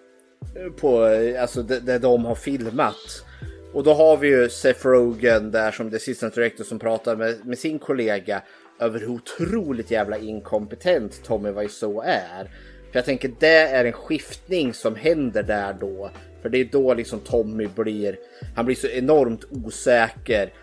[0.80, 1.04] på
[1.42, 3.26] alltså det, det de har filmat.
[3.74, 7.46] Och då har vi ju Seth Rogen där som det assistant director som pratar med,
[7.46, 8.42] med sin kollega
[8.80, 12.44] över hur otroligt jävla inkompetent Tommy Wiseau är.
[12.92, 16.10] För jag tänker det är en skiftning som händer där då.
[16.42, 18.16] För det är då liksom Tommy blir,
[18.56, 20.54] han blir så enormt osäker.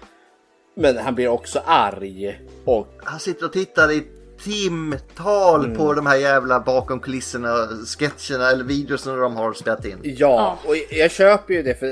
[0.75, 2.41] Men han blir också arg.
[2.65, 4.03] Och Han sitter och tittar i
[4.45, 5.77] timtal Mm.
[5.77, 7.69] på de här jävla bakom kulisserna
[7.99, 9.99] sketcherna eller videorna de har spelat in.
[10.03, 11.87] Ja, och jag köper ju det för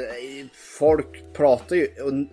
[0.78, 1.88] folk pratar ju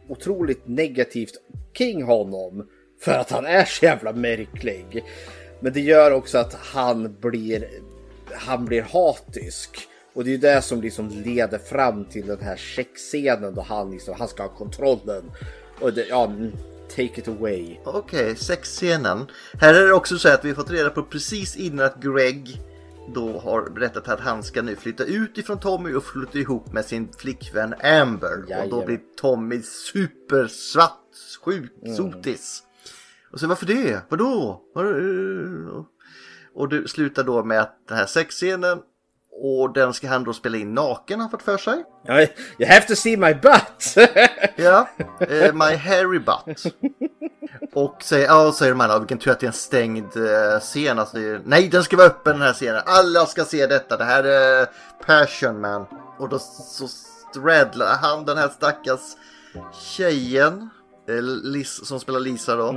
[0.08, 1.34] otroligt negativt
[1.74, 2.70] kring honom
[3.02, 5.04] för att han är så jävla märklig.
[5.60, 7.70] Men det gör också att han blir,
[8.34, 9.88] han blir hatisk.
[10.14, 13.92] Och det är ju det som liksom leder fram till den här sexscenen då han,
[13.92, 15.32] liksom, han ska ha kontrollen.
[15.80, 16.52] Och det, ja, mm,
[16.90, 17.78] take it away.
[17.84, 19.26] Okej, sexscenen.
[19.62, 22.62] Här är det också så att vi har fått reda på precis innan att Greg
[23.14, 26.86] då har berättat att han ska nu flytta ut ifrån Tommy och flytta ihop med
[26.86, 28.38] sin flickvän Amber.
[28.38, 28.86] Och då Jajamän.
[28.86, 31.00] blir Tommy supersvart,
[31.46, 32.64] sjuk, sotis.
[33.32, 34.00] Och så varför det?
[34.10, 34.62] Vadå?
[34.76, 35.86] Vadå?
[36.56, 38.80] Och det slutar då med att den här sexscenen
[39.32, 41.84] och den ska han då spela in naken har fått för sig.
[42.60, 43.96] You have to see my butt!
[44.56, 44.88] Ja,
[45.20, 46.74] eh, My Harry Butt.
[47.74, 51.00] Och säger, ja, säger de andra, vilken tur att det är en stängd eh, scen.
[51.00, 52.82] Alltså, är- nej, den ska vara öppen den här scenen.
[52.86, 53.98] Alla ska se detta.
[53.98, 54.68] Det här är
[55.06, 55.86] Passion Man.
[56.18, 59.02] Och då så straddlar han den här stackars
[59.74, 60.70] tjejen.
[61.10, 62.68] eh, Lis, som spelar Lisa då.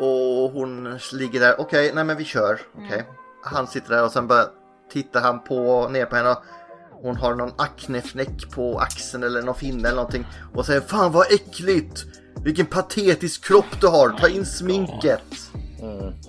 [0.00, 1.60] Och hon ligger där.
[1.60, 2.60] Okej, nej men vi kör.
[2.84, 3.04] Okej.
[3.44, 4.44] Han sitter där och sen bara
[4.92, 6.36] tittar han på, ner på henne.
[7.04, 10.26] Hon har någon aknefläck på axeln eller någon finne eller någonting.
[10.54, 12.04] Och säger fan vad äckligt!
[12.44, 15.22] Vilken patetisk kropp du har, ta in sminket!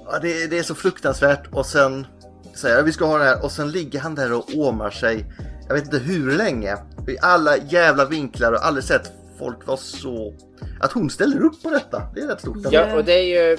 [0.06, 2.08] Ja, det, det är så fruktansvärt och sen
[2.56, 5.26] säger jag vi ska ha det här och sen ligger han där och åmar sig.
[5.68, 6.78] Jag vet inte hur länge.
[7.08, 10.34] I alla jävla vinklar och aldrig sett folk var så...
[10.80, 12.02] Att hon ställer upp på detta.
[12.16, 12.58] Det är rätt stort.
[12.72, 13.58] Ja, och det är ju...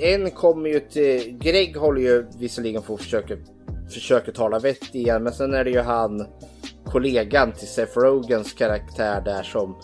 [0.00, 1.38] En kommer ju till...
[1.40, 3.34] Greg håller ju visserligen på att försöka,
[3.94, 6.26] försöka tala vett igen, men sen är det ju han,
[6.84, 9.76] kollegan till Seth Rogans karaktär där som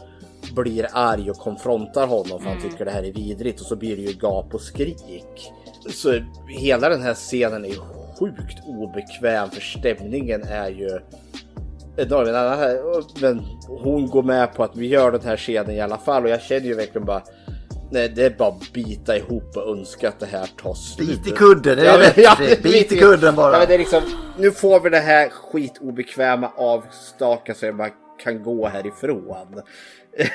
[0.57, 3.97] blir arg och konfrontar honom för han tycker det här är vidrigt och så blir
[3.97, 5.53] det ju gap och skrik.
[5.91, 6.13] Så
[6.49, 7.75] hela den här scenen är
[8.19, 10.99] sjukt obekväm för stämningen är ju
[11.97, 13.01] enorm.
[13.21, 16.31] Men hon går med på att vi gör den här scenen i alla fall och
[16.31, 17.23] jag känner ju verkligen bara
[17.93, 21.09] Nej, det är bara att bita ihop och önska att det här tar slut.
[21.09, 22.17] Bit i kudden, det är Ja, men- rätt.
[22.17, 23.53] ja, Bit i kudden bara.
[23.53, 24.03] Ja, men det är liksom,
[24.39, 27.89] nu får vi det här skitobekväma avstaka så jag bara
[28.25, 29.63] kan gå härifrån.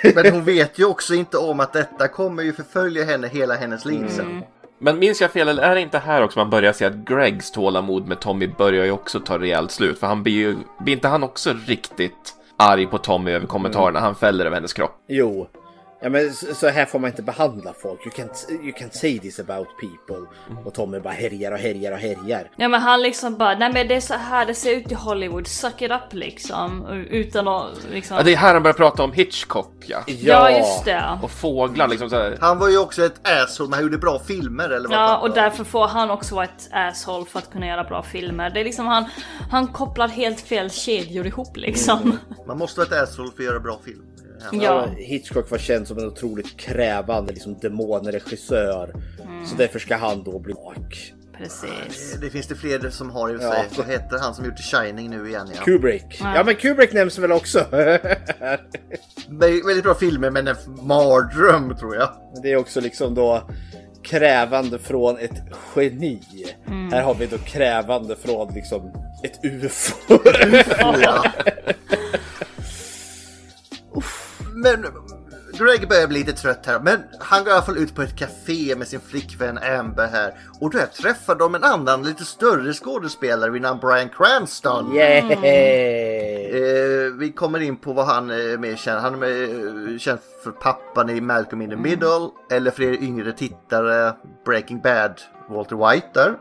[0.16, 3.86] Men hon vet ju också inte om att detta kommer ju förfölja henne hela hennes
[3.86, 4.42] liv sen.
[4.80, 7.52] Men minns jag fel, eller är det inte här också man börjar se att Gregs
[7.52, 10.00] tålamod med Tommy börjar ju också ta rejält slut?
[10.00, 14.16] För han blir ju, blir inte han också riktigt arg på Tommy över kommentarerna han
[14.16, 14.92] fäller över hennes kropp?
[15.08, 15.48] Jo.
[16.02, 18.06] Ja, men så här får man inte behandla folk.
[18.06, 20.26] You can't, you can't say this about people.
[20.66, 22.52] Och Tommy bara härjar och härjar och härjar.
[22.56, 24.96] Ja men han liksom bara, nej men det är så här det ser ut i
[24.96, 26.88] Hollywood, suck it up liksom.
[27.10, 28.18] Utan att liksom...
[28.18, 30.04] Ja, det är här han börjar prata om Hitchcock, ja.
[30.08, 31.20] Ja just det.
[31.22, 32.38] Och fåglar liksom så här.
[32.42, 35.34] Han var ju också ett asshole, men han gjorde bra filmer eller vad Ja och
[35.34, 38.50] därför får han också vara ett asshole för att kunna göra bra filmer.
[38.50, 39.06] Det är liksom han,
[39.52, 42.18] han kopplar helt fel kedjor ihop liksom.
[42.48, 44.02] Man måste vara ett asshole för att göra bra film.
[44.52, 44.88] Ja.
[44.98, 48.94] Hitchcock var känd som en otroligt krävande liksom, demonregissör.
[49.46, 51.14] Så därför ska han då bli bak.
[51.38, 52.18] Precis.
[52.22, 53.54] Det finns det fler som har i och för Ja.
[53.54, 53.64] sig.
[53.78, 55.48] Vad heter han som gjort Shining nu igen?
[55.56, 55.62] Ja.
[55.64, 56.20] Kubrick.
[56.20, 57.60] Ja men Kubrick nämns väl också.
[59.30, 62.10] Vä- Väldigt bra filmer men en mardröm tror jag.
[62.44, 63.50] Det är också liksom då
[64.04, 65.42] krävande från ett
[65.76, 66.20] geni.
[66.92, 68.92] Här har vi då krävande från liksom
[69.24, 70.20] ett UFO.
[71.02, 71.26] Ja.
[74.56, 74.86] Men
[75.58, 76.80] Greg börjar bli lite trött här.
[76.80, 80.34] Men han går i alla fall ut på ett café med sin flickvän Amber här.
[80.60, 84.96] Och där träffar de en annan lite större skådespelare vid namn Brian Cranston.
[84.96, 85.32] Yay!
[86.56, 89.02] Eh, vi kommer in på vad han är mer känd.
[89.02, 92.30] Han är mer, eh, känd för pappan i Malcolm in the Middle.
[92.52, 94.14] Eller för er yngre tittare
[94.46, 96.36] Breaking Bad, Walter White där.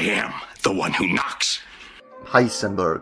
[0.00, 0.32] I am
[0.62, 1.60] the one who knocks.
[2.32, 3.00] Heisenberg.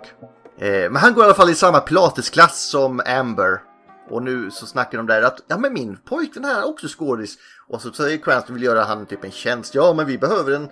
[0.60, 3.67] Eh, men han går i alla fall i samma pilatesklass som Amber.
[4.10, 7.38] Och nu så snackar de där att ja men min pojkvän här är också skådis.
[7.68, 9.74] Och så säger Cranston vill göra han typ en tjänst.
[9.74, 10.68] Ja men vi behöver en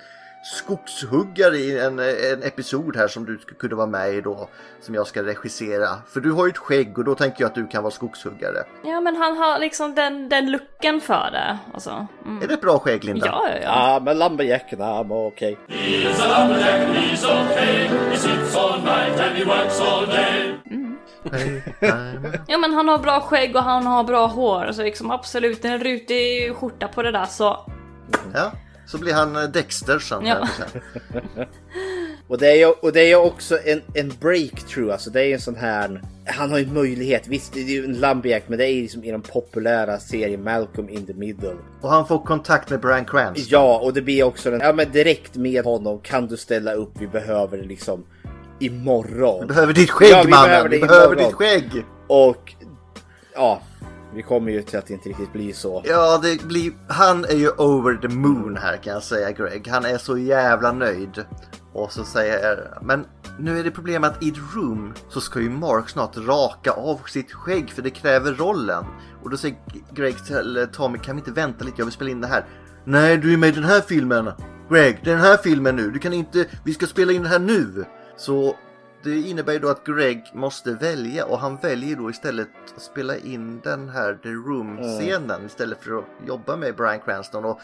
[0.55, 4.49] skogshuggare i en, en episod här som du skulle kunna vara med i då.
[4.81, 5.89] Som jag ska regissera.
[6.09, 8.65] För du har ju ett skägg och då tänker jag att du kan vara skogshuggare.
[8.85, 11.59] Ja men han har liksom den, den looken för det.
[11.75, 12.07] Alltså.
[12.25, 12.43] Mm.
[12.43, 13.27] Är det ett bra skägg Linda?
[13.27, 13.93] Ja, ja, ja.
[13.93, 15.59] Ja men Lumberjacken, ja men okej.
[22.47, 24.73] Ja men han har bra skägg och han har bra hår.
[24.73, 27.71] Så liksom absolut en rutig skjorta på det där så.
[28.35, 28.53] Ja.
[28.87, 30.27] Så blir han eh, Dexter sen.
[30.27, 30.49] Ja.
[32.29, 35.41] Och det är ju, och det är också en, en breakthrough, alltså det är en
[35.41, 36.03] sån här...
[36.27, 39.11] Han har ju möjlighet, visst det är ju en Lumberjack men det är liksom i
[39.11, 41.57] den populära serien Malcolm in the Middle.
[41.81, 43.47] Och han får kontakt med Brian Cranston.
[43.49, 46.91] Ja, och det blir också den, ja men direkt med honom kan du ställa upp,
[46.99, 48.05] vi behöver liksom
[48.59, 49.41] imorgon.
[49.41, 50.49] Vi behöver ditt skägg Ja, vi mannen!
[50.49, 51.87] behöver det vi behöver ditt skägg!
[52.07, 52.55] Och
[53.35, 53.61] ja,
[54.15, 55.83] vi kommer ju till att det inte riktigt blir så.
[55.85, 59.69] Ja, det blir, han är ju over the moon här kan jag säga Greg.
[59.69, 61.25] Han är så jävla nöjd.
[61.73, 63.07] Och så säger men
[63.39, 67.33] nu är det problemet att i Room så ska ju Mark snart raka av sitt
[67.33, 68.85] skägg för det kräver rollen.
[69.23, 69.57] Och då säger
[69.95, 72.45] Greg till eh, Tommy, kan vi inte vänta lite, jag vill spela in det här.
[72.85, 74.31] Nej, du är med i den här filmen.
[74.71, 75.91] Greg, den här filmen nu.
[75.91, 77.85] Du kan inte, vi ska spela in det här nu.
[78.17, 78.57] Så
[79.03, 83.17] det innebär ju då att Greg måste välja och han väljer då istället att spela
[83.17, 87.45] in den här The Room-scenen istället för att jobba med Brian Cranston.
[87.45, 87.61] Och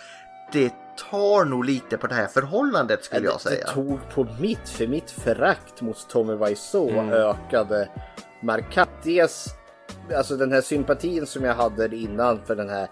[0.53, 0.73] det
[1.11, 3.67] tar nog lite på det här förhållandet skulle jag säga.
[3.67, 7.89] det tog på mitt, för mitt förakt mot Tommy Wiseau ökade
[8.43, 8.91] markant.
[9.03, 9.47] Dels
[10.17, 12.89] alltså den här sympatin som jag hade innan för den här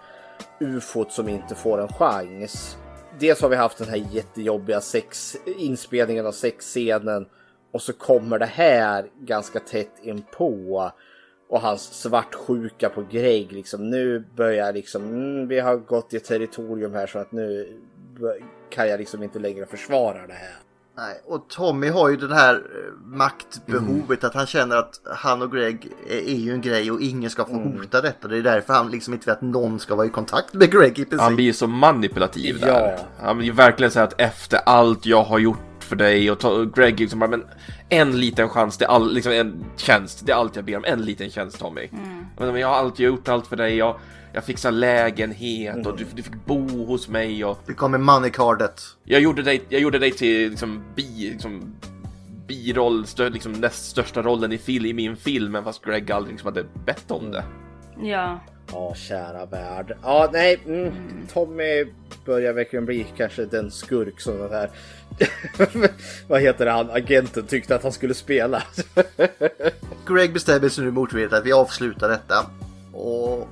[0.60, 2.76] ufot som inte får en chans.
[3.18, 7.26] Dels har vi haft den här jättejobbiga sex, inspelningen av sexscenen
[7.72, 10.90] och så kommer det här ganska tätt inpå
[11.48, 13.90] och hans svartsjuka på Greg liksom.
[13.90, 17.78] Nu börjar liksom, mm, vi har gått i ett territorium här så att nu
[18.70, 20.56] kan jag liksom inte längre försvara det här.
[20.96, 25.52] Nej, och Tommy har ju den här eh, maktbehovet att han känner att han och
[25.52, 28.28] Greg är, ju en grej och ingen ska få hota detta.
[28.28, 30.90] Det är därför han liksom inte vill att någon ska vara i kontakt med Greg
[30.90, 31.20] i princip.
[31.20, 32.66] Han blir ju så manipulativ Ja.
[32.66, 32.98] där.
[33.20, 35.58] Han blir ju verkligen så att efter allt jag har gjort
[35.90, 37.44] för dig och ta, Greg liksom bara, men
[37.88, 40.84] en liten chans, det är all, liksom en tjänst, det är allt jag ber om,
[40.84, 41.88] en liten tjänst Tommy.
[42.38, 43.76] Men jag har alltid gjort allt för dig.
[43.76, 43.96] Jag,
[44.32, 48.82] jag fixar lägenhet och du, du fick bo hos mig och Det kommer moneycardet.
[49.04, 51.74] jag gjorde dig, jag gjorde dig till liksom, bi, liksom,
[52.48, 56.32] biroll, stö, liksom näst största rollen i, fil, i min film, men fast Greg aldrig
[56.32, 57.44] liksom hade bett om det.
[58.02, 58.40] Ja.
[58.72, 59.96] Ja, kära värld.
[60.02, 60.92] Ja, nej, mm,
[61.32, 61.86] Tommy
[62.24, 64.70] börjar verkligen bli kanske den skurk som den här...
[66.28, 68.62] Vad heter han agenten tyckte att han skulle spela.
[70.06, 72.46] Greg bestämmer sig nu motvilligt att vi avslutar detta.
[72.92, 73.48] Och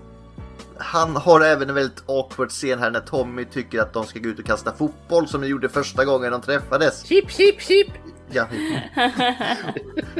[0.78, 4.28] han har även en väldigt awkward scen här när Tommy tycker att de ska gå
[4.28, 7.04] ut och kasta fotboll som de gjorde första gången de träffades.
[7.04, 7.88] Chip, chip, chip!
[8.30, 8.46] Ja.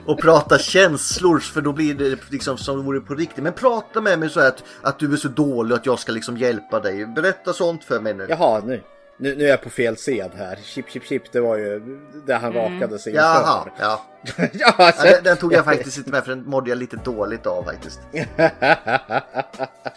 [0.07, 3.45] Och prata känslor för då blir det liksom som det vore på riktigt.
[3.45, 5.99] Men prata med mig så här att, att du är så dålig och att jag
[5.99, 7.07] ska liksom hjälpa dig.
[7.07, 8.27] Berätta sånt för mig nu.
[8.29, 8.83] Jaha, nu.
[9.20, 10.57] Nu, nu är jag på fel scen här.
[10.62, 13.73] Chip, chip, chip, det var ju där han rakade sig Jaha, inför.
[13.85, 14.07] ja.
[14.36, 15.07] ja, ja alltså.
[15.07, 18.01] den, den tog jag faktiskt inte med för den mådde jag lite dåligt av faktiskt.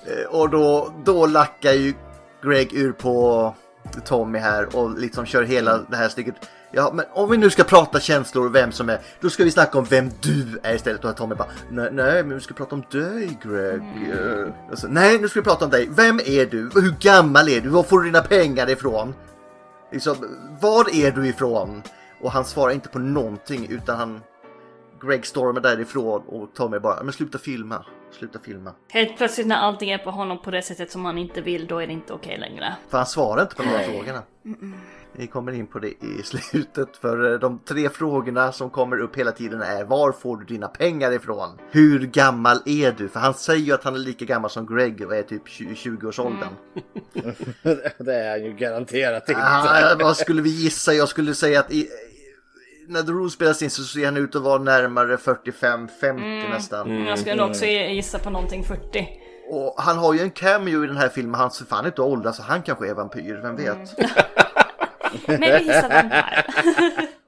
[0.05, 1.93] Eh, och då, då lackar ju
[2.43, 3.55] Greg ur på
[4.05, 6.35] Tommy här och liksom kör hela det här stycket.
[6.73, 9.51] Ja, men om vi nu ska prata känslor och vem som är, då ska vi
[9.51, 11.05] snacka om vem du är istället.
[11.05, 13.81] Och Tommy bara, nej, nej men vi ska prata om dig Greg.
[14.13, 15.87] Eh, Alltså, nej, nu ska vi prata om dig.
[15.91, 16.69] Vem är du?
[16.75, 17.69] Hur gammal är du?
[17.69, 19.15] Var får du dina pengar ifrån?
[19.91, 20.15] Liksom,
[20.61, 21.81] var är du ifrån?
[22.21, 24.21] Och han svarar inte på någonting utan han
[25.01, 27.85] Greg stormar därifrån och Tommy bara, men sluta filma,
[28.19, 28.71] sluta filma.
[28.91, 31.79] Helt plötsligt när allting är på honom på det sättet som han inte vill, då
[31.79, 32.75] är det inte okej längre.
[32.89, 34.21] För han svarar inte på några frågorna.
[35.13, 39.15] Vi kommer in på det i slutet för eh, de tre frågorna som kommer upp
[39.15, 41.49] hela tiden är var får du dina pengar ifrån?
[41.71, 43.09] Hur gammal är du?
[43.09, 46.49] För han säger ju att han är lika gammal som Greg och är typ 20-årsåldern.
[47.97, 49.41] det är han ju garanterat inte.
[49.43, 50.93] Ah, vad skulle vi gissa?
[50.93, 51.87] Jag skulle säga att i,
[52.87, 57.05] när The Rule spelas in så ser han ut att vara närmare 45-50 nästan.
[57.05, 59.07] Jag skulle också gissa på någonting 40.
[59.49, 62.07] Och han har ju en cameo i den här filmen, han ser fan inte att
[62.07, 63.95] åldras så han kanske är vampyr, vem vet?
[65.25, 66.43] Men vi gissar vampire.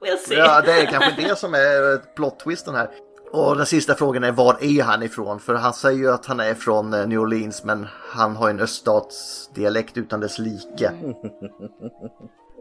[0.00, 0.34] we'll see.
[0.34, 2.88] Ja, det är kanske det som är plot twisten här.
[3.32, 5.40] Och den sista frågan är var är han ifrån?
[5.40, 8.60] För han säger ju att han är från eh, New Orleans men han har en
[8.60, 10.90] öststatsdialekt utan dess like.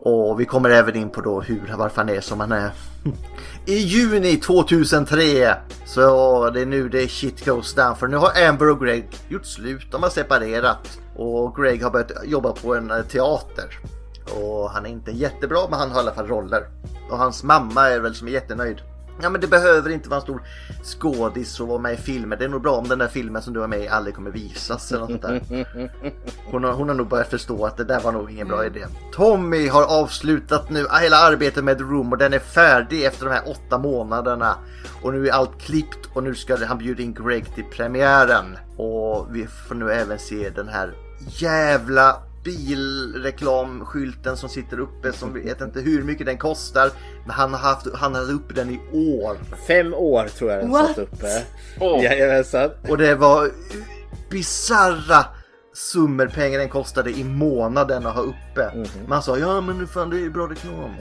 [0.05, 2.71] Och vi kommer även in på då hur, varför han är som han är.
[3.65, 5.55] I juni 2003
[5.85, 9.45] så det är nu det shit goes down för nu har Amber och Greg gjort
[9.45, 9.91] slut.
[9.91, 13.79] De har separerat och Greg har börjat jobba på en eh, teater.
[14.31, 16.67] Och han är inte jättebra men han har i alla fall roller.
[17.09, 18.81] Och hans mamma är väl som är jättenöjd.
[19.21, 20.41] Ja men det behöver inte vara en stor
[20.83, 22.35] skådis och vara med i filmer.
[22.35, 24.31] Det är nog bra om den där filmen som du var med i aldrig kommer
[24.31, 25.41] visas eller något sånt där.
[26.51, 28.85] Hon har, hon har nog börjat förstå att det där var nog ingen bra idé.
[29.13, 33.31] Tommy har avslutat nu hela arbetet med The Room och den är färdig efter de
[33.31, 34.55] här åtta månaderna.
[35.01, 38.57] Och nu är allt klippt och nu ska han bjuda in Greg till premiären.
[38.77, 40.93] Och vi får nu även se den här
[41.27, 46.91] jävla bilreklamskylten som sitter uppe som vi vet inte hur mycket den kostar.
[47.25, 49.37] Men han har haft, han hade uppe den i år.
[49.67, 50.87] Fem år tror jag den What?
[50.87, 51.43] satt uppe.
[51.79, 52.03] Åh.
[52.03, 52.69] Jajamensan.
[52.89, 53.51] Och det var
[54.29, 55.25] bizarra
[55.73, 58.85] summor pengar den kostade i månaden att ha uppe.
[59.07, 60.91] Man sa ja men nu fan det är ju bra reklam.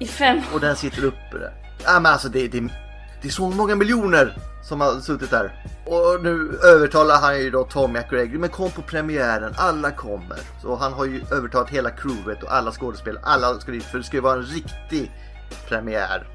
[0.00, 1.52] I fem Och den sitter uppe där.
[1.84, 2.68] Ja men alltså det, det,
[3.24, 5.52] det är så många miljoner som har suttit där.
[5.86, 10.38] Och nu övertalar han ju då Tommy och Greg, men kom på premiären, alla kommer.
[10.62, 14.04] Så han har ju övertalat hela crewet och alla skådespelare, alla ska dit för det
[14.04, 15.12] ska ju vara en riktig
[15.68, 16.26] premiär.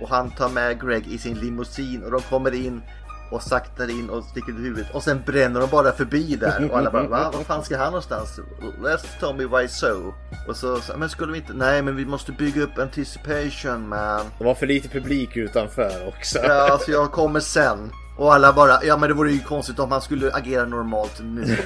[0.00, 2.82] Och han tar med Greg i sin limousin och de kommer in
[3.30, 6.78] och saktar in och sticker ut huvudet och sen bränner de bara förbi där och
[6.78, 7.30] alla bara va?
[7.34, 8.40] Vad fan ska han någonstans?
[8.82, 10.14] Let's tell me why so.
[10.48, 11.52] Och så, så men skulle vi inte?
[11.52, 14.26] Nej men vi måste bygga upp anticipation man.
[14.38, 16.38] Det var för lite publik utanför också.
[16.38, 17.92] Ja, alltså jag kommer sen.
[18.18, 21.56] Och alla bara, ja men det vore ju konstigt om han skulle agera normalt nu.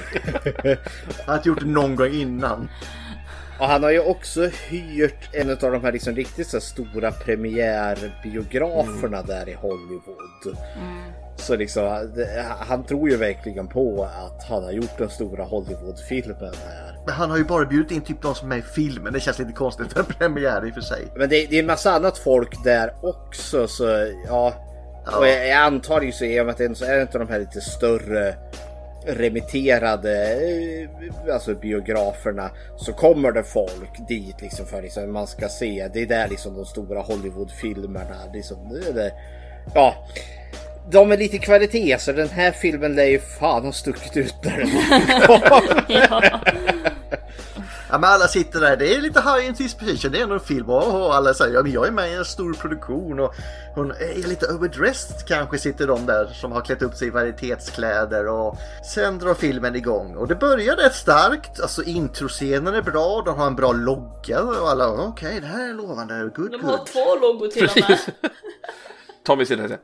[0.63, 0.77] Han
[1.27, 2.69] har inte gjort det någon gång innan.
[3.59, 7.11] Och han har ju också hyrt en av de här liksom riktigt så här stora
[7.11, 10.57] premiärbiograferna där i Hollywood.
[11.35, 12.09] Så liksom,
[12.59, 16.97] han tror ju verkligen på att han har gjort den stora Hollywood-filmen här.
[17.05, 19.13] Men han har ju bara bjudit in typ de som är med i filmen.
[19.13, 21.01] Det känns lite konstigt för en premiär i och för sig.
[21.15, 23.83] Men det, det är en massa annat folk där också så
[24.27, 24.53] ja.
[25.19, 27.29] Och jag, jag antar ju så i och med att det är en- inte de
[27.29, 28.35] här lite större
[29.05, 35.89] remitterade eh, alltså biograferna så kommer det folk dit liksom för liksom man ska se.
[35.93, 38.57] Det är där liksom de stora Hollywoodfilmerna liksom.
[38.85, 39.11] Det det.
[39.75, 39.95] Ja.
[40.91, 44.57] De är lite kvalitet så den här filmen lär ju fan ha stuckit ut när
[44.57, 44.69] den
[46.09, 46.39] ja.
[47.89, 50.69] Ja men alla sitter där, det är lite high anticipation, det är ändå en film.
[50.69, 53.19] Och alla säger ja men jag är med i en stor produktion.
[53.19, 53.35] Och
[53.75, 58.27] hon är lite overdressed kanske sitter de där som har klätt upp sig i varietetskläder.
[58.27, 58.57] Och
[58.93, 60.15] sen drar filmen igång.
[60.17, 64.69] Och det börjar rätt starkt, alltså introscenen är bra, de har en bra logga och
[64.69, 66.71] alla okej det här är lovande, good De good.
[66.71, 67.99] har två loggor till och med.
[69.25, 69.77] Tommy sitter där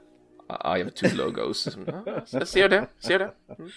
[0.50, 1.68] I have two logos.
[1.86, 3.32] Ja, Jag ser det, ser det.
[3.60, 3.70] Mm.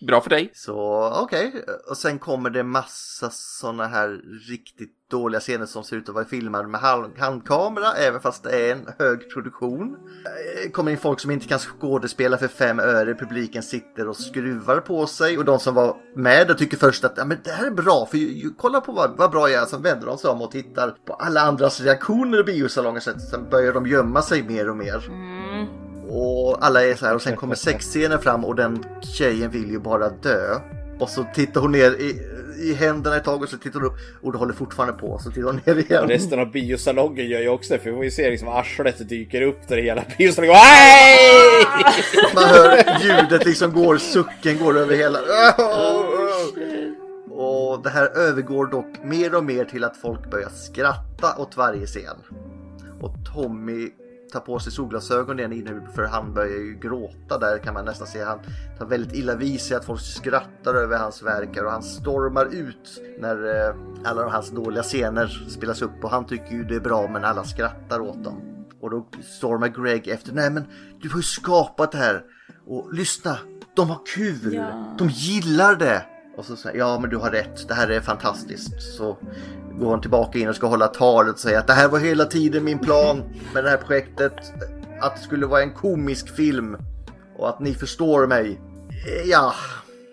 [0.00, 0.50] Bra för dig.
[0.54, 6.08] Så okej, och sen kommer det massa sådana här riktigt dåliga scener som ser ut
[6.08, 9.96] att vara filmade med hand- handkamera, även fast det är en hög produktion.
[10.64, 14.80] Eh, kommer in folk som inte kan skådespela för fem öre, publiken sitter och skruvar
[14.80, 17.66] på sig och de som var med och tycker först att ja, men det här
[17.66, 20.18] är bra, för ju, ju, kolla på vad, vad bra jag är, sen vänder de
[20.18, 24.22] sig om och tittar på alla andras reaktioner i biosalongen, sen, sen börjar de gömma
[24.22, 25.02] sig mer och mer.
[26.08, 29.78] Och alla är så här och sen kommer sexscenen fram och den tjejen vill ju
[29.78, 30.60] bara dö.
[31.00, 32.20] Och så tittar hon ner i,
[32.62, 35.18] i händerna ett tag och så tittar hon upp och det håller fortfarande på.
[35.18, 36.02] Så tittar hon ner igen.
[36.02, 39.08] Och resten av biosalongen gör ju också det, för vi får ju se liksom arslet
[39.08, 40.56] dyker upp där i hela biosalongen.
[42.34, 45.18] Man hör ljudet liksom går, sucken går över hela.
[47.30, 51.86] Och det här övergår dock mer och mer till att folk börjar skratta åt varje
[51.86, 52.16] scen.
[53.00, 53.90] Och Tommy
[54.32, 58.06] tar på sig solglasögon igen inne för han börjar ju gråta där kan man nästan
[58.06, 58.24] se.
[58.24, 58.38] Han
[58.78, 63.02] tar väldigt illa vid sig att folk skrattar över hans verkar och han stormar ut
[63.18, 63.74] när eh,
[64.04, 67.44] alla hans dåliga scener spelas upp och han tycker ju det är bra men alla
[67.44, 68.66] skrattar åt dem.
[68.80, 70.32] Och då stormar Greg efter.
[70.32, 70.64] Nej men
[71.00, 72.22] du har ju skapat det här.
[72.66, 73.38] Och lyssna,
[73.76, 74.54] de har kul.
[74.54, 74.94] Ja.
[74.98, 76.17] De gillar det.
[76.38, 78.82] Och så säger ja men du har rätt, det här är fantastiskt.
[78.82, 79.16] Så
[79.78, 82.24] går han tillbaka in och ska hålla talet och säga att det här var hela
[82.24, 83.22] tiden min plan
[83.54, 84.32] med det här projektet.
[85.00, 86.76] Att det skulle vara en komisk film.
[87.36, 88.60] Och att ni förstår mig.
[89.24, 89.54] Ja,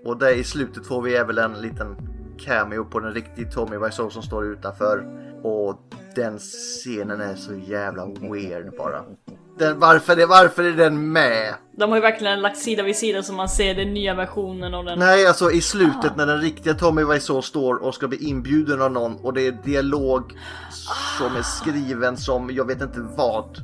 [0.05, 1.95] och där i slutet får vi även en liten
[2.39, 5.05] cameo på den riktiga Tommy Wiseau som står utanför.
[5.43, 5.79] Och
[6.15, 9.03] den scenen är så jävla weird bara.
[9.57, 11.53] Den, varför, är, varför är den med?
[11.77, 14.85] De har ju verkligen lagt sida vid sida så man ser den nya versionen och
[14.85, 14.99] den...
[14.99, 18.91] Nej, alltså i slutet när den riktiga Tommy Wiseau står och ska bli inbjuden av
[18.91, 20.33] någon och det är dialog
[21.17, 23.57] som är skriven som jag vet inte vad.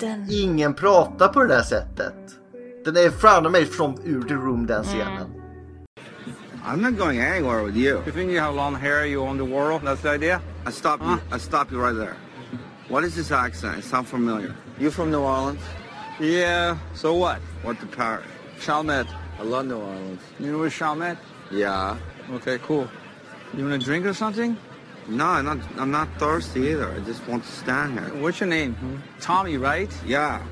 [0.00, 0.26] den...
[0.30, 2.14] Ingen pratar på det där sättet.
[2.84, 5.42] Den är framför mig från ur The Room den scenen.
[6.64, 7.98] I'm not going anywhere with you.
[8.06, 9.82] You think you have long hair, you own the world?
[9.82, 10.40] That's the idea?
[10.68, 11.36] I stop you.
[11.36, 12.16] I stop you right there.
[12.88, 13.78] What is this accent?
[13.78, 14.54] It sounds familiar.
[14.78, 15.60] You from New Orleans?
[16.18, 17.38] Yeah, so what?
[17.62, 18.26] What the Paris?
[18.60, 19.06] Chalmette.
[19.38, 20.20] I love New Orleans.
[20.38, 21.18] You know where Chalmette?
[21.50, 21.98] Yeah.
[22.30, 22.88] Okay, cool.
[23.54, 24.56] You want a drink or something?
[25.08, 25.58] No, I'm not.
[25.78, 26.90] I'm not thirsty either.
[26.90, 28.14] I just want to stand here.
[28.22, 28.74] What's your name?
[28.74, 28.96] Hmm?
[29.20, 29.90] Tommy, right?
[30.06, 30.42] Yeah.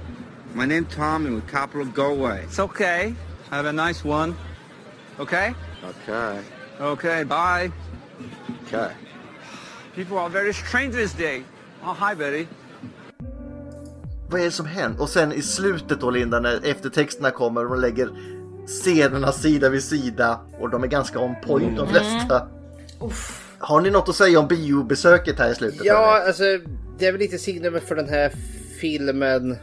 [0.54, 2.42] My name Tommy with capital Go away.
[2.42, 3.14] It's okay.
[3.50, 4.36] Have a nice one.
[5.20, 5.54] Okay?
[5.84, 6.40] Okay.
[6.80, 7.70] Okay, bye.
[8.66, 8.92] Okay.
[9.94, 11.44] People are very strange this day.
[11.82, 12.48] Oh, hi, Betty.
[14.30, 15.02] Vad är det som händer?
[15.02, 18.10] Och sen i slutet då Linda när eftertexterna kommer och de lägger
[18.66, 22.48] scenerna sida vid sida och de är ganska on point de flesta.
[23.58, 25.84] Har ni något att säga om biobesöket här i slutet?
[25.84, 26.42] Ja, alltså
[26.98, 28.32] det är väl lite signumet för den här
[28.80, 29.56] filmen.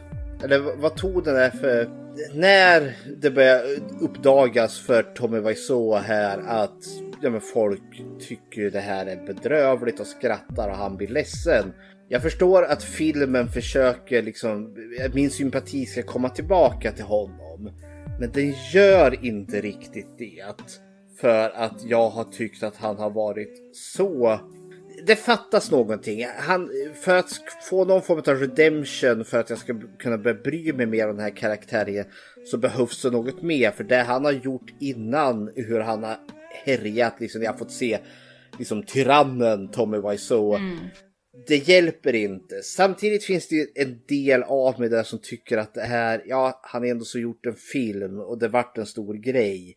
[0.44, 1.88] Eller vad- vad tog den här för...
[2.34, 3.60] När det börjar
[4.00, 6.78] uppdagas för Tommy Wiseau här att
[7.22, 7.82] ja, men folk
[8.28, 11.72] tycker det här är bedrövligt och skrattar och han blir ledsen.
[12.10, 14.76] Jag förstår att filmen försöker liksom,
[15.06, 17.70] att min sympati ska komma tillbaka till honom.
[18.20, 20.44] Men den gör inte riktigt det.
[21.20, 24.40] För att jag har tyckt att han har varit så
[25.06, 26.26] det fattas någonting.
[26.38, 27.30] Han, för att
[27.70, 31.16] få någon form av redemption för att jag ska kunna börja bry mig mer om
[31.16, 32.04] den här karaktären
[32.44, 33.70] så behövs det något mer.
[33.70, 36.16] För det han har gjort innan, hur han har
[36.64, 37.98] härjat, liksom, jag har fått se
[38.58, 40.54] liksom, tyrannen Tommy Wiseau.
[40.54, 40.78] Mm.
[41.46, 42.62] Det hjälper inte.
[42.62, 46.82] Samtidigt finns det en del av mig där som tycker att det här, ja, han
[46.82, 49.76] har ändå så gjort en film och det vart en stor grej.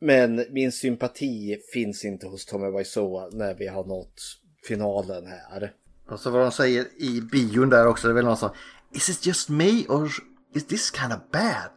[0.00, 4.22] Men min sympati finns inte hos Tommy Wiseau när vi har nått
[4.68, 5.72] finalen här.
[6.08, 8.50] Och så vad de säger i bion där också, det är väl någon som
[8.94, 10.10] Is it just me or
[10.54, 11.70] is this kind of bad?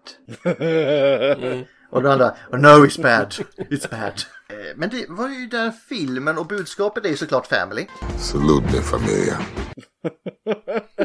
[1.90, 4.14] Och den andra, oh, no it's bad, it's bad.
[4.50, 7.88] Eh, Men det var ju där filmen och budskapet är ju såklart family.
[8.20, 9.38] Salute mi familia.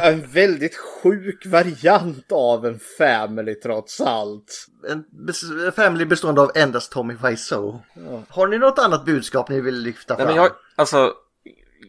[0.00, 4.66] En väldigt sjuk variant av en family trots allt.
[4.88, 5.04] En
[5.72, 7.78] family bestående av endast Tommy Wiseau.
[8.28, 10.34] Har ni något annat budskap ni vill lyfta Nej fram?
[10.34, 11.12] men jag, alltså,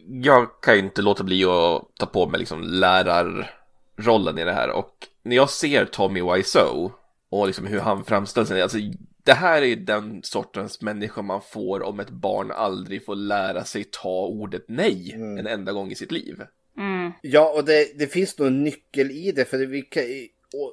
[0.06, 4.70] jag kan ju inte låta bli att ta på mig liksom lärarrollen i det här
[4.70, 6.90] och när jag ser Tommy Wiseau
[7.30, 8.78] och liksom hur han framställs, alltså
[9.30, 13.84] det här är den sortens människa man får om ett barn aldrig får lära sig
[13.84, 16.42] ta ordet nej en enda gång i sitt liv.
[17.22, 20.02] Ja, och det, det finns nog en nyckel i det, för det, vi kan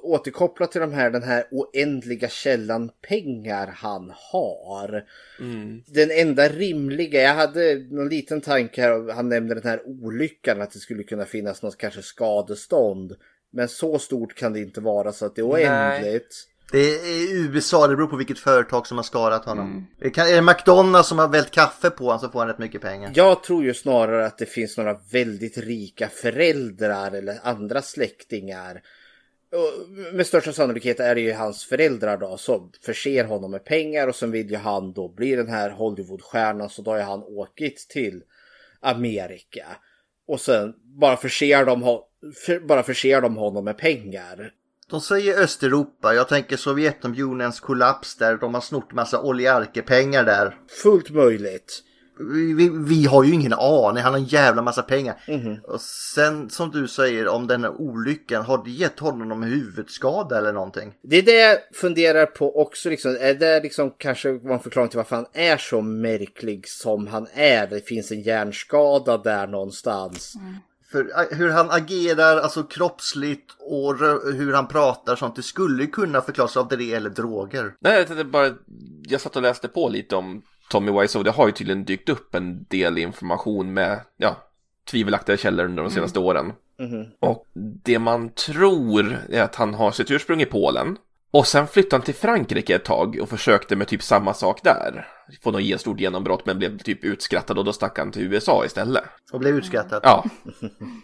[0.02, 5.04] återkoppla till de här, den här oändliga källan pengar han har.
[5.86, 10.62] Den enda rimliga, jag hade någon liten tanke här, och han nämnde den här olyckan,
[10.62, 13.16] att det skulle kunna finnas något kanske skadestånd.
[13.50, 16.48] Men så stort kan det inte vara så att det är oändligt.
[16.72, 19.86] Det är USA, det beror på vilket företag som har skadat honom.
[19.98, 22.58] Det kan, är det McDonalds som har vält kaffe på honom så får han rätt
[22.58, 23.12] mycket pengar.
[23.14, 28.82] Jag tror ju snarare att det finns några väldigt rika föräldrar eller andra släktingar.
[29.52, 34.08] Och med största sannolikhet är det ju hans föräldrar då som förser honom med pengar
[34.08, 37.22] och sen vill ju han då bli den här Hollywoodstjärnan så då har ju han
[37.22, 38.22] åkit till
[38.80, 39.66] Amerika.
[40.26, 42.00] Och sen bara förser de,
[42.46, 44.52] för, bara förser de honom med pengar.
[44.90, 50.56] De säger Östeuropa, jag tänker Sovjetunionens kollaps där de har snort massa oligarkepengar där.
[50.82, 51.82] Fullt möjligt.
[52.20, 55.16] Vi, vi, vi har ju ingen aning, han har en jävla massa pengar.
[55.64, 60.38] Och sen som du säger om den här olyckan, har det gett honom någon huvudskada
[60.38, 60.94] eller någonting?
[61.02, 62.90] Det är det jag funderar på också.
[62.90, 63.16] Liksom.
[63.20, 67.26] Är det liksom kanske var en förklaring till varför han är så märklig som han
[67.34, 67.66] är?
[67.66, 70.34] Det finns en hjärnskada där någonstans.
[70.90, 73.98] För ä, hur han agerar, alltså kroppsligt och
[74.34, 77.74] hur han pratar sånt, det skulle kunna förklaras av det eller droger.
[77.80, 78.54] Nej, jag tänkte bara,
[79.08, 81.22] jag satt och läste på lite om Tommy Wiseau.
[81.22, 84.36] Det har ju tydligen dykt upp en del information med, ja,
[84.90, 86.52] tvivelaktiga källor under de senaste åren.
[87.20, 87.46] Och
[87.84, 90.96] det man tror är att han har sitt ursprung i Polen.
[91.30, 95.06] Och sen flyttade han till Frankrike ett tag och försökte med typ samma sak där.
[95.42, 98.64] Få något ge stort genombrott men blev typ utskrattad och då stack han till USA
[98.64, 99.04] istället.
[99.32, 100.00] Och blev utskrattad.
[100.02, 100.24] Ja.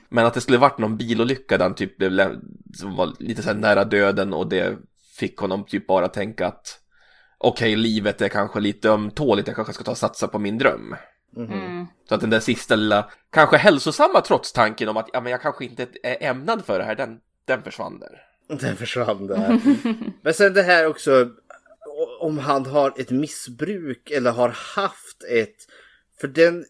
[0.09, 2.41] Men att det skulle varit någon bilolycka där han typ blev
[2.75, 4.79] som var lite så nära döden och det
[5.17, 6.81] fick honom typ bara tänka att
[7.39, 10.97] okej, livet är kanske lite ömtåligt, jag kanske ska ta och satsa på min dröm.
[12.09, 15.65] Så att den där sista lilla, kanske hälsosamma trots-tanken om att ja, men jag kanske
[15.65, 18.34] inte är ämnad för det här, den, den försvann där.
[18.49, 19.61] Den försvann där.
[20.23, 21.31] Men sen det här också.
[22.21, 25.57] Om han har ett missbruk eller har haft ett.
[26.21, 26.65] För den.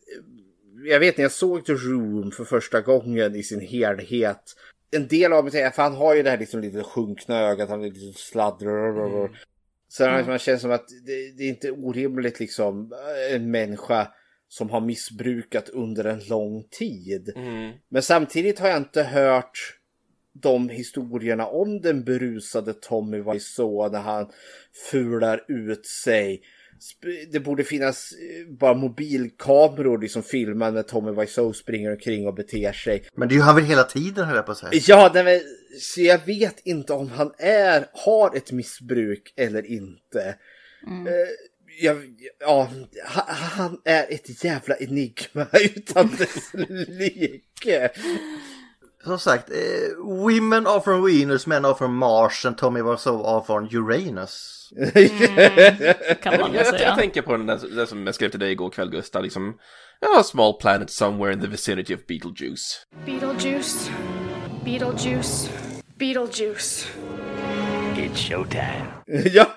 [0.85, 4.43] Jag vet när jag såg The Room för första gången i sin helhet.
[4.91, 7.69] En del av mig tänker, för han har ju det här liksom lite sjunkna ögat,
[7.69, 9.31] han är lite sladdrar.
[9.89, 10.27] Så mm.
[10.27, 12.93] man känner som att det, det är inte orimligt liksom
[13.31, 14.09] en människa
[14.49, 17.33] som har missbrukat under en lång tid.
[17.89, 19.79] Men samtidigt har jag inte hört
[20.43, 24.31] de historierna om den berusade Tommy Wiseau när han
[24.91, 26.43] fular ut sig.
[27.33, 32.73] Det borde finnas eh, bara mobilkameror liksom filmar när Tommy Wiseau springer omkring och beter
[32.73, 33.05] sig.
[33.17, 34.83] Men det är ju han väl hela tiden höll jag på att säga.
[34.87, 35.41] Ja, nej, men,
[35.81, 40.39] så jag vet inte om han är, har ett missbruk eller inte.
[41.09, 41.29] Eh,
[41.81, 41.97] jag,
[42.41, 42.71] ja,
[43.15, 45.47] ha- han är ett jävla enigma
[45.77, 46.53] utan dess
[46.89, 47.91] like.
[49.05, 49.57] Som sagt, eh,
[49.99, 54.51] women are from Venus, men are from Mars and Tommy Wiseau are from Uranus.
[56.23, 56.97] Kan man Jag, jag, säga.
[56.97, 59.59] tänker på den där, det som jag skrev till dig igår kväll Gustav, liksom
[60.01, 62.87] Ja, small planet somewhere in the vicinity of Beetlejuice.
[63.07, 63.91] Beetlejuice.
[64.65, 65.51] Beetlejuice.
[65.99, 66.87] Beetlejuice.
[67.97, 68.87] It's showtime.
[69.33, 69.47] ja.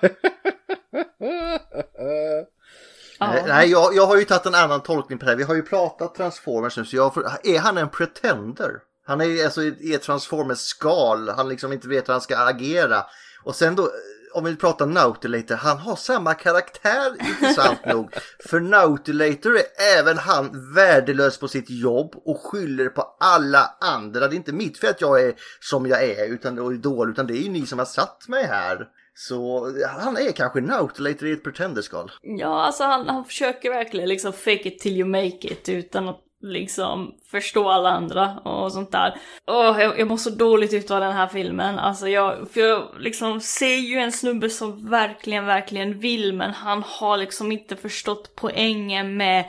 [3.20, 5.36] Nej, nej jag, jag har ju tagit en annan tolkning på det här.
[5.38, 8.70] Vi har ju pratat Transformers nu, så jag får, är han en pretender?
[9.08, 12.38] Han är ju alltså i ett Transformers skal, han liksom inte vet hur han ska
[12.38, 13.04] agera.
[13.42, 13.90] Och sen då,
[14.34, 18.14] om vi pratar Nautilator, han har samma karaktär intressant nog.
[18.48, 24.28] För Nautilator är även han värdelös på sitt jobb och skyller på alla andra.
[24.28, 27.12] Det är inte mitt fel att jag är som jag är utan, och är dålig,
[27.12, 28.86] utan det är ju ni som har satt mig här.
[29.14, 32.10] Så han är kanske Nautilator i ett pretenderskal.
[32.22, 36.24] Ja, alltså han, han försöker verkligen liksom fake it till you make it utan att
[36.40, 39.14] liksom förstå alla andra och sånt där.
[39.46, 41.78] Åh, jag, jag mår så dåligt utav den här filmen.
[41.78, 46.82] Alltså jag, för jag liksom ser ju en snubbe som verkligen, verkligen vill men han
[46.86, 49.44] har liksom inte förstått poängen med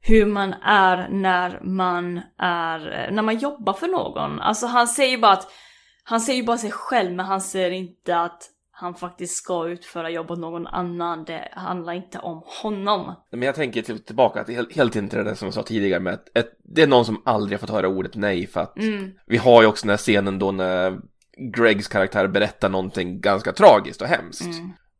[0.00, 4.40] hur man är när man är, när man jobbar för någon.
[4.40, 5.52] Alltså han säger ju bara att,
[6.04, 8.50] han ser ju bara sig själv men han ser inte att
[8.80, 11.24] han faktiskt ska utföra jobb åt någon annan.
[11.24, 13.14] Det handlar inte om honom.
[13.30, 16.14] Men jag tänker till, tillbaka till, helt, helt inte det som jag sa tidigare med
[16.14, 18.72] att ett, det är någon som aldrig har fått höra ordet nej för att
[19.26, 21.00] vi har ju också den här scenen då när
[21.56, 24.42] Gregs karaktär berättar någonting ganska tragiskt och hemskt.
[24.42, 24.54] Och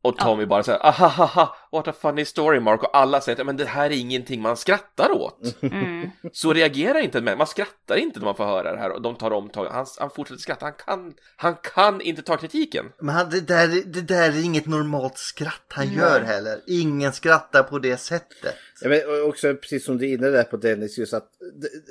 [0.08, 3.56] Och Tommy bara säger ahahaha, what a funny story Mark och alla säger att men
[3.56, 5.38] det här är ingenting man skrattar åt.
[5.78, 6.10] Mm.
[6.32, 9.16] Så reagerar inte med, man skrattar inte när man får höra det här och de
[9.16, 9.66] tar omtag.
[9.66, 12.84] Han, han fortsätter skratta, han kan, han kan inte ta kritiken.
[13.00, 16.60] Men han, det, där, det där är inget normalt skratt han gör heller.
[16.66, 18.54] Ingen skrattar på det sättet.
[18.80, 21.30] Ja, men och också precis som du är inne där på Dennis, just att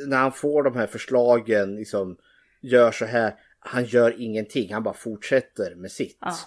[0.07, 2.17] när han får de här förslagen, liksom
[2.61, 6.17] gör så här, han gör ingenting, han bara fortsätter med sitt.
[6.21, 6.37] Ja.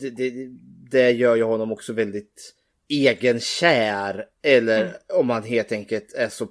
[0.00, 0.48] Det, det,
[0.90, 2.54] det gör ju honom också väldigt
[2.88, 6.48] egenkär, eller om han helt enkelt är så,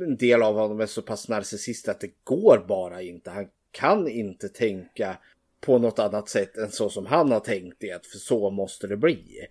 [0.00, 3.30] en del av honom är så pass narcissist att det går bara inte.
[3.30, 5.18] Han kan inte tänka
[5.60, 8.96] på något annat sätt än så som han har tänkt det, för så måste det
[8.96, 9.46] bli.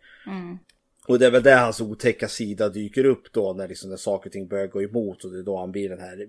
[1.11, 4.29] Och det är väl där hans otäcka sida dyker upp då när, liksom när saker
[4.29, 6.27] och ting börjar gå emot och det är då han blir den här,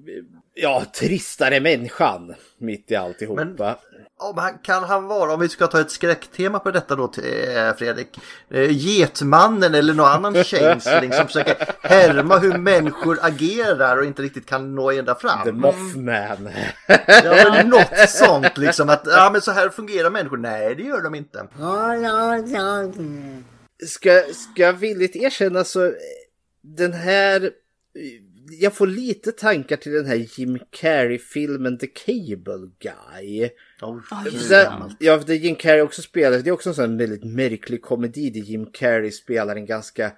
[0.55, 3.45] ja, tristare människan mitt i alltihopa.
[3.45, 3.57] Men-
[4.17, 7.25] Om han, kan han vara, om vi ska ta ett skräcktema på detta då till,
[7.57, 8.09] eh, Fredrik.
[8.51, 14.47] Eh, Getmannen eller någon annan changeling som försöker härma hur människor agerar och inte riktigt
[14.47, 15.45] kan nå ända fram.
[15.45, 16.49] The Mothman.
[17.25, 20.37] Ja, men något sånt liksom att ja, men så här fungerar människor.
[20.37, 21.47] Nej, det gör de inte.
[23.87, 25.93] Ska, ska jag villigt erkänna så eh,
[26.63, 27.51] den här
[28.51, 33.51] jag får lite tankar till den här Jim Carrey-filmen The Cable Guy.
[33.81, 34.01] Oh,
[34.49, 34.73] det.
[34.99, 38.41] ja, det Jim Carrey också spelar, det är också en sån väldigt märklig komedi där
[38.41, 40.13] Jim Carrey spelar en ganska,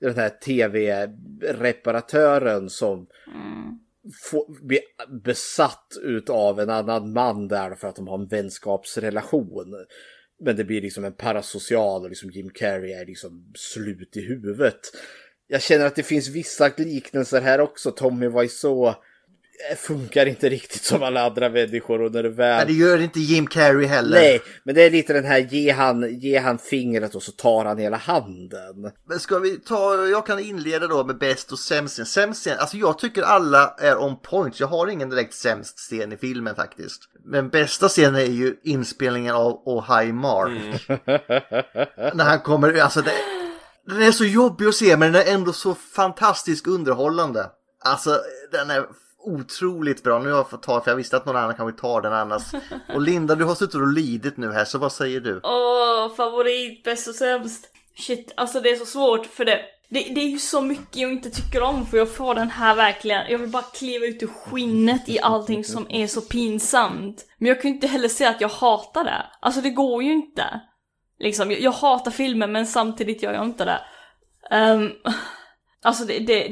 [0.00, 3.06] den här tv-reparatören som
[4.22, 9.74] får, blir besatt utav en annan man där för att de har en vänskapsrelation.
[10.40, 14.80] Men det blir liksom en parasocial och liksom Jim Carrey är liksom slut i huvudet.
[15.46, 17.90] Jag känner att det finns vissa liknelser här också.
[17.90, 18.94] Tommy Wiseau
[19.76, 22.56] funkar inte riktigt som alla andra människor och när det väl...
[22.56, 24.20] Nej, det gör inte Jim Carrey heller.
[24.20, 27.64] Nej, men det är lite den här ge han, ge han fingret och så tar
[27.64, 28.92] han hela handen.
[29.08, 32.06] Men ska vi ta, jag kan inleda då med bäst och sämst scen.
[32.06, 34.60] Sämst scen, alltså jag tycker alla är on point.
[34.60, 37.02] Jag har ingen direkt sämst scen i filmen faktiskt.
[37.24, 40.88] Men bästa scenen är ju inspelningen av Oh High Mark.
[42.14, 43.12] När han kommer, alltså det,
[43.86, 47.46] den är så jobbig att se men den är ändå så fantastiskt underhållande.
[47.84, 48.20] Alltså
[48.52, 48.84] den är
[49.24, 50.18] otroligt bra.
[50.18, 52.42] Nu har jag fått ta, för jag visste att någon annan kanske tar den annars.
[52.94, 55.40] Och Linda, du har suttit och lidit nu här, så vad säger du?
[55.42, 57.70] Åh, favorit, bäst och sämst.
[57.96, 59.60] Shit, alltså det är så svårt för det.
[59.88, 62.74] Det, det är ju så mycket jag inte tycker om för jag får den här
[62.74, 67.26] verkligen, jag vill bara kliva ut ur skinnet i allting som är så pinsamt.
[67.38, 69.26] Men jag kan ju inte heller säga att jag hatar det.
[69.40, 70.60] Alltså det går ju inte.
[71.18, 73.80] Liksom, jag, jag hatar filmen men samtidigt gör jag inte det.
[74.56, 74.92] Um,
[75.82, 76.48] alltså det, det,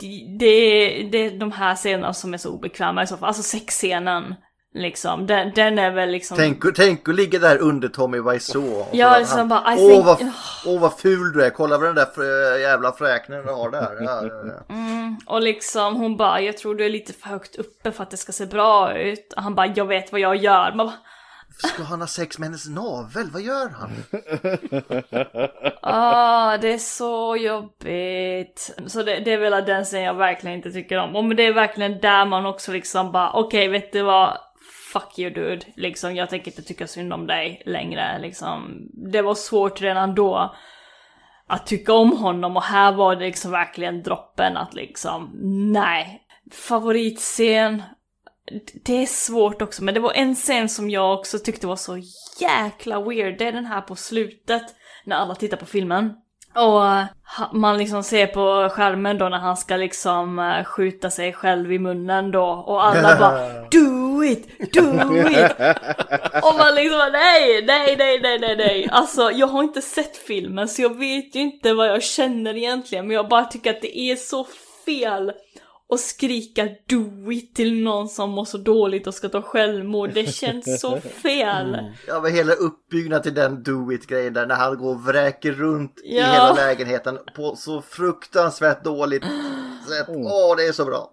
[0.00, 3.26] det, det, det är de här scenerna som är så obekväma i så fall.
[3.26, 4.34] Alltså sexscenen.
[4.74, 6.36] Liksom, den, den är väl liksom...
[6.36, 8.84] Tänk, tänk att ligga där under Tommy Wiseau.
[8.92, 10.26] Ja, liksom han- bara, I Åh think- vad,
[10.66, 13.96] åh vad ful du är, kolla vad den där frö, jävla fräknen du har där.
[14.68, 18.10] Mm, och liksom hon bara, jag tror du är lite för högt uppe för att
[18.10, 19.32] det ska se bra ut.
[19.36, 20.72] Och han bara, jag vet vad jag gör.
[20.74, 20.96] Man bara,
[21.56, 23.30] Ska han ha sex med hennes navel?
[23.32, 23.90] Vad gör han?
[25.82, 28.76] ah, det är så jobbigt.
[28.86, 31.16] Så det, det är väl den scenen jag verkligen inte tycker om.
[31.16, 34.38] Och men det är verkligen där man också liksom bara, okej vet du vad?
[34.92, 35.66] Fuck you dude.
[35.76, 38.18] Liksom, jag tänker inte tycka synd om dig längre.
[38.18, 40.54] Liksom, det var svårt redan då
[41.46, 45.30] att tycka om honom och här var det liksom verkligen droppen att liksom,
[45.72, 46.22] nej.
[46.52, 47.82] Favoritscen,
[48.84, 52.02] det är svårt också, men det var en scen som jag också tyckte var så
[52.40, 53.38] jäkla weird.
[53.38, 54.62] Det är den här på slutet,
[55.04, 56.14] när alla tittar på filmen.
[56.54, 56.82] Och
[57.52, 61.78] man liksom ser på skärmen då när han ska liksom eh, skjuta sig själv i
[61.78, 64.72] munnen då och alla bara Do it!
[64.72, 65.52] Do it!
[66.42, 68.88] Och man liksom bara, nej, nej, nej, nej, nej, nej.
[68.90, 73.06] Alltså jag har inte sett filmen så jag vet ju inte vad jag känner egentligen
[73.06, 74.46] men jag bara tycker att det är så
[74.84, 75.32] fel
[75.94, 80.10] att skrika do it till någon som mår så dåligt och ska ta självmord.
[80.14, 81.78] Det känns så fel.
[82.06, 85.52] Ja, men hela uppbyggnaden till den do it grejen där när han går och vräker
[85.52, 86.24] runt i Ja.
[86.24, 89.22] hela lägenheten på så fruktansvärt dåligt
[89.88, 90.06] sätt.
[90.08, 91.10] Åh, det är så bra.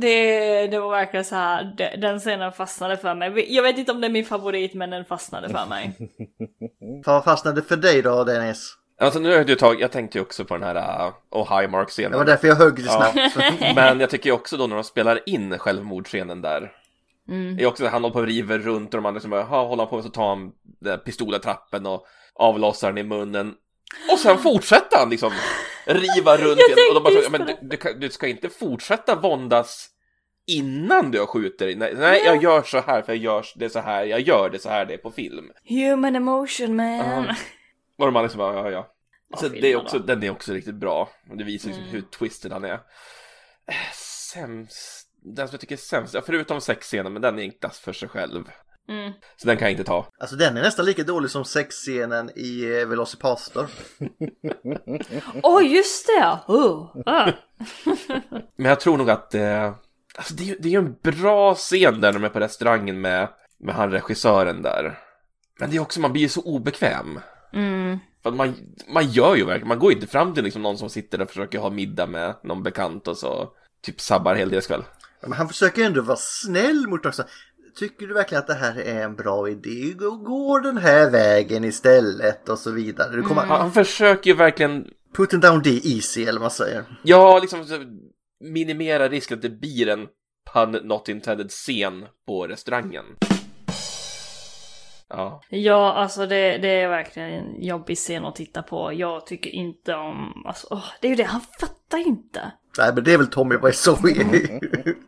[0.00, 3.54] Det, det var verkligen så här, den scenen fastnade för mig.
[3.54, 5.92] Jag vet inte om det är min favorit men den fastnade för mig.
[7.06, 8.72] Vad fastnade för dig då, Dennis?
[8.98, 11.70] Alltså nu har du tagit, jag tänkte ju också på den här uh, Oh High
[11.70, 12.12] Mark-scenen.
[12.12, 13.12] Det var därför jag högg det Ja.
[13.12, 13.36] snabbt.
[13.76, 16.72] Men jag tycker ju också då när de spelar in självmordsscenen där.
[17.28, 17.56] Mm.
[17.56, 19.42] Det är också att han håller på och river runt och de andra som bara,
[19.42, 23.54] "Ha, håller på så tar han den här pistoletrappen och avlossar den i munnen.
[24.12, 25.32] Och sen fortsätter han liksom
[25.86, 26.78] riva runt igen.
[26.88, 29.88] Och de bara, så, men du, du, du ska inte fortsätta våndas
[30.46, 31.74] innan du har skjutit dig.
[31.76, 34.58] Nej, nej, jag gör så här för jag gör det så här, jag gör det
[34.58, 35.50] så här, det är på film.
[35.68, 37.26] Human emotion man.
[37.98, 38.92] Och de andra liksom, ja, ja, ja.
[39.36, 40.04] Så det är också, då.
[40.06, 41.08] den är också riktigt bra.
[41.30, 41.94] Och det visar liksom Mm.
[41.94, 42.72] hur twisted han är.
[42.72, 43.74] Eh,
[44.32, 47.92] Sämst, den som jag tycker är sämst, ja, förutom sexscenen, men den är inte för
[47.92, 48.44] sig själv.
[48.88, 49.12] Mm.
[49.36, 50.06] Så den kan jag inte ta.
[50.20, 53.66] Alltså den är nästan lika dålig som sexscenen i eh, Velocipaster.
[55.42, 56.38] Åh, just det!
[56.48, 56.96] Oh.
[57.06, 57.30] Ah.
[58.56, 59.72] Men jag tror nog att eh,
[60.16, 63.00] alltså det, är ju- det är ju en bra scen där de är på restaurangen
[63.00, 63.28] med,
[63.58, 64.98] med han regissören där.
[65.60, 67.20] Men det är också, man blir ju så obekväm.
[67.56, 67.98] Mm.
[68.22, 68.54] För att man,
[68.88, 71.58] man gör ju verkligen, man går inte fram till liksom någon som sitter och försöker
[71.58, 73.48] ha middag med någon bekant och så
[73.82, 74.84] typ sabbar hela deras kväll.
[75.22, 77.24] Men han försöker ändå vara snäll mot också.
[77.78, 79.92] Tycker du verkligen att det här är en bra idé?
[79.98, 83.16] Gå, gå den här vägen istället och så vidare.
[83.16, 83.42] Du kommer...
[83.42, 86.84] Han, han försöker ju verkligen, Putting down the easy eller vad man säger.
[87.02, 87.84] ja liksom så
[88.44, 90.06] minimera risken att det blir en
[90.52, 93.04] pun not intended scen på restaurangen.
[95.08, 98.92] Ja, Ja, alltså det, det är verkligen en jobbig scen att titta på.
[98.92, 100.42] Jag tycker inte om...
[100.46, 102.52] Alltså, åh, det är ju det, han fattar ju inte.
[102.78, 103.96] Nej men det är väl Tommy Wiseau.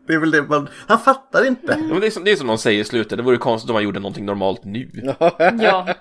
[0.06, 0.68] det är väl det man...
[0.86, 1.76] Han fattar inte.
[1.80, 3.70] Ja, men det är, som, det är som de säger i slutet, det vore konstigt
[3.70, 4.90] om man gjorde någonting normalt nu.
[5.60, 5.94] Ja.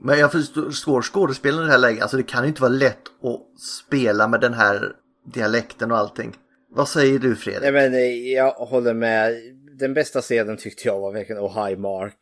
[0.00, 2.02] Men jag förstår skådespelaren i det här läget.
[2.02, 4.92] Alltså det kan ju inte vara lätt att spela med den här
[5.32, 6.34] dialekten och allting.
[6.70, 7.62] Vad säger du Fredrik?
[7.62, 9.34] Nej men eh, jag håller med.
[9.78, 12.18] Den bästa scenen tyckte jag var verkligen Oh Hi Mark.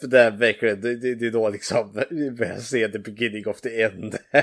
[0.00, 3.46] För det är verkligen, det, det, det är då liksom vi börjar se the beginning
[3.46, 4.16] of the end.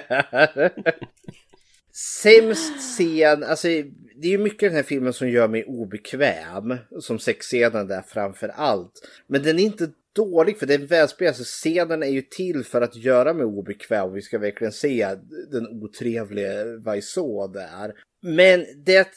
[2.22, 3.68] Sämst scen, alltså
[4.16, 6.78] det är ju mycket i den här filmen som gör mig obekväm.
[7.00, 8.92] Som sexscenen där framför allt.
[9.28, 11.36] Men den är inte dålig för den välspelad.
[11.36, 14.14] Så scenen är ju till för att göra mig obekväm.
[14.14, 15.08] Vi ska verkligen se
[15.52, 17.94] den otrevliga Vaiså där.
[18.22, 19.08] Men det,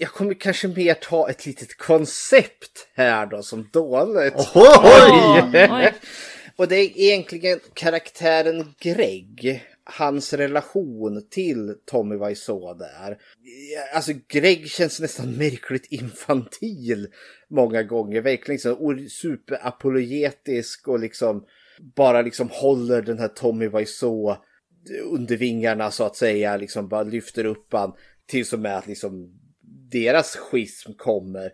[0.00, 4.34] jag kommer kanske mer ta ett litet koncept här då som dåligt.
[4.54, 5.42] Oj!
[5.54, 5.92] Oj.
[6.56, 9.62] Och det är egentligen karaktären Greg.
[9.84, 13.18] Hans relation till Tommy Wiseau där.
[13.94, 17.08] Alltså Greg känns nästan märkligt infantil
[17.50, 18.20] många gånger.
[18.20, 21.46] Verkligen liksom superapologetisk och liksom
[21.96, 24.36] bara liksom håller den här Tommy Wiseau
[25.04, 26.56] under vingarna så att säga.
[26.56, 27.92] Liksom bara lyfter upp han
[28.26, 29.40] tills och med att liksom
[29.92, 31.52] deras schism kommer.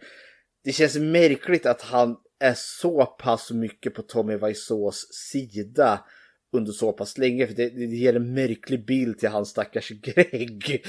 [0.65, 6.05] Det känns märkligt att han är så pass mycket på Tommy Wiseaus sida
[6.53, 7.47] under så pass länge.
[7.47, 10.87] För det, det ger en märklig bild till hans stackars Greg.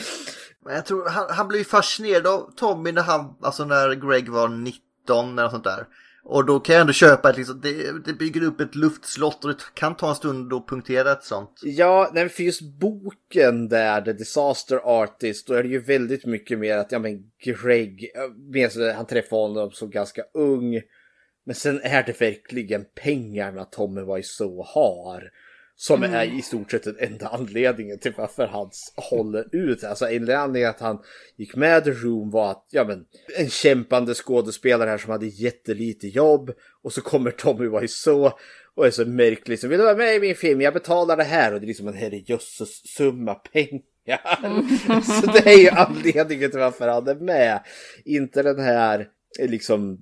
[0.65, 4.49] Men jag tror han, han blev fascinerad av Tommy när han, alltså när Greg var
[4.49, 5.87] 19 eller sånt där.
[6.23, 9.49] Och då kan jag ändå köpa att liksom, det, det bygger upp ett luftslott och
[9.49, 11.59] det kan ta en stund att punktera ett sånt.
[11.63, 16.59] Ja, nej, för just boken där, The Disaster Artist, då är det ju väldigt mycket
[16.59, 18.11] mer att, ja men Greg,
[18.95, 20.81] han träffar honom som ganska ung.
[21.45, 25.31] Men sen är det verkligen pengarna Tommy Wiseau har.
[25.81, 29.83] Som är i stort sett den enda anledningen till varför han håller ut.
[29.83, 30.99] Alltså en anledning att han
[31.37, 33.05] gick med The Room var att, ja men,
[33.37, 36.51] en kämpande skådespelare här som hade jättelite jobb.
[36.83, 38.31] Och så kommer Tommy Wiseau
[38.75, 39.59] och är så märklig.
[39.59, 40.61] Så vill du vara med i min film?
[40.61, 41.53] Jag betalar det här.
[41.53, 43.81] Och det är liksom en herrejösses summa pengar.
[45.21, 47.59] så det är ju anledningen till varför han är med.
[48.05, 49.07] Inte den här
[49.39, 50.01] liksom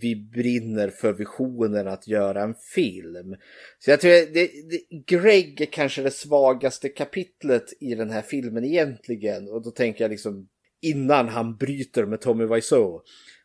[0.00, 3.36] vi brinner för visionen att göra en film.
[3.78, 8.22] Så jag tror att det, det, Greg är kanske det svagaste kapitlet i den här
[8.22, 9.48] filmen egentligen.
[9.48, 10.48] Och då tänker jag liksom
[10.82, 13.00] innan han bryter med Tommy Wiseau.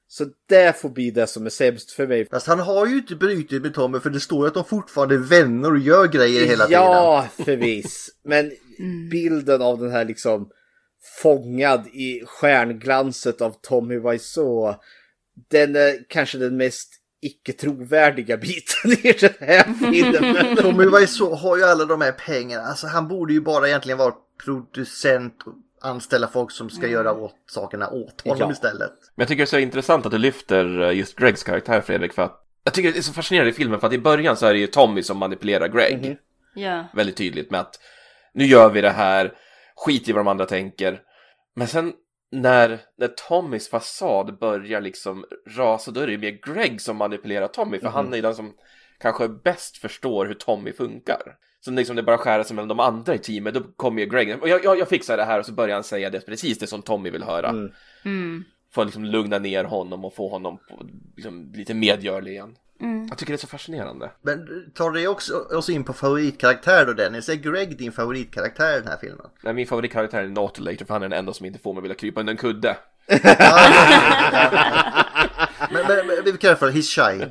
[0.07, 2.25] Så det får bli det som är sämst för mig.
[2.29, 5.19] Fast han har ju inte brutit med Tommy för det står att de fortfarande är
[5.19, 6.81] vänner och gör grejer hela tiden.
[6.81, 8.09] Ja, förvis.
[8.23, 8.51] Men
[9.11, 10.49] bilden av den här liksom
[11.21, 14.75] fångad i stjärnglanset av Tommy Wiseau.
[15.51, 20.55] Den är kanske den mest icke trovärdiga biten i den här filmen.
[20.61, 22.63] Tommy Wiseau har ju alla de här pengarna.
[22.63, 24.13] Alltså han borde ju bara egentligen vara
[24.45, 28.51] producent och anställa folk som ska göra åt sakerna åt honom Ja.
[28.51, 28.91] istället.
[29.15, 32.13] Men jag tycker det är så intressant att du lyfter eh, just Gregs karaktär Fredrik
[32.13, 34.45] för att jag tycker det är så fascinerande i filmen för att i början så
[34.45, 36.17] är det ju Tommy som manipulerar Greg.
[36.55, 36.85] Ja.
[36.93, 37.79] Väldigt tydligt med att
[38.33, 39.33] nu gör vi det här,
[39.75, 40.99] skit i vad de andra tänker.
[41.55, 41.93] Men sen
[42.33, 47.47] när, när Tommys fasad börjar liksom rasa då är det ju mer Greg som manipulerar
[47.47, 48.53] Tommy för han är ju den som
[48.99, 51.21] kanske bäst förstår hur Tommy funkar.
[51.59, 54.41] Så liksom det bara skär sig mellan de andra i teamet, då kommer ju Greg
[54.41, 56.67] och jag, jag, jag fixar det här och så börjar han säga det precis det
[56.67, 57.49] som Tommy vill höra.
[58.05, 58.43] Mm.
[58.73, 62.55] För att liksom lugna ner honom och få honom på, liksom, lite medgörlig igen.
[62.83, 63.07] Mm.
[63.09, 64.11] Jag tycker det är så fascinerande.
[64.21, 67.29] Men tar det också oss in på favoritkaraktär då Dennis?
[67.29, 69.25] Är Greg din favoritkaraktär i den här filmen?
[69.43, 71.95] Nej, min favoritkaraktär är Nautilator för han är den enda som inte får mig vilja
[71.95, 72.77] krypa under en kudde.
[75.71, 77.25] Men, men, men be careful, he's shy.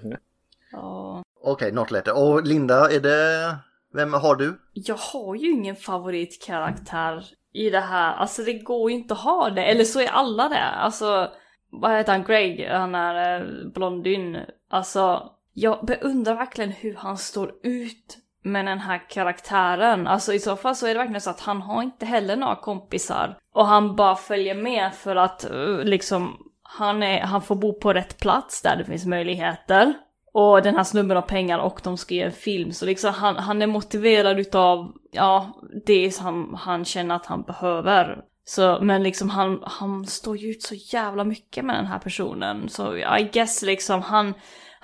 [0.72, 1.22] Ja.
[1.42, 2.18] Okej, not letter.
[2.18, 3.56] Och Linda, är det
[3.94, 4.60] Vem har du?
[4.72, 8.14] Jag har ju ingen favoritkaraktär i det här.
[8.14, 9.64] Alltså det går ju inte att ha det.
[9.64, 10.64] Eller så är alla det.
[10.64, 11.30] Alltså,
[11.70, 12.24] vad heter han?
[12.24, 12.68] Greg?
[12.68, 14.38] Han är eh, blondyn.
[14.70, 20.06] Alltså, jag beundrar verkligen hur han står ut med den här karaktären.
[20.06, 22.56] Alltså i så fall så är det verkligen så att han har inte heller några
[22.56, 23.38] kompisar.
[23.54, 27.92] Och han bara följer med för att eh, liksom han, är, han får bo på
[27.92, 29.94] rätt plats där det finns möjligheter.
[30.34, 32.72] Och den här snubben har pengar och de ska ge en film.
[32.72, 38.18] Så liksom han, han är motiverad utav, ja, det som han känner att han behöver.
[38.44, 42.68] Så, men liksom han, han står ju ut så jävla mycket med den här personen.
[42.68, 44.34] Så I guess liksom han,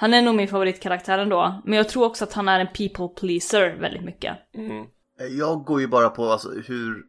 [0.00, 1.62] han är nog min favoritkaraktär ändå.
[1.64, 4.36] Men jag tror också att han är en people pleaser väldigt mycket.
[5.30, 7.02] Jag går ju bara på alltså, hur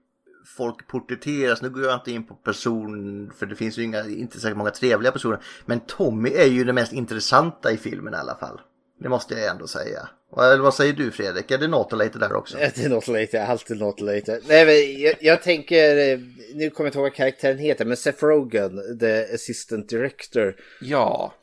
[0.57, 1.61] folk porträtteras.
[1.61, 4.70] Nu går jag inte in på person, för det finns ju inga, inte särskilt många
[4.70, 5.40] trevliga personer.
[5.66, 8.61] Men Tommy är ju det mest intressanta i filmen i alla fall.
[9.00, 10.10] Det måste jag ändå säga.
[10.38, 11.52] Eller vad säger du Fredrik?
[11.52, 12.58] Är det något lite där också?
[12.76, 14.40] Det är något lite, alltid något lite.
[14.48, 16.20] Nej, men jag, jag tänker, eh,
[16.54, 20.56] nu kommer jag inte ihåg vad karaktären heter, men Seth Rogen, the assistant director.
[20.82, 21.34] Ja.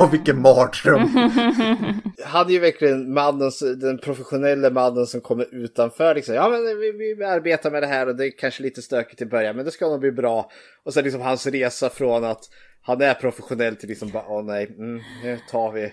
[0.00, 1.08] Och vilken mardröm!
[2.24, 6.14] Han är ju verkligen mannen, den professionella mannen som kommer utanför.
[6.14, 6.34] Liksom.
[6.34, 9.26] Ja, men vi, vi arbetar med det här och det är kanske lite stökigt i
[9.26, 10.50] början, men det ska nog bli bra.
[10.84, 12.44] Och sen liksom hans resa från att
[12.82, 15.92] han är professionell till liksom bara, åh nej, mm, nu tar vi.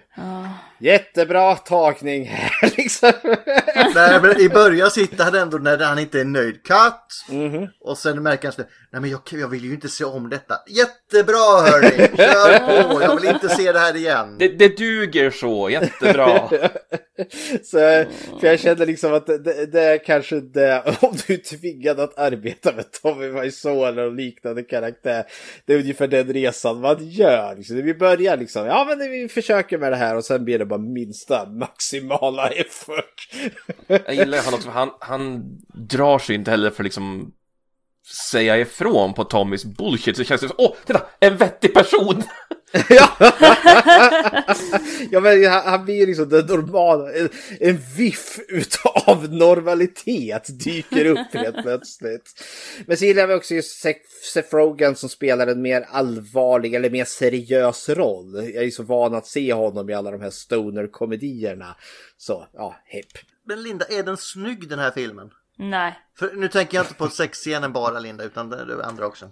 [0.80, 3.12] Jättebra tagning här liksom.
[3.96, 6.64] Nej, men I början sitter han ändå när han inte är nöjd.
[6.64, 7.38] Cut!
[7.80, 10.56] Och sen märker han att nej men jag, jag vill ju inte se om detta.
[10.68, 12.18] Jättebra hörni!
[12.18, 13.02] Kör på!
[13.02, 14.36] Jag vill inte se det här igen.
[14.40, 16.50] Det, det duger så, jättebra.
[17.64, 17.78] Så,
[18.40, 22.18] för jag kände liksom att det, det, är kanske det, om du är tvingad att
[22.18, 25.26] arbeta med Tommy Wiseau eller liknande karaktär.
[25.66, 27.56] Det är ungefär den resan man gör.
[27.56, 27.76] Liksom.
[27.76, 30.80] Vi börjar liksom, ja men vi försöker med det här och sen blir det bara
[30.80, 32.50] minsta maximala
[32.86, 33.30] fuck.
[33.88, 35.44] Jag gillar han också, han, han
[35.74, 37.34] drar sig inte heller för liksom
[38.32, 42.24] säga ifrån på Tommys bullshit så känns det som, åh, titta, en vettig person!
[45.11, 47.30] Ja, men han, han blir ju liksom den normala, en,
[47.60, 52.44] en viff utav normalitet dyker upp helt plötsligt.
[52.85, 53.81] Men så gillar jag också just
[54.34, 58.35] Seth Rogen som spelar en mer allvarlig eller mer seriös roll.
[58.35, 61.76] Jag är så van att se honom i alla de här stoner-komedierna.
[62.18, 63.11] Så, ja, hipp.
[63.45, 65.30] Men Linda, är den snygg den här filmen?
[65.57, 65.99] Nej.
[66.19, 69.31] För nu tänker jag inte på sexscenen bara Linda, utan det andra också.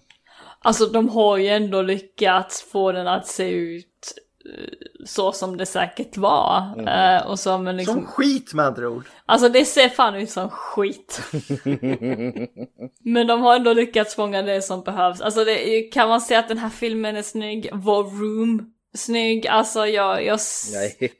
[0.65, 4.13] Alltså de har ju ändå lyckats få den att se ut
[4.45, 6.73] eh, så som det säkert var.
[6.87, 9.05] Eh, och som, en liksom, Som skit med andra ord.
[9.25, 11.21] Alltså det ser fan ut som skit.
[13.03, 15.21] Men de har ändå lyckats fånga det som behövs.
[15.21, 17.69] Alltså det, kan man säga att den här filmen är snygg?
[17.73, 19.47] Vår room snygg?
[19.47, 20.39] Alltså jag, jag
[20.73, 21.13] Nej.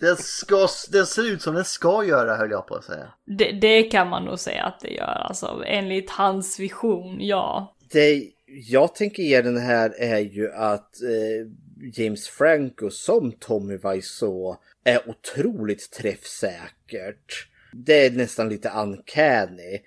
[0.00, 3.08] Den, ska, den ser ut som den ska göra höll jag på att säga.
[3.26, 5.26] det, det kan man nog säga att det gör.
[5.28, 7.74] Alltså enligt hans vision, ja.
[7.92, 11.46] Det jag tänker ge den här är ju att eh,
[11.94, 17.48] James Franco som Tommy Wiseau är otroligt träffsäkert.
[17.72, 19.80] Det är nästan lite uncanny.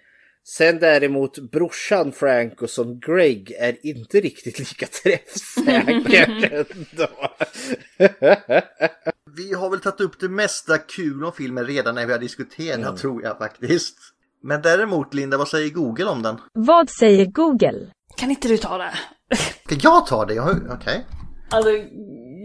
[0.45, 7.09] Sen däremot brorsan Franco som Greg är inte riktigt lika träffsäker ändå.
[9.35, 12.97] Vi har väl tagit upp det mesta kul om filmen redan när vi har diskuterat
[12.97, 13.97] tror jag faktiskt.
[14.41, 16.37] Men däremot Linda, vad säger Google om den?
[16.53, 17.87] Vad säger Google?
[18.23, 18.93] Kan inte du ta det?
[19.65, 20.39] Ska jag ta det?
[20.71, 21.05] Okej.
[21.49, 21.69] Alltså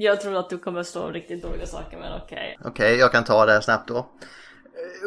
[0.01, 2.59] jag tror att du kommer stå riktigt dåliga saker men okej.
[2.65, 4.11] Okej, jag kan ta det här snabbt då.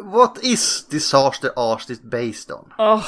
[0.04, 2.74] What is Disaster Artist based on?
[2.78, 3.04] Åh,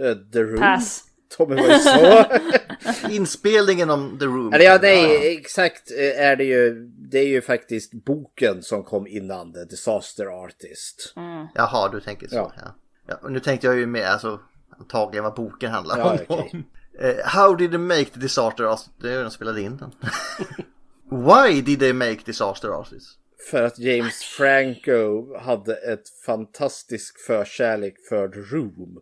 [0.00, 0.58] Eh, The Room.
[0.60, 1.04] pass.
[1.36, 2.24] Tommy Wiseau.
[3.10, 4.52] Inspelningen om The Room.
[4.52, 6.74] Eller ja, nej, exakt eh, är det ju.
[7.10, 11.12] Det är ju faktiskt boken som kom innan The Disaster Artist.
[11.54, 12.34] Jaha, du tänker så.
[12.36, 12.52] Ja.
[12.56, 12.74] Ja.
[13.06, 13.14] Ja.
[13.22, 14.40] och nu tänkte jag ju med alltså,
[14.78, 16.18] antagligen vad boken handlar Ja, om.
[16.28, 16.64] okej.
[17.00, 18.90] Eh, how did they make the disaster artist?
[19.00, 19.92] Det är de spelade in den.
[21.26, 23.18] Why did they make disaster artist?
[23.50, 28.98] För att James Franco hade ett fantastisk förkärlek för The Room.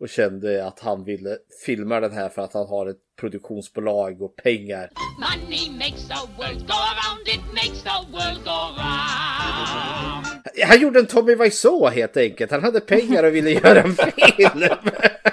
[0.00, 4.36] Och kände att han ville filma den här för att han har ett produktionsbolag och
[4.36, 4.90] pengar.
[5.18, 10.26] Money makes the world go around, it makes the world go round.
[10.68, 12.50] Han gjorde en Tommy Wiseau helt enkelt.
[12.50, 14.62] Han hade pengar och ville göra en film.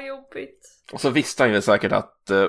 [0.00, 0.68] Åh, jobbigt.
[0.92, 2.46] Och så visste han ju säkert att eh,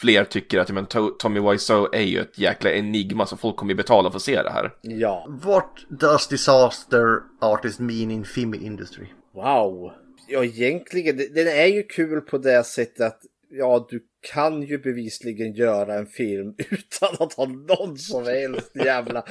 [0.00, 3.72] fler tycker att men, To- Tommy Wiseau är ju ett jäkla enigma så folk kommer
[3.72, 4.72] ju betala för att se det här.
[4.82, 7.06] Ja, What does disaster
[7.40, 9.06] artist mean in film industry?
[9.34, 9.92] wow.
[10.28, 14.02] Ja, egentligen, det- den är ju kul på det sättet att ja, du
[14.32, 19.24] kan ju bevisligen göra en film utan att ha någon som helst jävla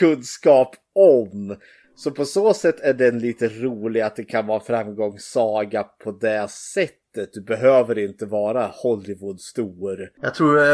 [0.00, 1.56] kunskap om.
[1.98, 6.50] Så på så sätt är den lite rolig att det kan vara framgångssaga på det
[6.50, 7.32] sättet.
[7.32, 10.10] Du behöver inte vara Hollywood-stor.
[10.22, 10.64] Jag tror, eh,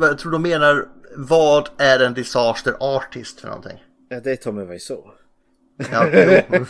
[0.00, 3.78] jag tror de menar vad är en disaster artist för någonting?
[4.08, 5.02] Ja, det är Tommy Wiseau.
[5.92, 6.06] Ja.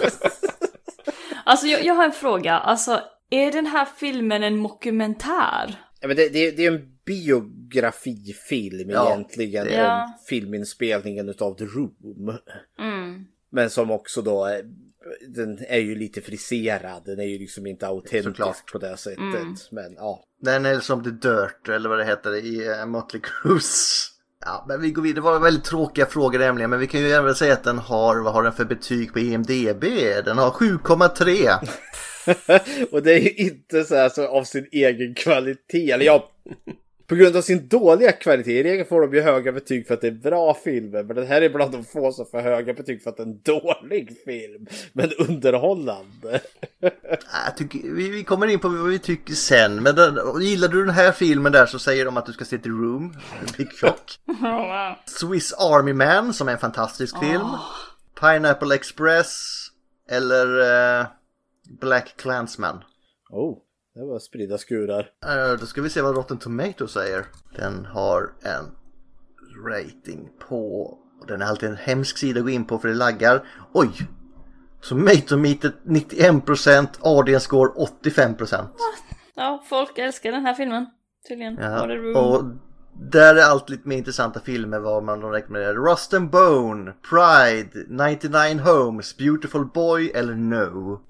[1.45, 2.53] Alltså jag, jag har en fråga.
[2.59, 3.01] Alltså,
[3.31, 5.75] är den här filmen en dokumentär?
[6.01, 9.67] Ja, men det, det, det är en biografifilm Ja, egentligen.
[9.67, 12.39] det är- Om filminspelningen utav The Room.
[12.79, 13.25] Mm.
[13.53, 14.65] Men som också då, är-
[15.29, 17.03] den är ju lite friserad.
[17.05, 18.73] Den är ju liksom inte autentisk Såklart.
[18.73, 19.19] på det sättet.
[19.19, 19.55] Mm.
[19.71, 20.25] Men ja.
[20.43, 24.07] Den är som The Dirt eller vad det heter i uh, Mötley Crües.
[24.45, 25.15] Ja, men vi går vidare.
[25.15, 26.71] Det var väldigt tråkiga frågor nämligen.
[26.71, 29.19] Men vi kan ju även säga att den har, vad har den för betyg på
[29.19, 29.85] IMDB?
[30.25, 32.87] Den har 7,3.
[32.93, 35.91] och det är ju inte så här så av sin egen kvalitet.
[35.91, 36.31] Eller ja,
[37.11, 38.61] på grund av sin dåliga kvalitet.
[38.61, 41.03] I regel får de ju höga betyg för att det är bra filmer.
[41.03, 43.27] Men den här är bland de få som får höga betyg för att det är
[43.27, 44.67] en dålig film.
[44.93, 46.41] Men underhållande.
[47.47, 49.83] Jag tycker, vi, vi kommer in på vad vi tycker sen.
[49.83, 52.59] Men den, gillar du den här filmen där så säger de att du ska se
[52.59, 53.15] till Room.
[53.57, 54.19] Big Shock.
[55.07, 57.49] Swiss Army Man som är en fantastisk film.
[58.21, 59.67] Pineapple Express.
[60.11, 60.47] Eller
[61.01, 61.07] eh,
[61.81, 62.85] Black Clansman.
[63.31, 63.59] Oh,
[64.01, 65.11] det var spridda skurar.
[65.27, 67.27] Uh, då ska vi se vad Rotten Tomatoes säger.
[67.57, 68.77] Den har en
[69.67, 70.95] rating på...
[71.29, 73.47] Den är alltid en hemsk sida att gå in på för det laggar.
[73.73, 73.91] Oj!
[74.81, 77.71] Så Matometer 91%, audience score
[78.03, 78.67] 85%.
[79.35, 80.87] Ja, folk älskar den här filmen.
[81.29, 81.59] Tydligen.
[81.61, 82.45] Ja, och
[83.03, 85.75] där är allt lite mer intressanta filmer vad man rekommenderar.
[85.75, 91.01] Rust and Bone, Pride, 99 Homes, Beautiful Boy eller No.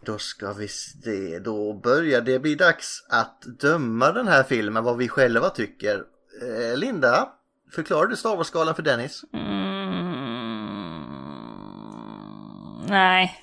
[0.00, 4.96] Då ska vi se, då börjar det bli dags att döma den här filmen vad
[4.96, 6.02] vi själva tycker.
[6.42, 7.28] Eh, Linda,
[7.74, 9.24] förklarar du Star Wars-skalan för Dennis?
[9.32, 10.12] Mm,
[12.88, 13.40] nej.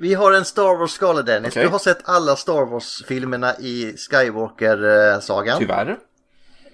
[0.00, 1.52] Vi har en Star Wars-skala Dennis.
[1.52, 1.62] Okej.
[1.62, 5.58] Du har sett alla Star Wars-filmerna i Skywalker-sagan.
[5.58, 5.98] Tyvärr.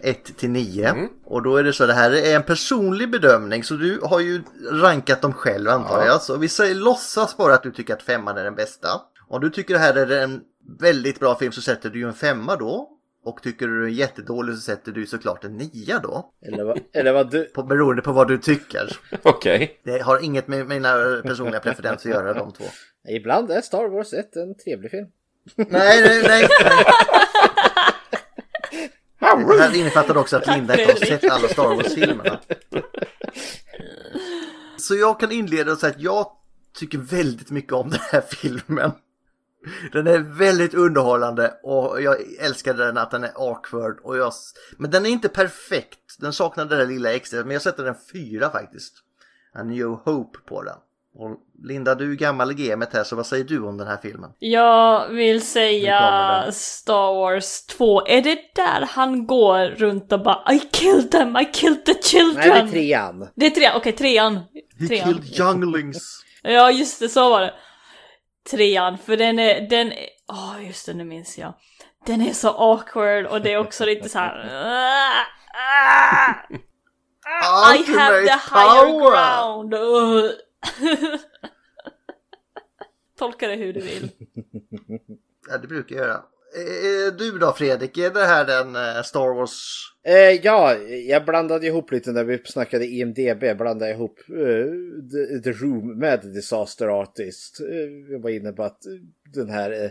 [0.02, 1.08] 1 till 9.
[1.24, 4.42] Och då är det så, det här är en personlig bedömning så du har ju
[4.70, 6.06] rankat dem själv antar Ja.
[6.06, 6.22] jag.
[6.22, 8.88] Så vi säger, låtsas bara att du tycker att femman är den bästa.
[9.28, 10.40] Om du tycker det här är en
[10.80, 12.88] väldigt bra film så sätter du ju en femma då.
[13.24, 16.30] Och tycker du den är jättedålig så sätter du såklart en nia då.
[16.46, 17.44] Eller vad, eller vad du...
[17.44, 18.96] På, beroende på vad du tycker.
[19.22, 19.80] Okej.
[19.84, 20.92] Det har inget med mina
[21.22, 22.64] personliga preferenser att göra de två.
[23.08, 25.06] Ibland är Star Wars 1 en trevlig film.
[25.56, 26.48] Nej, nej, nej.
[29.22, 32.40] Det här innefattar också att Linda inte har sett alla Star Wars-filmerna.
[34.78, 36.26] Så jag kan inleda och säga att jag
[36.74, 38.92] tycker väldigt mycket om den här filmen.
[39.92, 44.00] Den är väldigt underhållande och jag älskar den att den är awkward.
[44.02, 44.32] Och jag...
[44.76, 46.16] Men den är inte perfekt.
[46.18, 47.44] Den saknar det där lilla extra.
[47.44, 48.94] Men jag sätter den fyra faktiskt.
[49.54, 50.76] A New Hope på den.
[51.14, 53.96] Och Linda, du är gammal i gamet här så vad säger du om den här
[54.02, 54.30] filmen?
[54.38, 56.44] Jag vill säga.
[56.52, 58.06] Star Wars 2.
[58.06, 62.48] Är det där han går runt och bara I killed them, I killed the children?
[62.48, 63.28] Nej, det är trean.
[63.34, 64.40] Det är trean, okej trean.
[64.80, 65.04] He trean.
[65.06, 66.18] killed younglings.
[66.44, 67.54] Ja just det, så var det.
[68.50, 71.54] Trean, för den är, den är, åh just det, nu minns jag.
[72.06, 74.38] Den är så awkward och det är också lite så här.
[75.54, 76.34] "Ah,
[77.42, 79.74] ah, I have the higher power." ground.
[83.18, 84.08] Tolka det hur du vill.
[85.50, 86.14] Ja, det brukar jag göra.
[86.54, 89.78] Eh, Du då Fredrik, är det här den eh, Star Wars?
[90.04, 90.14] Eh,
[90.44, 90.76] ja,
[91.08, 93.56] jag blandade ihop lite när vi snackade IMDB.
[93.58, 94.66] Blandade ihop eh,
[95.12, 97.60] the, the Room med Disaster Artist.
[97.60, 98.92] Eh, jag var inne på att eh,
[99.34, 99.90] den här eh,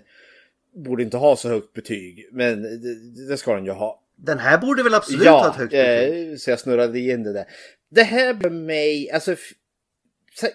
[0.86, 2.30] borde inte ha så högt betyg.
[2.32, 4.04] Men det, det ska den ju ha.
[4.16, 6.32] Den här borde väl absolut ha ett högt betyg?
[6.32, 7.46] eh, så jag snurrade in det där.
[7.90, 9.36] Det här för mig, alltså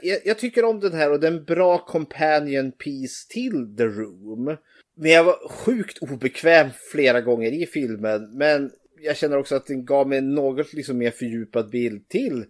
[0.03, 3.85] jag, jag tycker om den här och det är en bra companion piece till The
[3.85, 4.57] Room.
[4.97, 8.31] Men jag var sjukt obekväm flera gånger i filmen.
[8.39, 8.71] Men
[9.01, 12.45] jag känner också att den gav mig en något liksom mer fördjupad bild till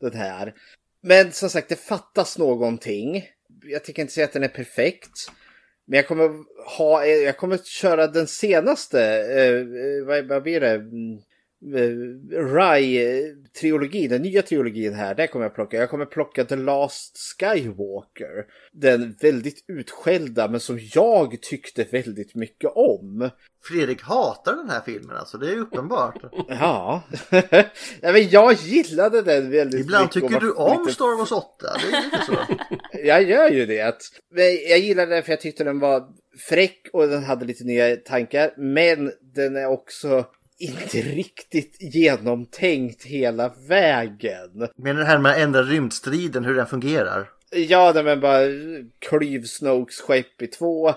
[0.00, 0.54] den här.
[1.02, 3.28] Men som sagt, det fattas någonting.
[3.64, 5.30] Jag tänker inte säga att den är perfekt.
[5.84, 6.30] Men jag kommer
[6.78, 10.70] ha, jag kommer köra den senaste, eh, eh vad, vad blir det?
[10.70, 11.22] Mm.
[11.74, 15.76] Eh, Rai-trilogin, den nya trilogin här, där kommer jag plocka.
[15.76, 18.44] Jag kommer plocka The Last Skywalker.
[18.72, 23.30] Den väldigt utskällda, men som jag tyckte väldigt mycket om.
[23.64, 26.22] Fredrik hatar den här filmen alltså, det är uppenbart.
[26.48, 30.22] Ja, Nej, men jag gillade den väldigt Ibland mycket.
[30.22, 32.36] och tycker du om lite Star Wars 8, det är lite så.
[33.06, 33.96] jag gör ju det.
[34.30, 36.08] Men jag gillade den för jag tyckte den var
[36.48, 38.54] fräck och den hade lite nya tankar.
[38.56, 40.24] Men den är också
[40.62, 44.68] inte riktigt genomtänkt hela vägen.
[44.76, 47.28] Men det här med att ändra rymdstriden, hur den fungerar.
[47.50, 48.40] Ja, men bara
[48.98, 50.94] klyv Snokes skepp i två.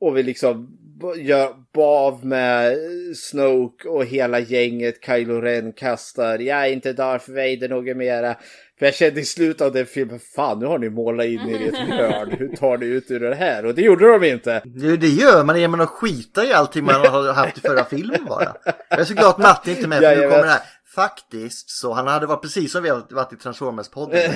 [0.00, 0.78] Och vi liksom
[1.16, 2.76] gör bav med
[3.16, 6.38] Snoke och hela gänget Kylo Ren kastar.
[6.38, 8.36] Jag är inte Darth Vader något mera.
[8.78, 11.60] För jag kände i slutet av den filmen, fan nu har ni målat in er
[11.60, 12.30] i ett hörn.
[12.38, 13.66] Hur tar ni ut ur det här?
[13.66, 14.62] Och det gjorde de inte.
[14.64, 18.24] Det, det gör man genom att skita i allting man har haft i förra filmen
[18.24, 18.56] bara.
[18.88, 20.62] Jag är så glad att Matti inte är med för nu kommer det här.
[20.94, 24.32] Faktiskt så, han hade varit precis som vi har varit i Transformers-podden.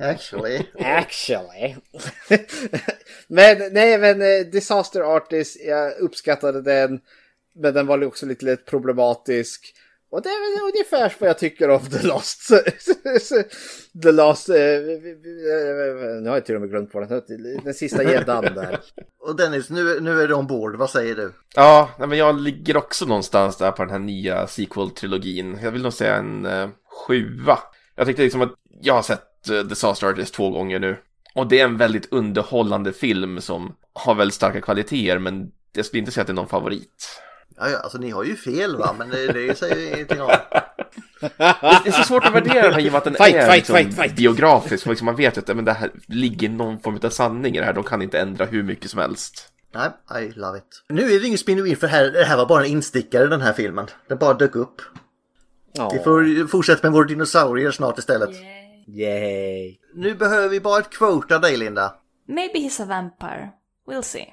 [0.00, 0.62] Actually.
[0.78, 1.76] Actually.
[3.26, 7.00] men nej, men eh, Disaster Artist, jag uppskattade den.
[7.54, 9.74] Men den var också lite lätt problematisk.
[10.12, 12.48] Och det är väl ungefär vad jag tycker om The Lost.
[14.02, 14.48] The Lost...
[14.48, 14.54] Eh,
[16.22, 17.22] nu har jag till och med glömt på den.
[17.64, 18.80] Den sista gäddan där.
[19.20, 20.76] Och Dennis, nu, nu är du ombord.
[20.76, 21.32] Vad säger du?
[21.54, 25.58] Ja, men jag ligger också någonstans där på den här nya sequel-trilogin.
[25.62, 26.68] Jag vill nog säga en uh,
[27.06, 27.58] sjua.
[27.96, 30.96] Jag tyckte liksom att jag har sett uh, Disaster Artist två gånger nu.
[31.34, 36.00] Och det är en väldigt underhållande film som har väldigt starka kvaliteter, men jag skulle
[36.00, 37.22] inte säga att det är någon favorit.
[37.56, 40.30] Ja, ja, alltså ni har ju fel va, men det, det säger ju ingenting om.
[41.20, 43.46] Det är så svåort att värdera den här i och med att den Fight, är
[43.46, 44.16] fight, liksom fight, fight.
[44.16, 44.86] biografisk.
[44.86, 47.64] Liksom man vet ju att men det här ligger någon form av sanning i det
[47.64, 47.72] här.
[47.72, 49.48] De kan inte ändra hur mycket som helst.
[49.74, 50.84] Nej, I love it.
[50.88, 53.52] Nu är det ingen spin för här, det här var bara en instickare den här
[53.52, 53.86] filmen.
[54.08, 54.82] Den bara dök upp.
[55.92, 58.30] Vi får fortsätta med vår dinosaurier snart istället.
[58.86, 59.76] Yay.
[59.94, 61.94] Nu behöver vi bara ett quote av dig Linda.
[62.28, 63.50] Maybe he's a vampire.
[63.86, 64.26] We'll see.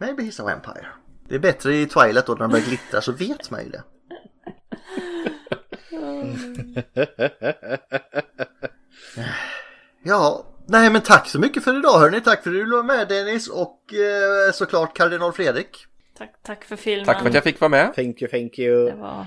[0.00, 0.86] Maybe he's a vampire.
[1.28, 3.82] Det är bättre i Twilight då när de börjar glittra så vet man ju det.
[10.02, 12.20] Ja, nej men tack så mycket för idag hörni.
[12.20, 15.86] Tack för att du var med Dennis och eh, såklart Kardinal Fredrik.
[16.18, 17.06] Tack, tack för filmen.
[17.06, 17.94] Tack för att jag fick vara med.
[17.94, 18.84] Thank you, thank you.
[18.90, 19.26] Det var...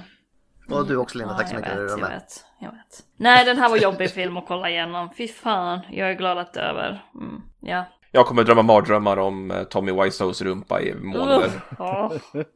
[0.70, 2.46] Och du också Linda, tack så Ja, mycket jag för att du vet, jag vet,
[2.60, 3.04] jag vet.
[3.18, 5.10] Nej, den här var jobbig film att kolla igenom.
[5.18, 7.04] Fy fan, jag är glad att det är över.
[7.16, 7.86] Mm, ja.
[8.11, 11.52] Jag kommer drömma mardrömmar om eh, Tommy Wiseaus rumpa i månader.
[11.80, 12.11] Ja.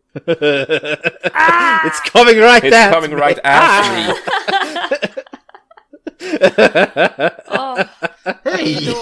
[1.86, 3.22] It's coming right It's at coming me.
[3.26, 4.14] right at me.
[7.48, 7.80] Åh,
[8.44, 8.86] Hej!
[8.86, 8.96] då.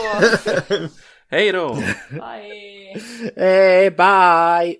[1.29, 1.73] Hej då!
[2.09, 3.01] Bye.
[3.35, 4.75] Hey, bye.